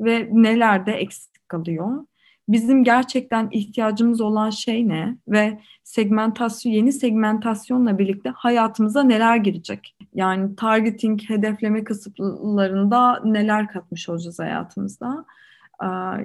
ve 0.00 0.28
nelerde 0.32 0.92
eksik 0.92 1.48
kalıyor? 1.48 2.06
Bizim 2.48 2.84
gerçekten 2.84 3.48
ihtiyacımız 3.50 4.20
olan 4.20 4.50
şey 4.50 4.88
ne 4.88 5.16
ve 5.28 5.58
segmentasyon 5.84 6.72
yeni 6.72 6.92
segmentasyonla 6.92 7.98
birlikte 7.98 8.30
hayatımıza 8.30 9.02
neler 9.02 9.36
girecek? 9.36 9.96
Yani 10.14 10.56
targeting, 10.56 11.20
hedefleme 11.28 11.84
kısımlarında 11.84 13.20
neler 13.24 13.68
katmış 13.68 14.08
olacağız 14.08 14.38
hayatımızda? 14.38 15.24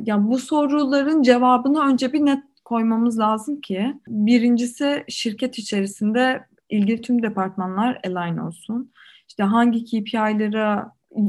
Yani 0.03 0.27
bu 0.27 0.37
soruların 0.37 1.21
cevabını 1.21 1.81
önce 1.81 2.13
bir 2.13 2.25
net 2.25 2.43
koymamız 2.65 3.19
lazım 3.19 3.61
ki 3.61 3.93
birincisi 4.07 5.03
şirket 5.07 5.57
içerisinde 5.57 6.45
ilgili 6.69 7.01
tüm 7.01 7.23
departmanlar 7.23 7.99
align 8.05 8.37
olsun 8.37 8.91
işte 9.27 9.43
hangi 9.43 9.85
KPI'lere 9.85 10.85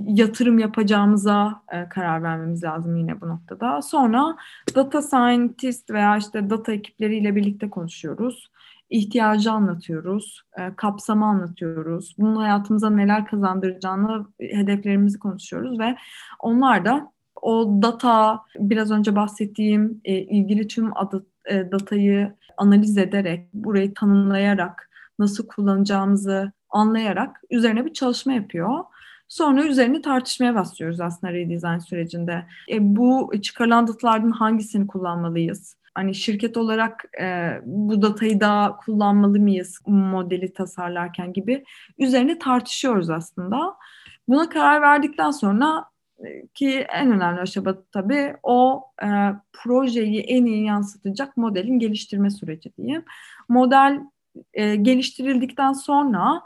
yatırım 0.07 0.59
yapacağımıza 0.59 1.62
e, 1.72 1.88
karar 1.88 2.22
vermemiz 2.22 2.64
lazım 2.64 2.96
yine 2.96 3.20
bu 3.20 3.28
noktada. 3.28 3.82
Sonra 3.82 4.36
data 4.74 5.03
scientist 5.03 5.90
veya 5.90 6.16
işte 6.16 6.51
data 6.51 6.72
ekipleriyle 6.72 7.36
birlikte 7.36 7.70
konuşuyoruz. 7.70 8.51
İhtiyacı 8.90 9.53
anlatıyoruz, 9.53 10.42
e, 10.59 10.74
kapsamı 10.76 11.26
anlatıyoruz. 11.26 12.14
Bunun 12.18 12.36
hayatımıza 12.36 12.90
neler 12.90 13.26
kazandıracağını, 13.26 14.26
hedeflerimizi 14.40 15.18
konuşuyoruz 15.18 15.78
ve 15.78 15.96
onlar 16.40 16.84
da 16.84 17.12
o 17.42 17.82
data, 17.82 18.40
biraz 18.59 18.90
önce 18.90 19.16
bahsettiğim 19.16 20.01
e, 20.05 20.14
ilgili 20.18 20.68
tüm 20.68 20.96
adı, 20.99 21.26
e, 21.51 21.72
datayı 21.72 22.34
analiz 22.57 22.99
ederek, 22.99 23.49
burayı 23.55 23.94
tanımlayarak, 23.94 24.90
nasıl 25.18 25.46
kullanacağımızı 25.46 26.53
anlayarak 26.70 27.40
üzerine 27.50 27.84
bir 27.84 27.92
çalışma 27.92 28.32
yapıyor. 28.32 28.84
Sonra 29.28 29.64
üzerine 29.64 30.02
tartışmaya 30.02 30.54
başlıyoruz 30.54 31.00
aslında 31.00 31.32
redesign 31.32 31.78
sürecinde. 31.78 32.46
E, 32.70 32.96
bu 32.96 33.32
çıkarılan 33.42 33.86
datalardan 33.86 34.30
hangisini 34.30 34.86
kullanmalıyız? 34.86 35.76
Hani 35.94 36.14
şirket 36.14 36.56
olarak 36.56 37.04
e, 37.20 37.58
bu 37.64 38.02
datayı 38.02 38.40
daha 38.40 38.76
kullanmalı 38.76 39.40
mıyız 39.40 39.80
modeli 39.86 40.52
tasarlarken 40.52 41.32
gibi 41.32 41.64
üzerine 41.98 42.38
tartışıyoruz 42.38 43.10
aslında. 43.10 43.74
Buna 44.28 44.48
karar 44.48 44.82
verdikten 44.82 45.30
sonra 45.30 45.84
e, 46.26 46.46
ki 46.46 46.86
en 46.94 47.12
önemli 47.12 47.40
aşama 47.40 47.74
tabii 47.92 48.36
o 48.42 48.84
e, 49.02 49.08
projeyi 49.52 50.20
en 50.20 50.44
iyi 50.44 50.64
yansıtacak 50.64 51.36
modelin 51.36 51.78
geliştirme 51.78 52.30
süreci 52.30 52.76
diyeyim. 52.76 53.04
Model 53.48 54.00
e, 54.55 54.76
geliştirildikten 54.76 55.72
sonra 55.72 56.43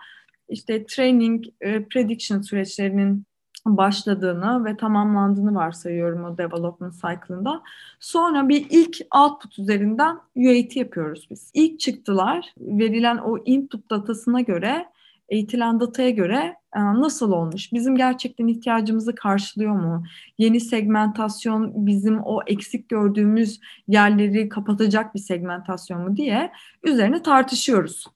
işte 0.49 0.86
training, 0.86 1.45
e, 1.61 1.84
prediction 1.84 2.40
süreçlerinin 2.40 3.26
başladığını 3.66 4.64
ve 4.64 4.76
tamamlandığını 4.76 5.55
varsayıyorum 5.55 6.24
o 6.24 6.38
development 6.38 6.95
cycle'ında. 6.95 7.62
Sonra 8.01 8.49
bir 8.49 8.66
ilk 8.70 8.97
output 9.16 9.59
üzerinden 9.59 10.18
UAT 10.36 10.76
yapıyoruz 10.76 11.26
biz. 11.30 11.51
İlk 11.55 11.80
çıktılar 11.80 12.55
verilen 12.59 13.18
o 13.18 13.38
input 13.45 13.90
datasına 13.90 14.40
göre 14.40 14.86
eğitilen 15.32 15.80
dataya 15.80 16.10
göre 16.10 16.56
e, 16.76 16.80
nasıl 16.80 17.32
olmuş? 17.32 17.72
Bizim 17.72 17.96
gerçekten 17.96 18.46
ihtiyacımızı 18.46 19.14
karşılıyor 19.14 19.72
mu? 19.72 20.04
Yeni 20.38 20.60
segmentasyon 20.60 21.86
bizim 21.86 22.20
o 22.24 22.40
eksik 22.46 22.88
gördüğümüz 22.88 23.60
yerleri 23.88 24.48
kapatacak 24.48 25.14
bir 25.14 25.20
segmentasyon 25.20 26.00
mu 26.00 26.16
diye 26.16 26.52
üzerine 26.82 27.22
tartışıyoruz. 27.22 28.06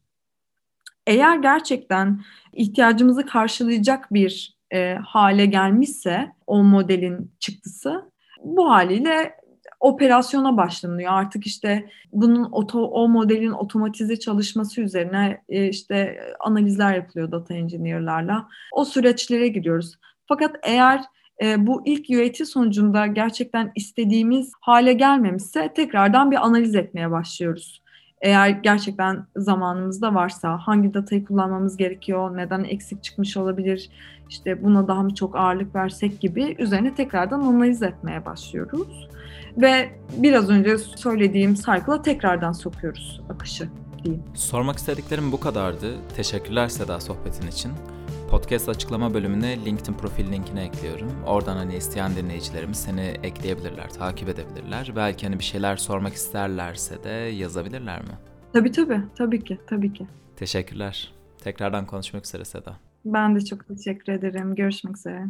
Eğer 1.06 1.36
gerçekten 1.36 2.20
ihtiyacımızı 2.52 3.26
karşılayacak 3.26 4.12
bir 4.12 4.56
e, 4.74 4.94
hale 4.94 5.46
gelmişse 5.46 6.32
o 6.46 6.62
modelin 6.62 7.32
çıktısı 7.38 8.10
bu 8.44 8.70
haliyle 8.70 9.34
operasyona 9.81 10.57
başlanıyor. 10.57 11.12
Artık 11.12 11.47
işte 11.47 11.91
bunun 12.12 12.49
oto, 12.53 12.85
o 12.85 13.09
modelin 13.09 13.51
otomatize 13.51 14.18
çalışması 14.18 14.81
üzerine 14.81 15.43
e, 15.49 15.68
işte 15.68 16.20
analizler 16.41 16.95
yapılıyor 16.95 17.33
data 17.33 17.55
engineer'larla. 17.55 18.49
O 18.72 18.85
süreçlere 18.85 19.49
giriyoruz. 19.49 19.93
Fakat 20.27 20.57
eğer 20.62 21.01
e, 21.43 21.66
bu 21.66 21.83
ilk 21.87 22.11
UAT 22.11 22.49
sonucunda 22.49 23.07
gerçekten 23.07 23.72
istediğimiz 23.74 24.53
hale 24.61 24.93
gelmemişse 24.93 25.72
tekrardan 25.74 26.31
bir 26.31 26.47
analiz 26.47 26.74
etmeye 26.74 27.11
başlıyoruz. 27.11 27.83
Eğer 28.20 28.49
gerçekten 28.49 29.27
zamanımız 29.37 30.03
da 30.03 30.14
varsa 30.14 30.59
hangi 30.59 30.95
datayı 30.95 31.24
kullanmamız 31.24 31.77
gerekiyor, 31.77 32.37
neden 32.37 32.64
eksik 32.64 33.03
çıkmış 33.03 33.37
olabilir, 33.37 33.91
işte 34.29 34.64
buna 34.64 34.89
daha 34.89 35.03
mı 35.03 35.14
çok 35.14 35.37
ağırlık 35.37 35.74
versek 35.74 36.20
gibi 36.20 36.57
üzerine 36.59 36.95
tekrardan 36.95 37.41
analiz 37.41 37.83
etmeye 37.83 38.24
başlıyoruz. 38.24 39.09
Ve 39.57 39.90
biraz 40.16 40.50
önce 40.50 40.78
söylediğim 40.78 41.54
cycle'a 41.54 42.02
tekrardan 42.02 42.52
sokuyoruz 42.52 43.20
akışı 43.28 43.68
diyeyim. 44.04 44.22
Sormak 44.34 44.76
istediklerim 44.76 45.32
bu 45.32 45.40
kadardı. 45.40 45.94
Teşekkürler 46.16 46.68
Seda 46.68 47.00
sohbetin 47.00 47.48
için. 47.48 47.72
Podcast 48.30 48.68
açıklama 48.68 49.14
bölümüne 49.14 49.64
LinkedIn 49.64 49.92
profil 49.92 50.32
linkini 50.32 50.61
ekliyorum. 50.61 51.11
Oradan 51.26 51.57
hani 51.57 51.76
isteyen 51.76 52.16
dinleyicilerimiz 52.16 52.76
seni 52.76 53.00
ekleyebilirler, 53.00 53.90
takip 53.90 54.28
edebilirler. 54.28 54.92
Belki 54.96 55.26
hani 55.26 55.38
bir 55.38 55.44
şeyler 55.44 55.76
sormak 55.76 56.14
isterlerse 56.14 57.04
de 57.04 57.11
yazabilirler 57.11 58.02
mi? 58.02 58.12
Tabii 58.52 58.72
tabii, 58.72 59.00
tabii 59.18 59.44
ki, 59.44 59.59
tabii 59.66 59.92
ki. 59.92 60.07
Teşekkürler. 60.36 61.12
Tekrardan 61.38 61.86
konuşmak 61.86 62.24
üzere 62.24 62.44
Seda. 62.44 62.76
Ben 63.04 63.36
de 63.36 63.44
çok 63.44 63.68
teşekkür 63.68 64.12
ederim. 64.12 64.54
Görüşmek 64.54 64.96
üzere. 64.96 65.24